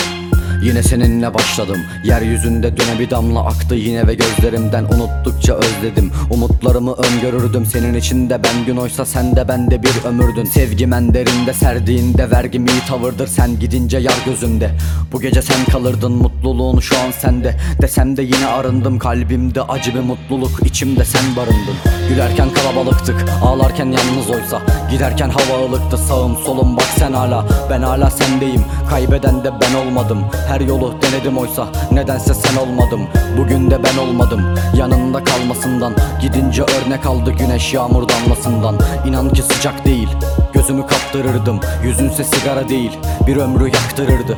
Yine 0.67 0.83
seninle 0.83 1.33
başladım. 1.33 1.77
Yeryüzünde 2.03 2.77
düne 2.77 2.99
bir 2.99 3.09
damla 3.09 3.45
aktı 3.45 3.75
yine 3.75 4.07
ve 4.07 4.15
gözlerimden 4.15 4.83
unuttukça 4.83 5.53
özledim. 5.53 6.11
Umutlarımı 6.29 6.93
öngörürdüm 6.93 7.65
senin 7.65 7.93
içinde. 7.93 8.43
Ben 8.43 8.65
gün 8.65 8.77
oysa 8.77 9.05
sen 9.05 9.35
de 9.35 9.47
ben 9.47 9.71
de 9.71 9.83
bir 9.83 10.05
ömürdün. 10.05 10.45
Sevgim 10.45 10.93
en 10.93 11.13
derinde 11.13 11.53
serdiğinde 11.53 12.31
vergim 12.31 12.65
iyi 12.65 12.79
tavırdır. 12.87 13.27
Sen 13.27 13.59
gidince 13.59 13.97
yar 13.97 14.17
gözümde. 14.25 14.71
Bu 15.11 15.21
gece 15.21 15.41
sen 15.41 15.65
kalırdın 15.65 16.11
mutluluğun 16.11 16.79
şu 16.79 16.99
an 16.99 17.11
sende. 17.11 17.55
Desem 17.81 18.17
de 18.17 18.21
yine 18.21 18.47
arındım 18.47 18.99
kalbimde 18.99 19.61
acı 19.61 19.95
bir 19.95 19.99
mutluluk 19.99 20.65
içimde 20.65 21.05
sen 21.05 21.35
barındın 21.35 21.96
Gülerken 22.09 22.49
kalabalıktık 22.49 23.25
ağlarken 23.43 23.85
yalnız 23.85 24.29
oysa. 24.29 24.61
Giderken 24.91 25.29
hava 25.29 25.65
ılıktı 25.65 25.97
sağım 25.97 26.37
solum 26.45 26.77
bak 26.77 26.85
sen 26.99 27.13
hala. 27.13 27.45
Ben 27.69 27.81
hala 27.81 28.09
sendeyim 28.09 28.65
kaybeden 28.89 29.43
de 29.43 29.51
ben 29.61 29.87
olmadım. 29.87 30.25
Her 30.47 30.61
yolu 30.61 30.93
denedim 31.01 31.37
oysa 31.37 31.67
nedense 31.91 32.33
sen 32.33 32.55
olmadım. 32.55 33.01
Bugün 33.37 33.71
de 33.71 33.79
ben 33.83 33.97
olmadım 33.97 34.55
yanında 34.75 35.23
kalmasından. 35.23 35.93
Gidince 36.21 36.63
örnek 36.63 37.05
aldı 37.05 37.31
güneş 37.31 37.73
yağmur 37.73 38.09
damlasından. 38.09 38.75
İnan 39.05 39.29
ki 39.29 39.41
sıcak 39.41 39.85
değil 39.85 40.09
gözümü 40.53 40.81
kaptırırdım. 40.87 41.59
Yüzünse 41.83 42.23
sigara 42.23 42.69
değil 42.69 42.99
bir 43.27 43.37
ömrü 43.37 43.65
yaktırırdı 43.65 44.37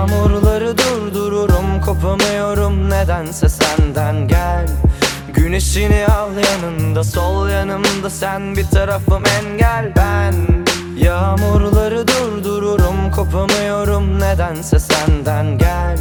Yağmurları 0.00 0.78
durdururum 0.78 1.80
kopamıyorum 1.80 2.90
nedense 2.90 3.48
senden. 3.48 4.28
Gel 4.28 4.66
Güneşini 5.34 6.06
al 6.06 6.30
yanında 6.36 7.04
sol 7.04 7.48
yanımda 7.48 8.10
sen 8.10 8.56
bir 8.56 8.66
tarafım 8.66 9.22
engel. 9.26 9.92
Ben 9.96 10.34
Yağmurları 10.96 12.08
durdururum 12.08 13.10
kopamıyorum 13.10 14.20
nedense 14.20 14.78
senden. 14.78 15.58
Gel 15.58 15.98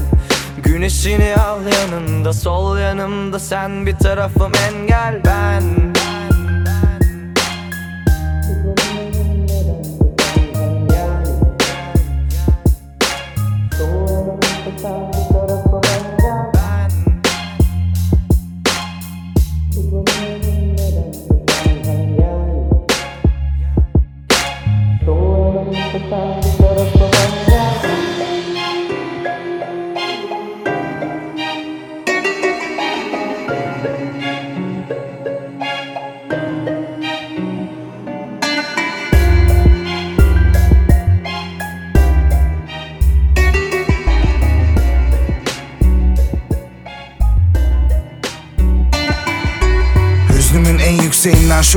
Güneşini 0.63 1.35
al 1.35 1.59
yanında 1.65 2.33
sol 2.33 2.77
yanımda 2.77 3.39
sen 3.39 3.85
bir 3.85 3.97
tarafım 3.97 4.51
engel. 4.69 5.21
Ben 5.25 5.63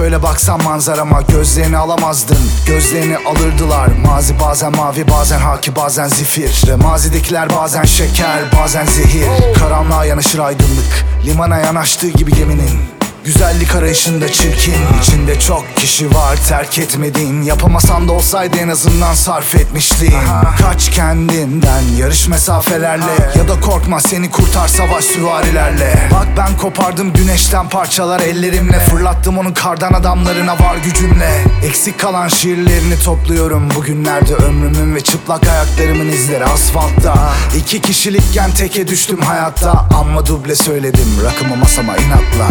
şöyle 0.03 0.23
baksam 0.23 0.63
manzarama 0.63 1.21
Gözlerini 1.21 1.77
alamazdın, 1.77 2.39
gözlerini 2.67 3.17
alırdılar. 3.17 3.89
Mazi 4.05 4.41
bazen 4.41 4.77
mavi, 4.77 5.09
bazen 5.09 5.39
haki, 5.39 5.77
bazen 5.77 6.09
zifir. 6.09 6.63
Ve 6.69 6.77
mazidekiler 6.77 7.51
bazen 7.57 7.85
şeker, 7.85 8.41
bazen 8.63 8.87
zehir. 8.87 9.55
Karanlığa 9.59 10.05
yanaşır 10.05 10.39
aydınlık, 10.39 11.05
limana 11.27 11.59
yanaştığı 11.59 12.09
gibi 12.09 12.33
geminin 12.33 12.92
Güzellik 13.25 13.75
arayışında 13.75 14.33
çirkin 14.33 14.75
içinde 15.01 15.41
çok 15.41 15.77
kişi 15.77 16.15
var 16.15 16.39
terk 16.49 16.79
etmediğin 16.79 17.43
Yapamasan 17.43 18.09
da 18.09 18.13
olsaydı 18.13 18.57
en 18.57 18.69
azından 18.69 19.15
sarf 19.15 19.55
etmiştin. 19.55 20.15
Kaç 20.61 20.91
kendinden 20.91 21.83
yarış 21.99 22.29
mesafelerle 22.29 23.33
Ya 23.39 23.49
da 23.49 23.61
korkma 23.61 24.01
seni 24.01 24.31
kurtar 24.31 24.69
savaş 24.69 25.05
süvarilerle. 25.05 26.09
Bak 26.13 26.27
ben 26.37 26.57
kopardım 26.57 27.13
güneşten 27.13 27.69
parçalar 27.69 28.21
ellerimle. 28.21 28.79
Fırlattım 28.79 29.39
onun 29.39 29.53
kardan 29.53 29.93
adamlarına 29.93 30.53
var 30.53 30.77
gücümle. 30.85 31.45
Eksik 31.65 32.01
kalan 32.01 32.29
şiirlerini 32.29 32.99
topluyorum 33.05 33.71
Bugünlerde 33.77 34.35
ömrümün 34.35 34.95
ve 34.95 35.01
çıplak 35.01 35.49
ayaklarımın 35.49 36.09
izleri 36.09 36.45
asfaltta. 36.45 37.33
İki 37.57 37.81
kişilikken 37.81 38.51
teke 38.51 38.89
düştüm 38.89 39.21
hayatta 39.21 39.89
Amma 40.01 40.27
duble 40.27 40.55
söyledim 40.55 41.09
rakımı 41.25 41.57
masama 41.57 41.97
inatla 41.97 42.49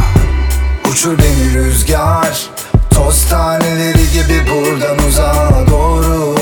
Uçur 0.90 1.18
beni 1.18 1.54
rüzgar 1.54 2.50
Toz 2.90 3.30
taneleri 3.30 4.12
gibi 4.14 4.42
buradan 4.52 5.08
uzağa 5.08 5.66
doğru. 5.72 6.36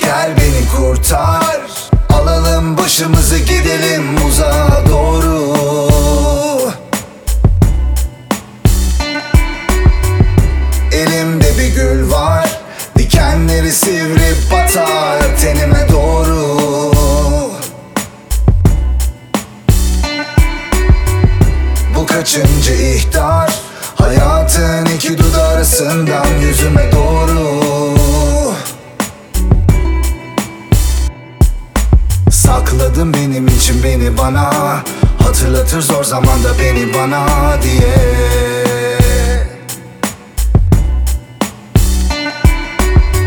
Gel 0.00 0.30
beni 0.36 0.68
kurtar 0.76 1.60
Alalım 2.14 2.78
başımızı 2.78 3.38
gidelim 3.38 4.26
uzağa 4.28 4.82
doğru. 4.88 5.56
Elimde 10.92 11.58
bir 11.58 11.74
gül 11.74 12.10
var 12.10 12.60
Dikenleri 12.98 13.72
sivri 13.72 14.34
batar 14.52 15.25
ihtar 23.06 23.50
Hayatın 23.96 24.86
iki 24.96 25.18
dudağı 25.18 25.48
arasından 25.48 26.26
yüzüme 26.40 26.92
doğru. 26.92 27.60
Sakladım 32.30 33.14
benim 33.14 33.46
için 33.46 33.82
beni 33.84 34.18
bana. 34.18 34.50
Hatırlatır 35.22 35.80
zor 35.80 36.04
zamanda 36.04 36.58
beni 36.58 36.94
bana 36.94 37.26
diye. 37.62 37.96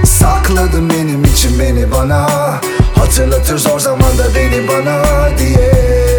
Sakladım 0.06 0.90
benim 0.90 1.24
için 1.24 1.60
beni 1.60 1.92
bana. 1.92 2.28
Hatırlatır 2.96 3.58
zor 3.58 3.80
zamanda 3.80 4.36
beni 4.36 4.68
bana 4.68 5.04
diye 5.38 6.19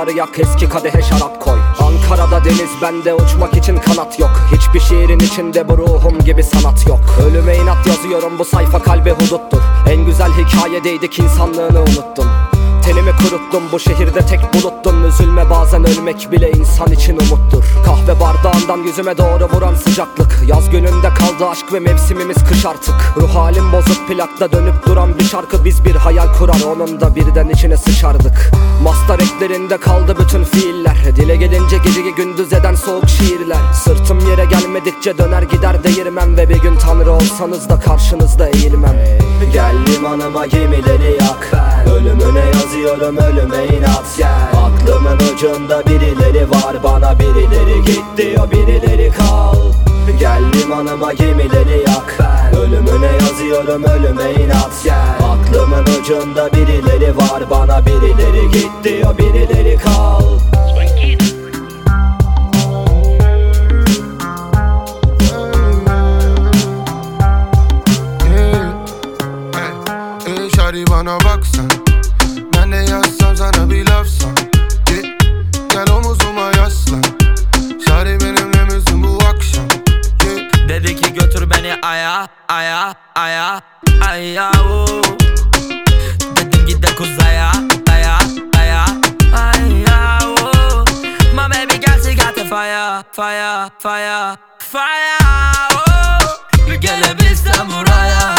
mumları 0.00 0.18
yak 0.18 0.38
eski 0.38 0.68
kadehe 0.68 1.02
şarap 1.02 1.40
koy. 1.40 1.58
Ankara'da 1.80 2.44
deniz 2.44 2.70
bende 2.82 3.14
uçmak 3.14 3.56
için 3.56 3.76
kanat 3.76 4.20
yok. 4.20 4.30
Hiçbir 4.52 4.80
şiirin 4.80 5.18
içinde 5.18 5.68
bu 5.68 5.78
ruhum 5.78 6.18
gibi 6.18 6.42
sanat 6.42 6.86
yok. 6.86 7.18
Ölüme 7.26 7.56
inat 7.56 7.86
yazıyorum 7.86 8.38
bu 8.38 8.44
sayfa 8.44 8.82
kalbe 8.82 9.10
huduttur. 9.10 9.60
En 9.90 10.06
güzel 10.06 10.30
hikayedeydik 10.32 11.18
insanlığını 11.18 11.80
unuttun 11.80 12.26
Tenimi 12.90 13.16
kuruttum 13.16 13.62
bu 13.72 13.80
şehirde 13.80 14.20
tek 14.20 14.54
buluttum. 14.54 15.08
Üzülme 15.08 15.50
bazen 15.50 15.84
ölmek 15.84 16.32
bile 16.32 16.50
insan 16.50 16.92
için 16.92 17.18
umuttur. 17.18 17.64
Kahve 17.84 18.20
bardağından 18.20 18.78
yüzüme 18.78 19.18
doğru 19.18 19.48
vuran 19.52 19.74
sıcaklık. 19.74 20.42
Yaz 20.46 20.70
gününde 20.70 21.08
kaldı 21.08 21.50
aşk 21.50 21.72
ve 21.72 21.80
mevsimimiz 21.80 22.36
kış 22.48 22.66
artık. 22.66 22.94
Ruh 23.16 23.34
halim 23.34 23.72
bozuk 23.72 24.08
plakta 24.08 24.52
dönüp 24.52 24.86
duran 24.86 25.18
bir 25.18 25.24
şarkı. 25.24 25.64
Biz 25.64 25.84
bir 25.84 25.94
hayal 25.94 26.34
kurar 26.38 26.60
onun 26.66 27.00
da 27.00 27.14
birden 27.14 27.48
içine 27.48 27.76
sıçardık. 27.76 28.50
Mastar 28.82 29.18
eklerinde 29.18 29.76
kaldı 29.80 30.16
bütün 30.20 30.44
fiiller. 30.44 31.16
Dile 31.16 31.36
gelince 31.36 31.78
geceyi 31.78 32.14
gündüz 32.14 32.52
eden 32.52 32.74
soğuk 32.74 33.08
şiirler. 33.08 33.72
Sırtım 33.84 34.28
yere 34.30 34.44
gelmedikçe 34.44 35.18
döner 35.18 35.42
gider 35.42 35.84
değirmem 35.84 36.36
Ve 36.36 36.48
bir 36.48 36.62
gün 36.62 36.76
tanrı 36.76 37.12
olsanız 37.12 37.68
da 37.68 37.80
karşınızda 37.80 38.48
eğilmem 38.48 38.96
Gel 39.52 39.76
limanıma 39.86 40.46
gemileri 40.46 41.18
yak 41.20 41.50
Ölümüne 41.86 42.44
yazıyorum 42.54 43.16
ölüme 43.16 43.76
inat 43.76 44.16
gel. 44.18 44.48
Aklımın 44.56 45.18
ucunda 45.34 45.86
birileri 45.86 46.50
var 46.50 46.82
Bana 46.84 47.18
birileri 47.18 47.84
git 47.86 48.04
diyor 48.16 48.50
birileri 48.50 49.12
kal. 49.12 49.56
Gel 50.18 50.42
limanıma 50.54 51.12
gemileri 51.12 51.78
yak 51.86 52.18
Ölümüne 52.62 53.10
yazıyorum 53.20 53.84
ölüme 53.84 54.32
inat 54.32 54.84
gel. 54.84 55.18
Aklımın 55.30 55.84
ucunda 56.00 56.52
birileri 56.52 57.16
var 57.16 57.50
Bana 57.50 57.86
birileri 57.86 58.50
git 58.52 58.70
diyor 58.84 59.18
birileri 59.18 59.78
kal 59.78 60.22
bana 71.00 71.18
bak 71.24 71.46
sen 71.46 71.68
Ben 72.56 72.72
de 72.72 72.76
yazsam 72.76 73.36
sana 73.36 73.70
bir 73.70 73.86
laf 73.86 74.06
san 74.06 74.34
Gel, 75.70 75.90
omuzuma 75.90 76.52
yaslan 76.56 77.02
Şari 77.86 78.20
benimle 78.20 78.64
misin 78.64 79.02
bu 79.02 79.18
akşam 79.24 79.68
Dedi 80.68 80.96
ki 80.96 81.14
götür 81.14 81.50
beni 81.50 81.74
aya 81.82 82.28
aya 82.48 82.94
aya 83.14 83.60
aya 84.08 84.50
oo. 84.70 85.02
Dedim 86.36 86.66
gide 86.66 86.94
kuzaya 86.94 87.52
aya 87.92 88.18
aya 88.58 88.84
aya 89.34 90.18
oo. 90.24 90.84
My 91.34 91.48
baby 91.50 91.80
girl 91.80 92.02
she 92.04 92.14
got 92.14 92.34
the 92.34 92.44
fire 92.44 93.04
fire 93.12 93.70
fire 93.78 94.36
fire 94.58 95.18
oo. 95.74 96.80
Gelebilsem 96.80 97.68
buraya 97.70 98.34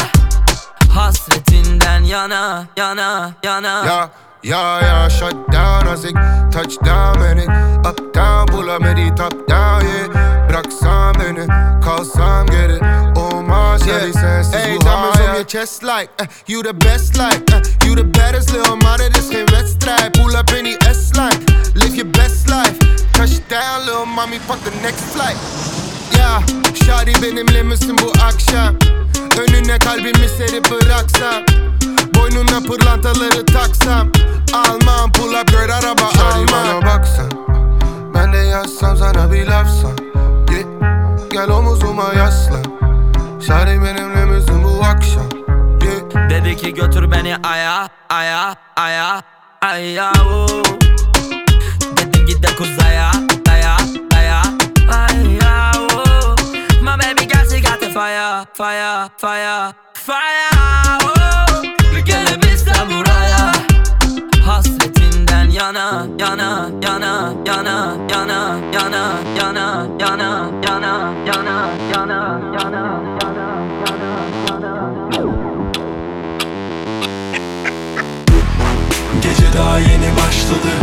Hasretinden 1.81 2.03
yana 2.03 2.65
yana 2.77 3.31
yana. 3.43 3.85
Ya 3.85 4.09
ya 4.43 4.81
ya 4.81 5.09
shut 5.09 5.51
down 5.51 5.87
azık 5.87 6.15
Touchdown 6.53 7.15
beni 7.21 7.45
Up 7.89 8.13
down 8.13 8.47
bulamedi 8.47 9.15
top 9.15 9.47
down 9.49 9.81
yeah. 9.85 10.49
Bıraksan 10.49 11.15
beni 11.19 11.47
kalsam 11.85 12.45
geri. 12.47 12.79
Olmaz 13.15 13.87
yeah. 13.87 13.99
hadi 14.01 14.13
sensiz 14.13 14.53
Hey, 14.53 14.75
bu 14.77 14.81
diamonds 14.81 15.19
on 15.19 15.23
hayat. 15.23 15.35
your 15.35 15.45
chest 15.47 15.83
like 15.83 16.09
uh, 16.21 16.25
You 16.47 16.63
the 16.63 16.73
best 16.73 17.17
like 17.17 17.53
uh, 17.55 17.61
You 17.87 17.95
the 17.95 18.03
baddest 18.03 18.53
little 18.53 18.75
mama 18.75 18.97
Dit 18.97 19.17
is 19.17 19.29
geen 19.29 19.45
wedstrijd 19.51 20.13
Pull 20.13 20.35
up 20.35 20.49
in 20.59 20.65
die 20.65 20.77
S-line 20.93 21.39
Live 21.75 21.95
your 21.95 22.11
best 22.11 22.47
life. 22.49 22.77
Touchdown 23.13 23.85
little 23.85 24.05
mommy 24.05 24.39
Pak 24.47 24.59
the 24.63 24.71
next 24.81 25.03
flight. 25.13 25.37
Ja, 26.17 26.41
Shawty 26.85 27.13
benimle 27.21 27.63
misin 27.63 27.97
bu 27.97 28.11
akşam 28.25 28.75
Önüne 29.39 29.79
kalbimi 29.79 30.29
serip 30.29 30.71
bıraksam 30.71 31.43
Boynuna 32.15 32.59
pırlantaları 32.67 33.45
taksam 33.45 34.11
Almam 34.53 35.11
pull 35.11 35.33
up 35.41 35.47
girl 35.47 35.69
araba 35.69 36.01
almam 36.01 36.47
bana 36.51 36.85
baksan 36.85 37.31
Ben 38.15 38.33
de 38.33 38.37
yazsam 38.37 38.97
sana 38.97 39.31
bir 39.31 39.47
lafsan 39.47 39.97
yeah. 40.51 40.65
Gel 41.31 41.49
omuzuma 41.49 42.13
yaslan 42.17 42.63
Şari 43.47 43.81
benimle 43.83 44.25
misin 44.25 44.63
bu 44.63 44.83
akşam 44.83 45.29
yeah. 45.83 46.29
Dedi 46.29 46.57
ki 46.57 46.73
götür 46.73 47.11
beni 47.11 47.35
aya 47.37 47.89
aya 48.09 48.55
aya 48.75 49.21
aya. 49.61 50.11
Dedim 51.97 52.25
git 52.25 52.43
de 52.43 52.55
kuzaya 52.55 53.11
fire 58.61 59.09
fire 59.17 59.73
fire 59.93 60.49
oo. 61.03 61.63
Bir 61.95 62.05
kere 62.05 62.35
biz 62.43 62.65
de 62.65 62.71
buraya 62.89 63.51
Hasretinden 64.45 65.49
yana 65.49 66.05
yana 66.19 66.69
yana 66.85 67.33
yana 67.45 67.75
yana 68.13 68.37
yana 68.73 69.01
yana 69.33 69.63
yana 69.99 70.33
yana 70.65 70.93
yana 71.35 71.61
yana 72.53 72.83
yana 73.17 73.41
Gece 79.21 79.53
daha 79.57 79.79
yeni 79.79 80.11
başladı 80.17 80.73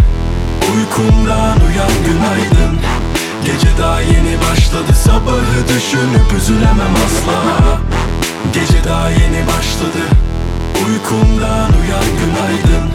Uykumdan 0.75 1.57
uyan 1.67 1.95
günaydın 2.07 2.58
Gece 3.53 3.79
daha 3.79 4.01
yeni 4.01 4.37
başladı 4.51 4.93
Sabahı 5.05 5.69
düşünüp 5.69 6.33
üzülemem 6.39 6.95
asla. 7.07 7.79
Gece 8.55 8.85
daha 8.85 9.11
yeni 9.11 9.47
başladı 9.47 10.03
Uykumdan 10.87 11.71
uyan 11.81 12.05
günaydın 12.21 12.91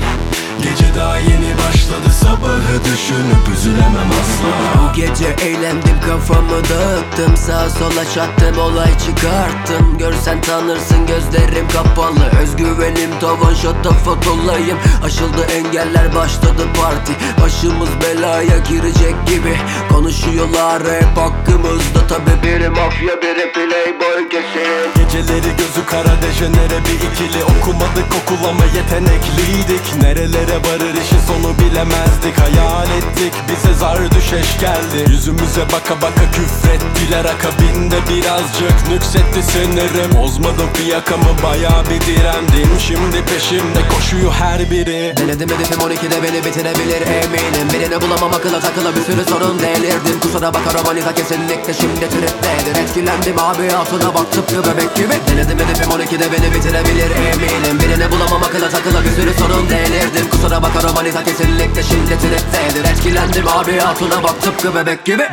Gece 0.62 0.95
daha 0.95 1.18
yeni 1.18 1.58
başladı 1.58 2.10
Sabahı 2.22 2.84
düşünüp 2.86 3.58
üzülemem 3.58 4.12
asla. 4.22 4.51
Bu 4.80 4.93
gece 4.95 5.26
eğlendim 5.26 5.99
kafamı 6.08 6.62
dağıttım. 6.70 7.38
Sağa 7.38 7.70
sola 7.70 8.06
çattım 8.16 8.58
olay 8.60 8.91
çıkarttım. 9.06 9.97
Görsen 9.97 10.41
tanırsın 10.41 11.06
gözlerim 11.08 11.68
kapalı. 11.68 12.26
Özgüvenim 12.41 13.20
tavan 13.20 13.54
şatafat 13.54 14.28
olayım 14.28 14.78
Aşıldı 15.04 15.43
engeller 15.43 16.16
başladı 16.16 16.68
parti. 16.82 17.14
Başımız 17.41 17.89
belaya 18.04 18.58
girecek 18.70 19.16
gibi. 19.28 19.58
Konuşuyorlar 19.89 20.84
hep 20.84 21.18
hakkımızda. 21.18 22.08
Tabi 22.08 22.43
biri 22.43 22.70
mafya 22.70 23.22
biri 23.22 23.51
playboy 23.54 24.30
kesin 24.30 24.93
Geceleri 24.95 25.51
gözü 25.58 25.86
kara 25.86 26.22
dejenere 26.22 26.80
bir 26.86 26.99
ikili. 27.08 27.43
Okumadık 27.43 28.08
okul 28.24 28.47
ama 28.49 28.66
yetenekliydik. 28.66 30.01
Nerelere 30.01 30.42
varır 30.51 30.93
işin 31.03 31.19
sonu 31.27 31.59
bilemezdik. 31.59 32.35
Hayal 32.39 32.87
ettik 32.97 33.33
bize 33.49 33.73
zar 33.73 34.11
düşeş 34.11 34.59
geldi. 34.59 35.11
Yüzümüze 35.11 35.61
baka 35.73 36.01
baka 36.01 36.25
küfrettiler 36.31 37.25
Akabinde 37.25 37.97
birazcık. 38.09 38.89
Nüksetti 38.89 39.43
sinirim 39.43 40.11
Bozmadım 40.17 40.69
fiyakamı 40.73 41.33
baya 41.43 41.83
bir 41.89 42.01
direndim. 42.07 42.69
Şimdi 42.79 43.25
peşimde 43.25 43.81
koşuyor 43.95 44.31
her 44.31 44.71
biri. 44.71 45.13
Denedim 45.17 45.49
hedefim 45.49 45.77
12'de 45.77 46.23
beni 46.23 46.45
bitirebilir 46.45 47.01
eminim. 47.01 47.67
Birini 47.73 48.01
bulamam 48.01 48.33
akıla 48.33 48.59
takıla 48.59 48.95
bir 48.95 49.01
sürü 49.01 49.23
sorun 49.29 49.59
delirdim. 49.59 50.19
Kusura 50.21 50.53
bakar 50.53 50.73
romanita 50.73 51.15
kesinlikle 51.15 51.73
şimdi 51.73 52.09
triptedir. 52.13 52.81
Etkilendim 52.83 53.39
abi 53.39 53.71
altına 53.71 54.13
bak 54.13 54.31
tıpkı 54.31 54.55
bebek 54.55 54.95
gibi. 54.95 55.13
Denedim 55.27 55.59
hedefim 55.59 55.89
12'de 55.91 56.31
beni 56.31 56.53
bitirebilir 56.53 57.11
eminim. 57.11 57.79
Birini 57.79 58.11
bulamam 58.11 58.43
akıla 58.43 58.69
takıla 58.69 59.03
bir 59.03 59.11
sürü 59.11 59.33
sorun 59.33 59.69
delirdim 59.69 60.32
Kusura 60.34 60.63
bakar 60.63 60.84
romanita 60.84 61.23
kesinlikle 61.23 61.84
şimdi 61.84 62.09
triptedir 62.09 62.89
Etkilendim 62.89 63.47
abi 63.47 63.81
altına 63.81 64.23
bak 64.23 64.41
tıpkı 64.41 64.75
bebek 64.75 65.05
gibi. 65.05 65.23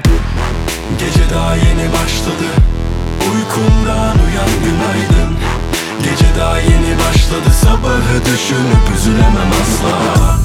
Gece 0.98 1.34
daha 1.34 1.56
yeni 1.56 1.92
başladı. 1.92 2.46
Uykumdan 3.32 4.16
uyan 4.18 4.52
günaydın. 4.64 5.36
Gece 5.98 6.40
daha 6.40 6.58
yeni 6.58 6.98
başladı. 6.98 7.54
Sabahı 7.62 8.24
düşünüp 8.24 8.96
üzülemem 8.96 9.50
asla 9.62 10.36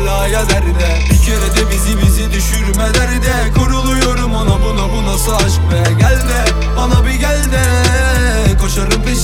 belaya 0.00 0.48
derde. 0.48 0.98
Bir 1.10 1.26
kere 1.26 1.56
de 1.56 1.70
bizi 1.70 2.02
bizi 2.02 2.32
düşürme 2.32 2.94
derde. 2.94 3.52
Kuruluyorum 3.54 4.34
ona 4.34 4.62
buna 4.62 4.92
bu 4.92 5.06
nasıl 5.06 5.32
aşk 5.32 5.60
be? 5.72 5.92
Gel 5.98 6.16
de 6.16 6.44
bana 6.76 7.06
bir 7.06 7.14
gel 7.14 7.45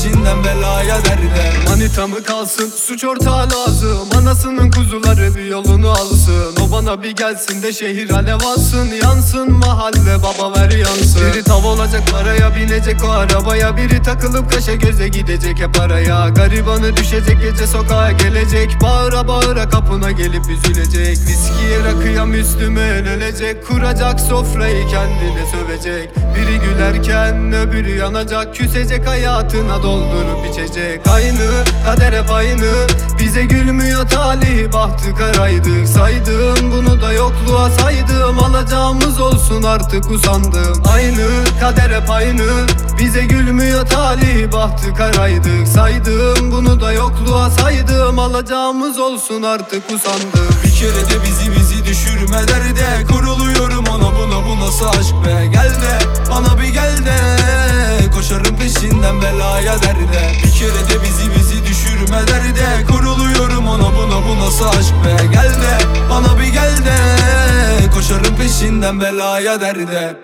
peşinden 0.02 0.44
belaya 0.44 1.04
derde 1.04 1.52
Manita 1.68 2.06
mı 2.06 2.22
kalsın? 2.22 2.72
Suç 2.76 3.04
ortağı 3.04 3.48
lazım. 3.50 4.08
Anasının 4.18 4.70
kuzuları 4.70 5.34
bir 5.34 5.44
yolunu 5.44 5.90
alsın. 5.90 6.54
O 6.60 6.72
bana 6.72 7.02
bir 7.02 7.10
gelsin 7.10 7.62
de 7.62 7.72
şehir 7.72 8.10
alev 8.10 8.34
alsın. 8.34 8.88
Yansın 9.02 9.52
mahalle 9.52 10.22
baba 10.22 10.60
ver 10.60 10.70
yansın. 10.70 11.32
Biri 11.32 11.44
tav 11.44 11.64
olacak 11.64 12.02
paraya 12.12 12.56
binecek. 12.56 13.04
O 13.04 13.10
arabaya 13.10 13.76
Biri 13.76 14.02
takılıp 14.02 14.52
kaşa 14.52 14.74
göze 14.74 15.08
gidecek. 15.08 15.58
Hep 15.58 15.80
araya 15.80 16.28
Garibanı 16.28 16.96
düşecek. 16.96 17.42
Gece 17.42 17.66
sokağa 17.66 18.12
gelecek. 18.12 18.76
Bağıra 18.82 19.28
bağıra 19.28 19.68
kapına 19.68 20.10
gelip 20.10 20.44
üzülecek. 20.50 21.18
Viskiye 21.18 21.84
rakıya 21.84 22.26
Müslüme 22.26 22.80
el 22.80 23.06
elecek 23.06 23.66
Kuracak 23.66 24.20
sofrayı 24.20 24.86
kendine 24.88 25.46
sövecek. 25.52 26.10
Biri 26.16 26.58
gülerken 26.58 27.52
öbürü 27.52 27.96
yanacak. 27.96 28.54
Küsecek 28.54 29.08
hayatına 29.08 29.82
doldurup 29.92 30.46
içecek 30.50 31.06
Aynı 31.06 31.64
kader 31.84 32.12
hep 32.12 32.30
aynı. 32.30 32.70
Bize 33.20 33.44
gülmüyor 33.44 34.08
talih 34.08 34.72
bahtı 34.72 35.14
karaydık 35.14 35.88
Saydım 35.88 36.72
bunu 36.72 37.02
da 37.02 37.12
yokluğa 37.12 37.70
saydım. 37.70 38.38
Alacağımız 38.38 39.20
olsun 39.20 39.62
artık 39.62 40.10
usandım. 40.10 40.82
Aynı 40.92 41.26
kader 41.60 42.00
hep 42.00 42.10
aynı. 42.10 42.42
Bize 42.98 43.24
gülmüyor 43.24 43.86
talih 43.86 44.52
bahtı 44.52 44.94
karaydık 44.94 45.68
Saydım 45.74 46.52
bunu 46.52 46.80
da 46.80 46.92
yokluğa 46.92 47.50
saydım. 47.50 48.18
Alacağımız 48.18 48.98
olsun 48.98 49.42
artık 49.42 49.82
usandım. 49.92 50.56
Bir 50.64 50.72
kere 50.74 51.10
de 51.10 51.24
bizi 51.26 51.52
bizi 51.56 51.84
düşürme 51.84 52.48
derde 52.48 53.06
Kuruluyorum 53.08 53.84
ona 53.86 54.16
buna 54.16 54.46
bu 54.46 54.66
nasıl 54.66 54.86
aşk 54.86 55.14
be? 55.26 55.46
Gel 55.46 55.70
de 55.70 55.98
bana 56.30 56.60
bir 56.60 56.68
gel 56.68 56.96
de 57.06 57.61
peşinden 58.74 59.22
belaya 59.22 59.82
derde. 59.82 60.32
Bir 60.44 60.50
kere 60.50 60.70
de 60.70 61.02
bizi 61.04 61.34
bizi 61.36 61.66
düşürme 61.66 62.26
derde. 62.26 62.86
Kuruluyorum 62.86 63.68
ona 63.68 63.96
buna 63.96 64.26
bu 64.28 64.46
nasıl 64.46 64.64
aşk 64.64 64.94
be. 65.04 65.26
Gel 65.32 65.50
de 65.50 66.00
bana 66.10 66.38
bir 66.38 66.46
gel 66.46 66.76
de. 66.76 67.90
Koşarım 67.94 68.36
peşinden 68.36 69.00
belaya 69.00 69.60
derde 69.60 70.16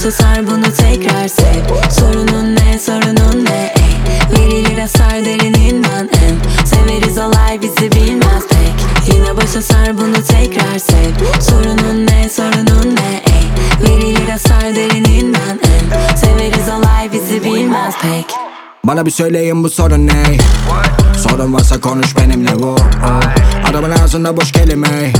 Yine 0.00 0.12
başa 0.12 0.22
sar 0.22 0.46
bunu 0.46 0.72
tekrar 0.72 1.28
sev. 1.28 1.90
Sorunun 1.90 2.56
ne 2.56 2.78
sorunun 2.78 3.44
ne 3.44 3.74
ey. 3.76 4.38
Verilir 4.38 4.78
hasar 4.78 5.24
derininden 5.24 6.10
en 6.12 6.64
Severiz 6.64 7.18
olay 7.18 7.62
bizi 7.62 7.92
bilmez 7.92 8.42
pek. 8.48 9.14
Yine 9.14 9.36
başa 9.36 9.62
sar 9.62 9.98
bunu 9.98 10.24
tekrar 10.28 10.78
sev. 10.78 11.40
Sorunun 11.40 12.06
ne 12.06 12.28
sorunun 12.28 12.96
ne 12.96 13.22
ey. 13.26 13.46
Verilir 13.82 14.28
hasar 14.28 14.74
derininden 14.74 15.60
en 15.62 16.14
Severiz 16.16 16.68
olay 16.68 17.12
bizi 17.12 17.44
bilmez 17.44 17.94
pek. 18.02 18.26
Bana 18.84 19.06
bir 19.06 19.10
söyleyin 19.10 19.64
bu 19.64 19.70
sorun 19.70 20.06
ne? 20.06 20.38
Sorun 21.16 21.54
varsa 21.54 21.80
konuş 21.80 22.16
benimle 22.16 22.62
bu 22.62 22.76
Adamın 23.70 23.90
ağzında 23.90 24.36
boş 24.36 24.52
kelime. 24.52 25.12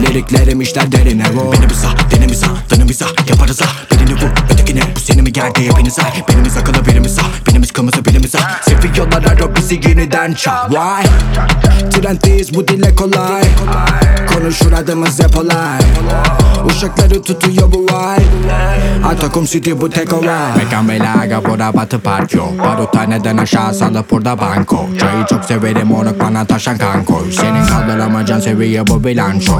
Liriklerim 0.00 0.60
işler 0.60 0.92
derine. 0.92 1.24
Bu 1.34 1.52
Beni 1.52 1.70
bir 1.70 1.74
sağ, 1.74 1.88
deni 2.10 2.28
bir 2.28 2.34
sağ, 2.34 2.46
dını 2.70 2.88
bir 2.88 2.94
sağ 2.94 3.06
Yaparız 3.28 3.60
ha, 3.60 3.66
birini 3.92 4.14
vur, 4.14 4.30
ötekine. 4.50 4.80
Bu 4.96 5.00
seni 5.00 5.22
mi 5.22 5.32
gerdi 5.32 5.68
hepiniz 5.68 5.98
ay 5.98 6.24
Benimiz 6.28 6.56
akıllı 6.56 6.86
birimiz 6.86 7.14
sağ 7.14 7.22
Benimiz 7.48 7.72
kırmızı 7.72 8.04
birimiz 8.04 8.30
sağ 8.30 8.38
Sevdi 8.62 8.92
Mafyalar 9.12 9.32
arıyor 9.32 9.56
bizi 9.56 9.74
yeniden 9.88 10.34
çal. 10.34 10.70
Why? 10.70 11.06
Trenddeyiz 11.90 12.54
bu 12.54 12.68
dile 12.68 12.94
kolay. 12.94 13.42
Konuşur 14.34 14.72
adımız 14.72 15.20
hep 15.20 15.38
olay. 15.38 15.78
Uşakları 16.64 17.22
tutuyor 17.22 17.72
bu 17.72 17.86
vay 17.92 18.18
Atakum 19.04 19.44
City 19.44 19.72
bu 19.80 19.90
tek 19.90 20.12
olay. 20.12 20.56
Mekan 20.56 20.88
belaga 20.88 21.44
burada 21.44 21.74
batı 21.74 21.98
park 22.00 22.34
yok 22.34 22.52
Baruthaneden 22.58 23.36
aşağı 23.36 23.74
salıp 23.74 24.10
burada 24.10 24.38
banko? 24.38 24.88
Çayı 25.00 25.26
çok 25.26 25.44
severim 25.44 25.92
onu 25.92 26.20
bana 26.20 26.44
taşan 26.44 26.78
kanko 26.78 27.22
Senin 27.52 27.66
kaldıramayacağın 27.66 28.40
seviye 28.40 28.86
bu 28.86 29.04
bilanço. 29.04 29.52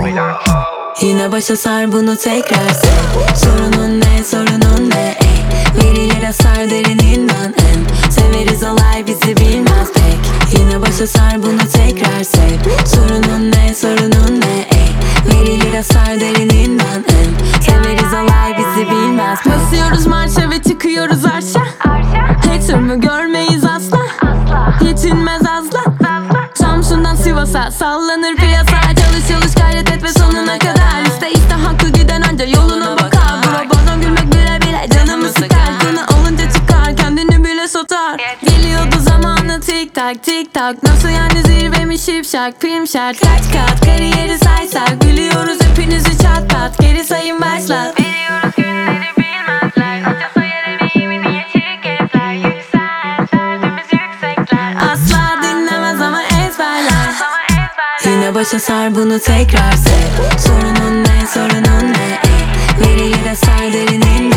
Yine 1.03 1.32
başa 1.32 1.57
sar 1.57 1.93
bunu 1.93 2.16
tekrar 2.16 2.68
sev 2.68 3.34
Sorunun 3.36 4.01
ne 4.01 4.24
sorunun 4.24 4.90
ne 4.90 5.16
ey? 5.20 5.45
Verilir 5.76 6.22
hasar 6.22 6.70
derininden 6.70 7.55
en 7.59 8.11
Severiz 8.11 8.62
olay 8.62 9.07
bizi 9.07 9.36
bilmez 9.36 9.93
pek. 9.95 10.59
Yine 10.59 10.80
başa 10.80 11.07
sar 11.07 11.43
bunu 11.43 11.59
tekrar 11.72 12.24
sev 12.24 12.86
Sorunun 12.86 13.53
ne 13.53 13.74
sorunun 13.74 14.40
ne 14.40 14.61
ey? 14.61 14.93
Verilir 15.26 15.74
hasar 15.74 16.20
derininden 16.20 17.05
en 17.09 17.61
Severiz 17.61 18.12
olay 18.12 18.59
bizi 18.59 18.90
bilmez 18.90 19.38
pek. 19.45 19.53
Basıyoruz 19.53 20.07
marşa 20.07 20.51
ve 20.51 20.62
çıkıyoruz 20.62 21.24
arşa. 21.24 21.61
Hater'ımı 22.62 23.01
görmeyiz 23.01 23.64
asla. 23.64 23.99
Yetinmez 24.84 25.43
azla 25.47 25.91
Sivas'a 27.23 27.70
sallanır 27.70 28.37
piyasa. 28.37 28.81
Çalış 28.83 29.29
çalış 29.29 29.55
gayret 29.55 29.91
et 29.91 30.03
ve 30.03 30.09
sonuna 30.09 30.59
kadar. 30.59 31.07
İste 31.07 31.31
iste 31.31 31.55
haklı 31.55 31.89
giden 31.89 32.23
anca 32.23 32.45
yoluna 32.45 32.97
bakar. 32.97 33.43
Bro 33.43 33.70
bazen 33.70 34.01
gülmek 34.01 34.27
bile 34.33 34.59
bile 34.61 34.89
canımı 34.95 35.29
sıkar. 35.29 35.79
Konu 35.81 36.18
olunca 36.20 36.51
çıkar 36.51 36.97
kendini 36.97 37.45
bile 37.45 37.68
sotar. 37.68 38.37
Geliyordu 38.47 38.97
zamanı 38.99 39.61
tik 39.61 39.95
tak 39.95 40.23
tik 40.23 40.55
tak. 40.55 40.83
Nasıl 40.83 41.09
yani 41.09 41.43
zirve 41.43 41.85
mi 41.85 41.99
şipşak 41.99 42.61
prim 42.61 42.87
şart. 42.87 43.20
Kaç 43.20 43.53
kat 43.53 43.81
kariyeri 43.85 44.39
saysak 44.39 45.01
Gülüyoruz 45.01 45.59
hepinizi 45.61 46.18
çat 46.18 46.51
pat. 46.51 46.79
Geri 46.81 47.05
sayın 47.05 47.41
başlar 47.41 48.01
başa 58.43 58.59
sar 58.59 58.95
bunu 58.95 59.18
tekrar 59.18 59.72
sev. 59.72 60.38
Sorunun 60.38 61.05
ne 61.05 61.26
sorunun 61.34 61.93
ne? 61.93 62.20
Ey 62.24 62.80
Verilir 62.80 63.26
hasar 63.26 63.72
derininden 63.72 64.22
en 64.24 64.32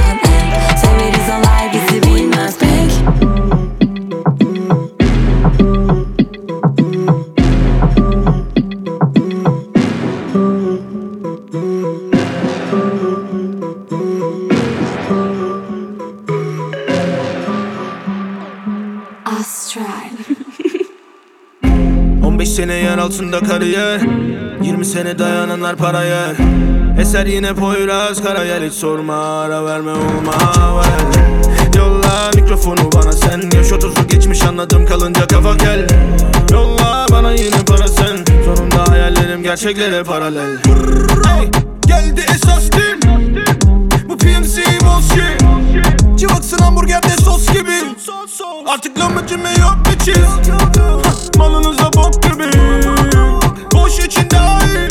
sene 22.56 22.74
yer 22.74 22.98
altında 22.98 23.40
kariyer 23.40 24.02
20 24.64 24.86
sene 24.86 25.20
dayananlar 25.20 25.76
paraya. 25.76 26.26
Eser 27.00 27.26
yine 27.26 27.54
Poyraz 27.54 28.24
Karayel 28.24 28.70
Hiç 28.70 28.74
sorma 28.74 29.42
ara 29.42 29.66
verme 29.66 29.92
olma 29.92 30.32
ver. 30.78 31.24
Yolla 31.78 32.32
mikrofonu 32.36 32.92
bana 32.94 33.12
sen 33.12 33.42
Yaş 33.58 33.72
otuzu 33.72 34.08
geçmiş 34.08 34.44
anladım 34.44 34.86
kalınca 34.86 35.28
kafa 35.28 35.58
kel 35.58 35.88
Yolla 36.52 37.06
bana 37.12 37.32
yine 37.32 37.66
para 37.68 37.88
sen 37.88 38.18
Sonunda 38.46 38.92
hayallerim 38.92 39.44
gerçeklere 39.44 40.04
paralel. 40.04 40.58
Hey, 41.26 41.50
Geldi 41.88 42.22
esas 42.36 42.70
gün 42.70 43.00
Bu 44.10 44.18
PMC 44.18 44.62
bullshit 44.82 46.20
Civaksın 46.20 46.58
hamburgerde 46.58 47.10
sos 47.10 47.48
gibi 47.54 47.95
Artık 48.68 49.00
lahmacun 49.00 49.38
yok 49.38 49.78
bir 49.86 50.00
çiz. 50.06 50.18
Malınıza 51.38 51.94
bok 51.94 52.24
gibi. 52.24 52.50
Boş 53.74 54.00
için 54.00 54.30
dahil. 54.30 54.90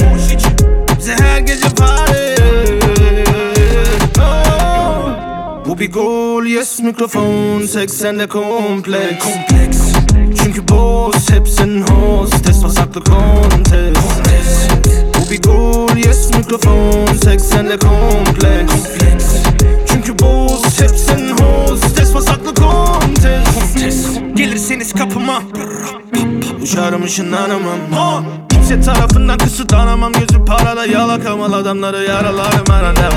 Bize 0.98 1.16
her 1.20 1.38
gece 1.38 1.68
party 1.68 2.42
Oh. 4.20 5.10
Bu 5.68 5.78
bir 5.78 5.92
gol 5.92 6.44
yes 6.44 6.80
mikrofon. 6.80 7.60
80'de 7.60 8.26
kompleks. 8.26 9.24
Kompleks. 9.24 9.78
Çünkü 10.43 10.68
boss 10.68 11.30
hepsin 11.30 11.82
hostes 11.82 12.62
Pasaklı 12.62 13.05
kontes 13.05 13.97
Bu 15.14 15.30
bir 15.30 15.43
gol 15.43 15.97
yes 15.97 16.30
mikrofon. 16.30 17.06
80'de 17.06 17.78
kompleks. 17.78 18.72
Kompleks. 18.72 19.24
Çünkü 19.86 20.18
boss 20.18 20.80
hepsin 20.80 21.36
hostes 21.39 22.12
Pasaklı 22.12 22.55
kontes 22.55 22.84
Gelirseniz 24.36 24.92
kapıma. 24.92 25.42
Uçarım 26.62 27.02
ışınlanamam. 27.05 28.24
Kimse 28.48 28.80
tarafından 28.80 29.38
kısıtlanamam. 29.38 30.12
Gözü 30.12 30.44
parada 30.44 30.86
yalakamal 30.86 31.52
adamları 31.52 32.05
yaralarım. 32.05 32.70
Arada 32.70 33.10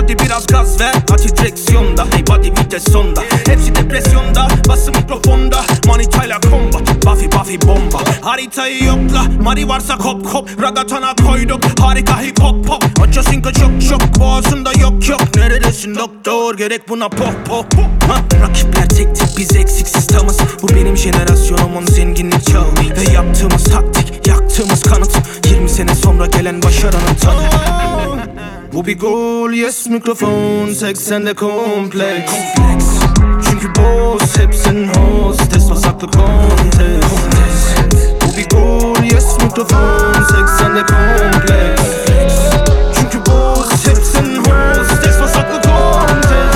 Hadi 0.00 0.18
biraz 0.18 0.46
gaz 0.46 0.80
ver. 0.80 0.94
Hadi 1.10 1.36
direksiyonda. 1.36 2.06
Hey 2.12 2.26
body 2.26 2.50
vites 2.50 2.92
sonda. 2.92 3.20
Hepsi 3.46 3.74
depresyonda. 3.74 4.48
Bası 4.68 4.92
mikrofonda. 4.92 5.60
Manitayla 5.86 6.40
combat 6.40 7.04
Buffy 7.06 7.32
Buffy 7.32 7.68
bomba. 7.68 7.98
Haritayı 8.20 8.84
yokla. 8.84 9.22
Mari 9.42 9.68
varsa 9.68 9.98
kop 9.98 10.32
kop. 10.32 10.62
Ragatana 10.62 11.14
koyduk. 11.14 11.80
Harika 11.80 12.22
hip 12.22 12.40
hop 12.40 12.66
pop. 12.66 12.84
Aço 13.02 13.22
sinko 13.22 13.52
çok 13.52 13.70
çok. 13.88 14.20
Boğazında 14.20 14.72
yok 14.72 15.08
yok. 15.08 15.20
Neredesin 15.36 15.94
doktor? 15.94 16.56
Gerek 16.56 16.88
buna 16.88 17.08
pop 17.08 17.46
pop 17.46 17.74
ha? 18.08 18.20
Rakipler 18.42 18.88
tek 18.88 19.16
tip. 19.16 19.28
Biz 19.38 19.56
eksiksiz 19.56 20.06
tamız 20.06 20.38
Bu 20.62 20.68
benim 20.68 20.96
jenerasyonumın 20.96 21.86
zenginlik 21.86 22.46
çağı. 22.46 22.66
Ve 22.96 23.12
yaptığımız 23.12 23.64
taktik 23.64 24.26
Yaktığımız 24.26 24.82
kanıt. 24.82 25.12
20 25.50 25.68
sene 25.68 25.94
sonra 25.94 26.26
gelen 26.26 26.62
başarının 26.62 27.14
tadı 27.20 27.48
Bu 28.72 28.86
bir 28.86 28.98
gol 28.98 29.52
yes 29.52 29.86
mikrofon 29.86 30.68
80'de 30.68 31.34
kompleks 31.34 32.32
Çünkü 33.50 33.68
boss 33.74 34.38
hepsin 34.38 34.88
hostes 34.88 35.68
Pasaklı 35.68 36.10
kontes 36.10 37.04
Bu 38.22 38.36
bir 38.36 38.48
gol 38.48 39.04
yes 39.04 39.42
mikrofon 39.42 40.12
80'de 40.12 40.86
kompleks 40.86 41.82
Çünkü 42.94 43.30
boss 43.30 43.86
hepsin 43.86 44.36
hostes 44.36 45.18
Pasaklı 45.18 45.60
kontes 45.62 46.48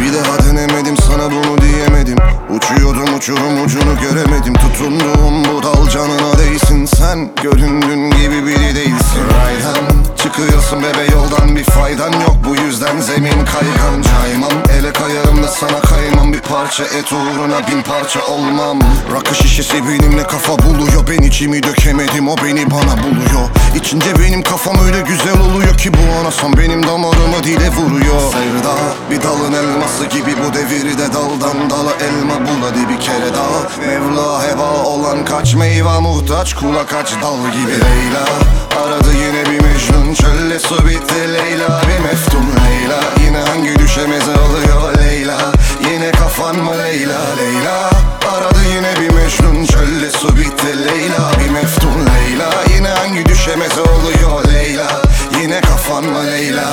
Bir 0.00 0.12
daha 0.14 0.38
denemedim 0.38 0.96
sana 0.96 1.30
bunu 1.30 1.58
diyemedim. 1.62 2.18
Uçuyordum 2.50 3.14
uçurum 3.14 3.64
ucunu 3.64 4.00
göremedim. 4.02 4.54
Tutunduğum 4.54 5.44
bu 5.44 5.62
dal 5.62 5.88
canına 5.88 6.37
değsin 6.82 6.96
Sen. 6.96 7.30
Göründüğün 7.42 8.10
gibi 8.10 8.46
biri 8.46 8.74
değilsin. 8.74 9.22
Rayhan 9.34 10.08
Çıkıyorsun 10.22 10.82
bebe 10.82 11.12
yoldan 11.12 11.56
bir 11.56 11.64
faydan 11.64 12.12
yok. 12.12 12.36
Bu 12.48 12.56
yüzden 12.62 13.00
zemin 13.00 13.44
kaygan. 13.44 14.02
Caymam 14.02 14.52
ele 14.78 14.92
kayarım 14.92 15.42
da 15.42 15.48
sana 15.48 15.80
kaymam. 15.80 16.32
Bir 16.32 16.40
parça 16.40 16.84
et 16.84 17.12
uğruna 17.12 17.68
bin 17.68 17.82
parça 17.82 18.20
olmam. 18.26 18.78
Rakı 19.14 19.34
şişesi 19.34 19.88
benimle 19.88 20.22
kafa 20.22 20.58
buluyor. 20.58 21.08
Ben 21.10 21.22
içimi 21.22 21.62
dökemedim 21.62 22.28
o 22.28 22.36
beni 22.36 22.70
bana 22.70 23.02
buluyor. 23.02 23.48
İçince 23.76 24.18
benim 24.18 24.42
kafam 24.42 24.76
öyle 24.86 25.00
güzel 25.00 25.40
oluyor 25.40 25.76
ki 25.76 25.90
Bu 25.94 26.20
anasam 26.20 26.52
benim 26.52 26.86
damarımı 26.86 27.42
dile 27.44 27.68
vuruyor. 27.68 28.20
Sevda 28.32 28.74
bir 29.10 29.22
dalın 29.22 29.52
elması 29.52 30.06
gibi 30.06 30.34
bu 30.44 30.54
devirde 30.54 31.12
Daldan 31.12 31.70
dala 31.70 31.92
elma 31.92 32.40
bul. 32.40 32.62
Hadi 32.62 32.88
bir 32.88 33.00
kere 33.00 33.34
daha. 33.34 33.86
Mevla 33.86 34.42
heba 34.42 34.84
olan 34.84 35.24
kaç 35.24 35.54
meyve 35.54 35.98
muhtaç 36.00 36.54
Kula 36.68 36.86
kaç 36.86 37.12
dal 37.22 37.52
gibi 37.52 37.72
Leyla? 37.72 38.24
Aradı 38.82 39.08
yine 39.12 39.44
bir 39.46 39.60
Mecnun 39.64 40.14
Çölle 40.14 40.58
su 40.58 40.88
bitti 40.88 41.32
Leyla. 41.34 41.82
Bir 41.88 42.04
meftun 42.04 42.42
Leyla. 42.42 43.00
Yine 43.24 43.38
hangi 43.38 43.78
düşemeze 43.78 44.32
alıyor 44.32 44.98
Leyla? 44.98 45.38
Yine 45.90 46.10
kafan 46.10 46.56
mı 46.56 46.78
Leyla? 46.78 47.18
Leyla. 47.38 47.90
Aradı 48.32 48.58
yine 48.74 48.94
bir 49.00 49.14
Mecnun 49.14 49.66
Çölle 49.66 50.10
su 50.10 50.36
bitti 50.36 50.84
Leyla. 50.84 51.32
Bir 51.44 51.50
meftun 51.50 52.06
Leyla. 52.06 52.50
Yine 52.74 52.88
hangi 52.88 53.26
düşemeze 53.26 53.80
oluyor 53.80 54.44
Leyla? 54.54 55.02
Yine 55.40 55.60
kafan 55.60 56.04
mı 56.04 56.26
Leyla 56.26 56.66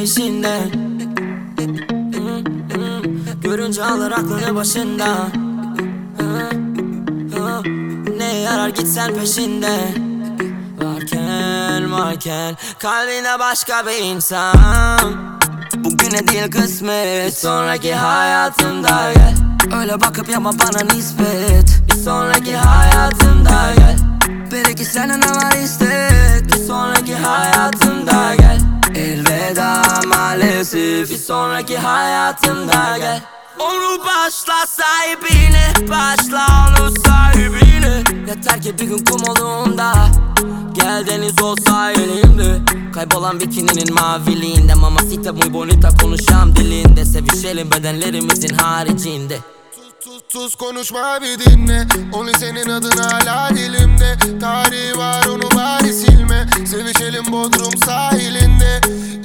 gelişinden 0.00 0.70
Görünce 3.42 3.84
alır 3.84 4.12
aklını 4.12 4.54
başında 4.54 5.28
Ne 8.16 8.34
yarar 8.34 8.68
gitsen 8.68 9.14
peşinde. 9.14 9.78
Varken 10.82 11.92
varken 11.92 12.56
Kalbine 12.78 13.38
başka 13.38 13.86
bir 13.86 14.04
insan. 14.04 14.54
Bugüne 15.74 16.28
değil 16.28 16.50
kısmet 16.50 17.38
Sonraki 17.38 17.94
hayatımda 17.94 19.12
gel. 19.14 19.34
Öyle 19.80 20.00
bakıp 20.00 20.28
yapma 20.28 20.52
bana 20.52 20.94
nispet. 20.94 21.82
Bir 21.88 22.02
sonraki 22.04 22.56
hayatımda 22.56 23.74
gel. 23.76 23.96
Belki 24.52 24.84
senin 24.84 25.22
var 25.22 25.64
istek. 25.64 26.44
Bir 26.46 26.66
sonraki 26.66 27.14
hayatımda 27.14 28.34
gel 28.34 28.69
Elveda 29.40 29.82
maalesef 30.06 31.10
Bir 31.10 31.16
sonraki 31.16 31.78
hayatımda 31.78 32.98
gel. 32.98 33.22
Onu 33.58 33.98
başla 34.04 34.66
sahibine 34.66 35.88
Başla 35.88 36.46
onu 36.68 36.94
sahibine. 37.06 38.02
Yeter 38.28 38.62
ki 38.62 38.78
bir 38.78 38.84
gün 38.84 39.04
kum 39.04 39.22
olduğunda 39.28 39.92
Gel 40.72 41.06
deniz 41.06 41.42
olsa 41.42 41.90
elimde 41.90 42.58
Kaybolan 42.94 43.40
bikininin 43.40 43.94
maviliğinde. 43.94 44.74
Mamacita 44.74 45.32
muy 45.32 45.52
bonita 45.52 45.88
konuşam 46.02 46.56
dilinde. 46.56 47.04
Sevişelim 47.04 47.70
bedenlerimizin 47.70 48.54
haricinde 48.54 49.38
Sus 50.32 50.54
konuşma 50.54 51.18
bir 51.22 51.38
dinle. 51.38 51.86
Only 52.12 52.32
senin 52.34 52.68
adın 52.68 52.96
hala 52.96 53.50
dilimde. 53.50 54.38
Tarihi 54.40 54.98
var 54.98 55.26
onu 55.26 55.50
bari 55.56 55.92
silme. 55.92 56.46
Sevişelim 56.66 57.32
Bodrum 57.32 57.78
sahilinde. 57.84 58.80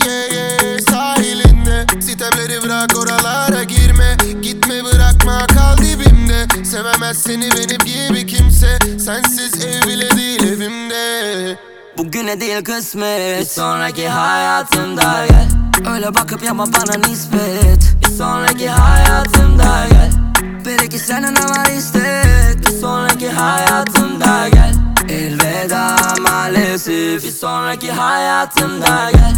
Yeah 0.06 0.34
yeah 0.34 0.80
sahilinde. 0.80 1.86
Sitemleri 2.02 2.64
bırak 2.64 2.98
oralara 2.98 3.64
girme. 3.64 4.18
Gitme 4.41 4.84
bırakma 4.84 5.48
kal 5.48 5.77
dibimde. 5.77 6.65
Sevemez 6.65 7.18
seni 7.18 7.49
benim 7.52 7.86
gibi 7.86 8.27
kimse. 8.27 8.80
Sensiz 9.06 9.65
ev 9.65 9.88
bile 9.88 10.18
değil 10.18 10.44
evimde. 10.44 11.57
Bugüne 11.98 12.41
değil 12.41 12.64
kısmet. 12.64 13.41
Bir 13.41 13.45
sonraki 13.45 14.10
hayatımda 14.10 15.26
gel. 15.30 15.48
Öyle 15.94 16.15
bakıp 16.15 16.44
yapma 16.44 16.65
bana 16.73 17.07
nispet. 17.07 17.95
Bir 18.02 18.18
sonraki 18.18 18.69
hayatımda 18.69 19.88
gel 19.90 20.25
Belki 20.66 21.00
senin 21.00 21.36
var 21.36 21.78
istek 21.78 22.68
Bir 22.68 22.80
sonraki 22.82 23.30
hayatımda 23.30 24.50
gel. 24.50 24.74
Elveda 25.10 25.98
maalesef 26.22 27.24
Bir 27.24 27.32
sonraki 27.32 27.92
hayatımda 27.92 29.12
gel 29.12 29.36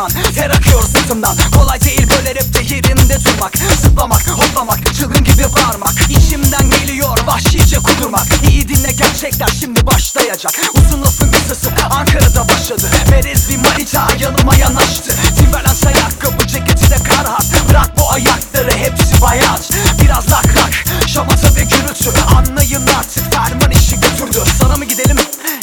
Ferman 0.00 0.32
ter 0.34 0.50
akıyor 0.50 0.82
sırtımdan. 0.82 1.36
Kolay 1.54 1.80
değil 1.80 2.06
böyle 2.10 2.34
rapte 2.34 2.62
yerinde 2.62 3.24
durmak. 3.24 3.52
Zıplamak 3.82 4.28
hoplamak 4.28 4.94
çılgın 4.94 5.24
gibi 5.24 5.42
bağırmak. 5.56 5.94
İçimden 6.10 6.70
geliyor 6.70 7.18
vahşice 7.26 7.76
kudurmak. 7.76 8.26
İyi 8.50 8.68
dinle 8.68 8.92
gerçekler 8.92 9.48
şimdi 9.60 9.86
başlayacak. 9.86 10.52
Uzun 10.74 11.02
lafın 11.02 11.32
kısası 11.32 11.70
Ankara'da 11.90 12.48
başladı. 12.48 12.90
Merez 13.10 13.50
bir 13.50 13.56
manita 13.56 14.08
yanıma 14.20 14.56
yanaştı. 14.56 15.16
Timberland 15.36 15.82
ayakkabı 15.86 16.46
ceketi 16.46 16.90
de 16.90 16.96
Carhartt 17.10 17.68
Bırak 17.70 17.98
bu 17.98 18.12
ayakları 18.12 18.72
hepsi 18.76 19.22
bayat. 19.22 19.70
Biraz 20.02 20.30
lak 20.30 20.46
lak 20.56 20.72
şamata 21.08 21.54
ve 21.54 21.62
gürültü 21.62 22.10
Anlayın 22.36 22.86
artık. 22.98 23.32
Ferman 23.32 23.70
işi 23.70 24.00
götürdü. 24.00 24.38
Sana 24.60 24.76
mı 24.76 24.84
gidelim 24.84 25.16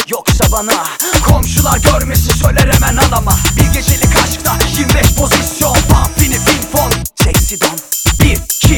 yoksa 0.09 0.51
bana 0.51 0.83
Komşular 1.25 1.77
görmesin 1.77 2.33
söyler 2.33 2.73
hemen 2.73 2.97
adama 2.97 3.31
Bir 3.57 3.73
gecelik 3.73 4.15
aşkta 4.23 4.57
25 4.77 5.13
pozisyon 5.15 5.73
Pump 5.73 6.19
fini 6.19 6.33
fin 6.33 6.61
fon 6.71 6.91
Sexy 7.23 7.55
don 7.61 7.77
1, 8.19 8.35
2, 8.35 8.77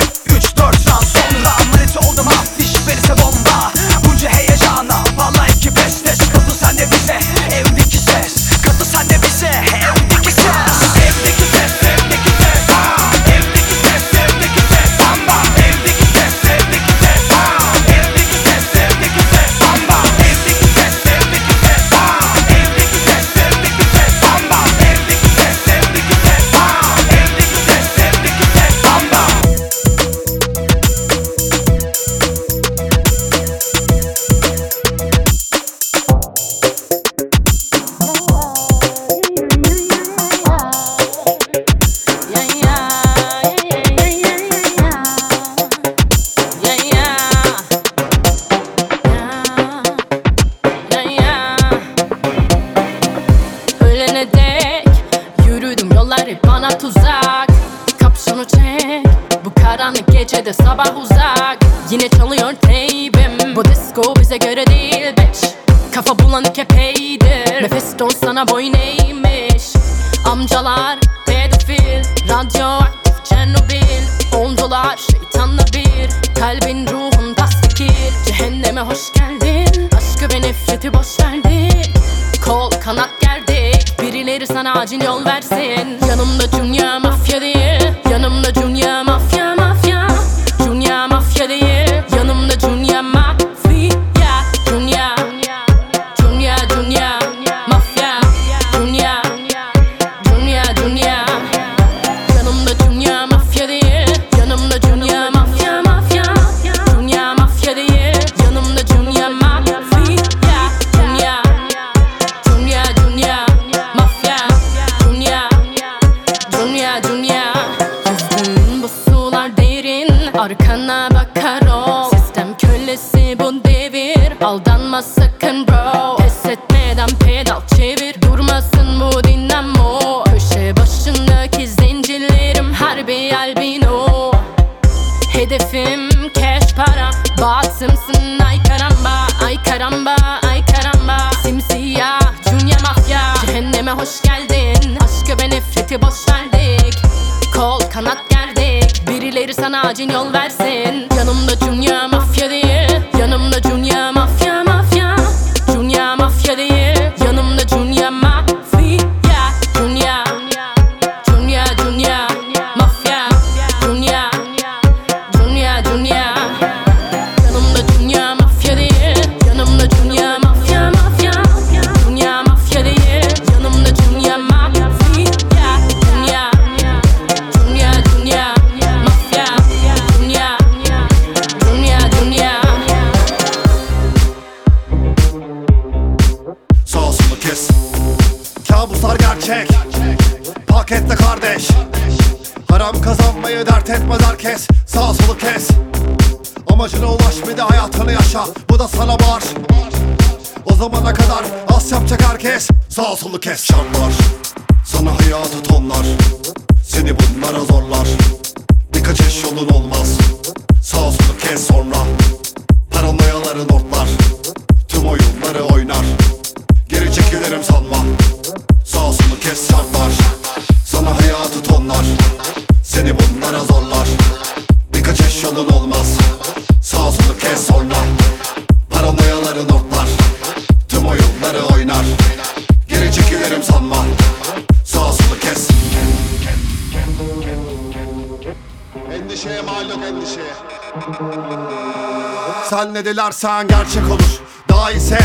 Sen 243.39 243.65
ne 243.65 243.67
dilersen 243.67 243.67
gerçek 243.67 244.11
olur 244.11 244.39
Daha 244.69 244.91
iyi 244.91 244.99
sev 244.99 245.17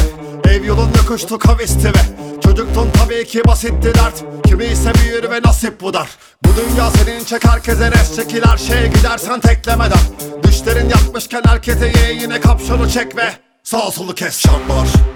Ev 0.48 0.64
yolunda 0.64 1.06
kuştu 1.08 1.38
kavisti 1.38 1.88
ve 1.88 2.40
Çocuktun 2.42 2.90
tabii 2.90 3.24
ki 3.24 3.42
basitti 3.46 3.94
dert. 3.94 4.24
Kimi 4.46 4.64
ise 4.64 4.92
büyür 4.94 5.30
ve 5.30 5.40
nasip 5.44 5.80
bu 5.80 5.94
dar. 5.94 6.08
Bu 6.44 6.48
dünya 6.56 6.90
senin 6.90 7.24
çek 7.24 7.44
herkese 7.44 7.90
res 7.90 8.16
çekil 8.16 8.42
her 8.44 8.56
şeye 8.56 8.86
gidersen 8.86 9.40
teklemeden 9.40 9.98
Düşlerin 10.42 10.88
yakmışken 10.88 11.42
herkese 11.46 11.86
ye 11.86 12.12
yine 12.12 12.40
kapşonu 12.40 12.90
çek 12.90 13.16
ve 13.16 13.32
Sağ 13.62 13.90
solu 13.90 14.14
kes. 14.14 14.38
Şartlar 14.38 15.13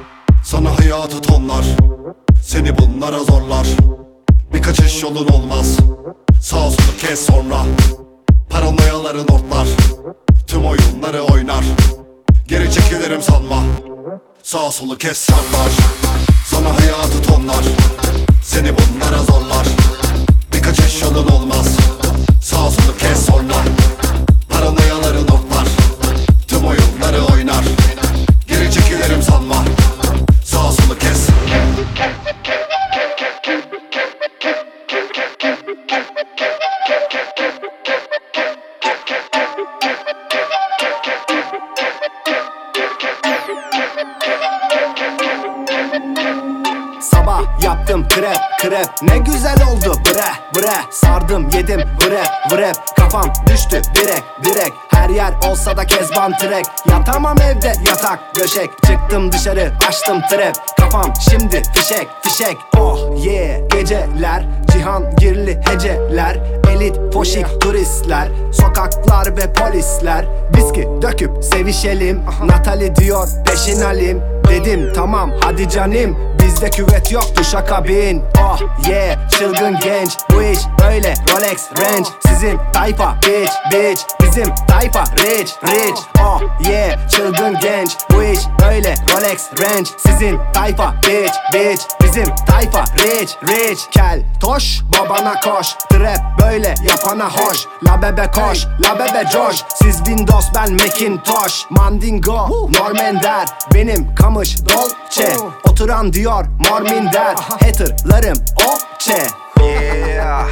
bre 52.58 52.72
Kafam 52.96 53.32
düştü 53.46 53.82
direk 53.94 54.24
direk 54.44 54.72
Her 54.88 55.08
yer 55.08 55.34
olsa 55.50 55.76
da 55.76 55.86
kezban 55.86 56.38
trek. 56.38 56.66
Yatamam 56.90 57.36
evde 57.40 57.72
yatak 57.86 58.18
döşek 58.36 58.70
Çıktım 58.86 59.32
dışarı 59.32 59.72
açtım 59.88 60.20
trap. 60.30 60.76
Kafam 60.76 61.12
şimdi 61.30 61.62
fişek 61.74 62.08
fişek. 62.22 62.56
Oh 62.78 63.24
yeah 63.24 63.68
geceler 63.68 64.44
Cihan 64.72 65.16
girli 65.16 65.60
heceler. 65.68 66.36
Elit 66.70 67.14
foşik 67.14 67.60
turistler 67.60 68.28
Sokaklar 68.52 69.36
ve 69.36 69.52
polisler. 69.52 70.24
Viski 70.56 70.88
döküp 71.02 71.44
sevişelim. 71.44 72.22
Natali 72.44 72.96
diyor 72.96 73.28
peşin 73.46 73.80
alim 73.80 74.22
Dedim 74.48 74.92
tamam 74.94 75.32
hadi 75.40 75.68
canim 75.68 76.16
Bizde 76.58 76.70
küvet 76.70 77.12
yok 77.12 77.36
duşakabin 77.36 78.22
Oh 78.40 78.58
yeah 78.88 79.28
çılgın 79.30 79.78
genç. 79.78 80.16
Bu 80.30 80.42
iş 80.42 80.58
öyle 80.90 81.14
Rolex 81.32 81.68
Range. 81.78 82.08
Sizin 82.26 82.60
tayfa 82.72 83.16
bitch 83.22 83.52
bitch. 83.72 84.02
Bizim 84.22 84.54
tayfa 84.68 85.04
rich 85.16 85.52
rich. 85.66 86.00
Oh 86.22 86.40
yeah 86.60 87.08
çılgın 87.08 87.58
genç. 87.60 87.96
Bu 88.10 88.22
iş 88.22 88.40
öyle 88.70 88.94
Rolex 89.14 89.48
Range. 89.60 89.90
Sizin 89.96 90.38
tayfa 90.54 90.94
bitch 91.02 91.34
bitch. 91.52 91.82
Bizim 92.02 92.34
tayfa 92.46 92.84
rich 92.96 93.32
rich. 93.48 93.90
Kel 93.90 94.22
toş 94.40 94.80
babana 94.98 95.40
koş. 95.40 95.74
Trap 95.90 96.40
böyle 96.42 96.74
yapana 96.88 97.30
hoş. 97.30 97.66
La 97.86 98.02
bebe 98.02 98.30
koş 98.30 98.66
la 98.84 98.98
bebe 98.98 99.24
coş. 99.32 99.64
Siz 99.74 99.96
Windows 99.96 100.46
ben 100.54 100.72
Macintosh. 100.72 101.66
Mandingo 101.70 102.68
Normender 102.78 103.48
Benim 103.74 104.14
kamış 104.14 104.56
dolce. 104.58 105.36
Oturan 105.64 106.12
diyor 106.12 106.44
Mormin 106.58 107.12
der 107.12 107.34
Haterlarım 107.34 108.38
okçe 108.56 109.26
Yeah. 109.60 110.46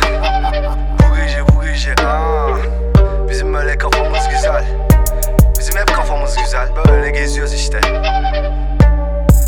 Bu 1.10 1.16
gece 1.16 1.48
bu 1.48 1.62
gece 1.64 1.94
aa. 2.06 2.48
Bizim 3.31 3.55
böyle 3.55 3.78
kafamız 3.78 4.28
güzel. 4.31 4.64
Bizim 5.59 5.77
hep 5.77 5.94
kafamız 5.94 6.36
güzel. 6.36 6.68
Böyle 6.89 7.10
geziyoruz 7.10 7.55
işte. 7.55 7.81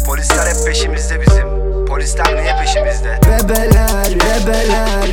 Polisler 0.07 0.47
hep 0.47 0.67
peşimizde 0.67 1.21
bizim. 1.21 1.47
Polisler 1.87 2.37
niye 2.43 2.57
peşimizde? 2.61 3.19
Bebeler 3.27 4.07
bebeler 4.15 5.07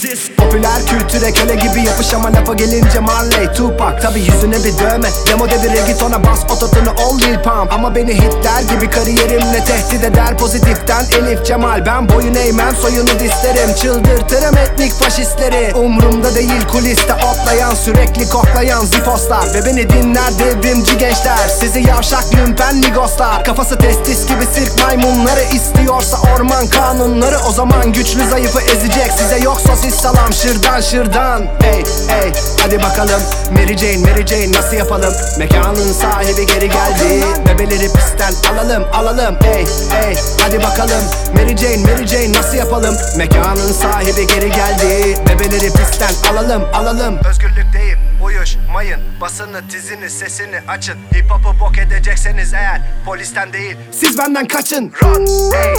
resist. 0.00 0.47
Popüler 0.48 0.86
kültüre 0.86 1.32
köle 1.32 1.54
gibi 1.54 1.82
yapış 1.82 2.14
ama 2.14 2.32
lafa 2.32 2.54
gelince 2.54 3.00
Marley 3.00 3.52
Tupac 3.52 4.02
Tabi 4.02 4.20
yüzüne 4.20 4.64
bir 4.64 4.78
dövme. 4.78 5.08
Demo 5.30 5.50
devir 5.50 5.70
reggaetona 5.70 6.24
bas 6.24 6.44
ototunu 6.44 6.90
ol 6.90 7.18
Lil 7.18 7.42
Pump. 7.42 7.72
Ama 7.72 7.94
beni 7.94 8.14
hitler 8.14 8.62
gibi 8.62 8.90
kariyerimle 8.90 9.64
tehdit 9.64 10.04
eder 10.04 10.38
Pozitiften 10.38 11.04
Elif 11.18 11.46
Cemal. 11.46 11.86
Ben 11.86 12.08
boyun 12.08 12.34
eğmem 12.34 12.76
soyunu 12.76 13.08
dislerim 13.08 13.74
Çıldırtırım 13.74 14.56
etnik 14.56 14.92
faşistleri. 14.92 15.74
Umrumda 15.74 16.34
değil 16.34 16.64
kuliste 16.72 17.14
otlayan 17.14 17.74
Sürekli 17.74 18.28
koklayan 18.28 18.84
zifoslar. 18.84 19.54
Ve 19.54 19.66
beni 19.66 19.90
dinler 19.90 20.38
devrimci 20.38 20.98
gençler. 20.98 21.48
Sizi 21.60 21.80
yavşak 21.80 22.24
lümpen 22.34 22.82
ligoslar. 22.82 23.44
Kafası 23.44 23.78
testis 23.78 24.26
gibi 24.26 24.46
sirk 24.54 24.84
maymunları 24.84 25.42
istiyorsa 25.42 26.18
orman 26.36 26.66
kanunları. 26.66 27.36
O 27.48 27.52
zaman 27.52 27.92
güçlü 27.92 28.28
zayıfı 28.28 28.60
ezecek 28.60 29.12
Size 29.18 29.38
yok 29.38 29.60
sosis 29.60 29.94
salam 29.94 30.32
şırdan 30.42 30.80
şırdan 30.80 31.42
Ey 31.42 31.82
ey. 32.22 32.32
Hadi 32.62 32.82
bakalım. 32.82 33.20
Mary 33.52 33.76
Jane 33.76 34.10
Mary 34.10 34.26
Jane 34.26 34.52
nasıl 34.52 34.76
yapalım? 34.76 35.14
Mekanın 35.38 35.92
sahibi 35.92 36.46
geri 36.46 36.68
geldi. 36.68 37.24
Bebeleri 37.48 37.92
pistten 37.92 38.32
alalım 38.52 38.84
alalım. 38.92 39.36
Ey 39.44 39.66
ey. 40.06 40.16
Hadi 40.40 40.58
bakalım. 40.62 41.02
Mary 41.34 41.56
Jane 41.56 41.76
Mary 41.76 42.06
Jane 42.06 42.32
nasıl 42.32 42.56
yapalım? 42.56 42.96
Mekanın 43.16 43.72
sahibi 43.72 44.26
geri 44.26 44.50
geldi. 44.50 45.18
Bebeleri 45.28 45.72
pistten 45.72 46.32
alalım 46.32 46.64
alalım. 46.74 47.18
Özgürlük 47.30 47.72
deyip 47.72 47.98
uyuşmayın. 48.22 49.00
Basını 49.20 49.68
tizini 49.68 50.10
sesini 50.10 50.60
açın. 50.68 50.96
Hip 51.14 51.30
hop'u 51.30 51.60
bok 51.60 51.78
edecekseniz 51.78 52.54
eğer 52.54 52.80
Polisten 53.06 53.52
değil 53.52 53.76
Siz 53.92 54.18
benden 54.18 54.46
kaçın. 54.46 54.92
Run. 55.02 55.26
Ey 55.52 55.74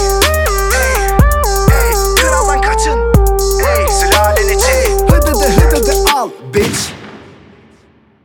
ey 0.74 1.00
energy 4.40 4.92
Hıdıdı 5.08 5.44
hıdıdı 5.44 5.92
al 6.14 6.28
bitch 6.54 6.99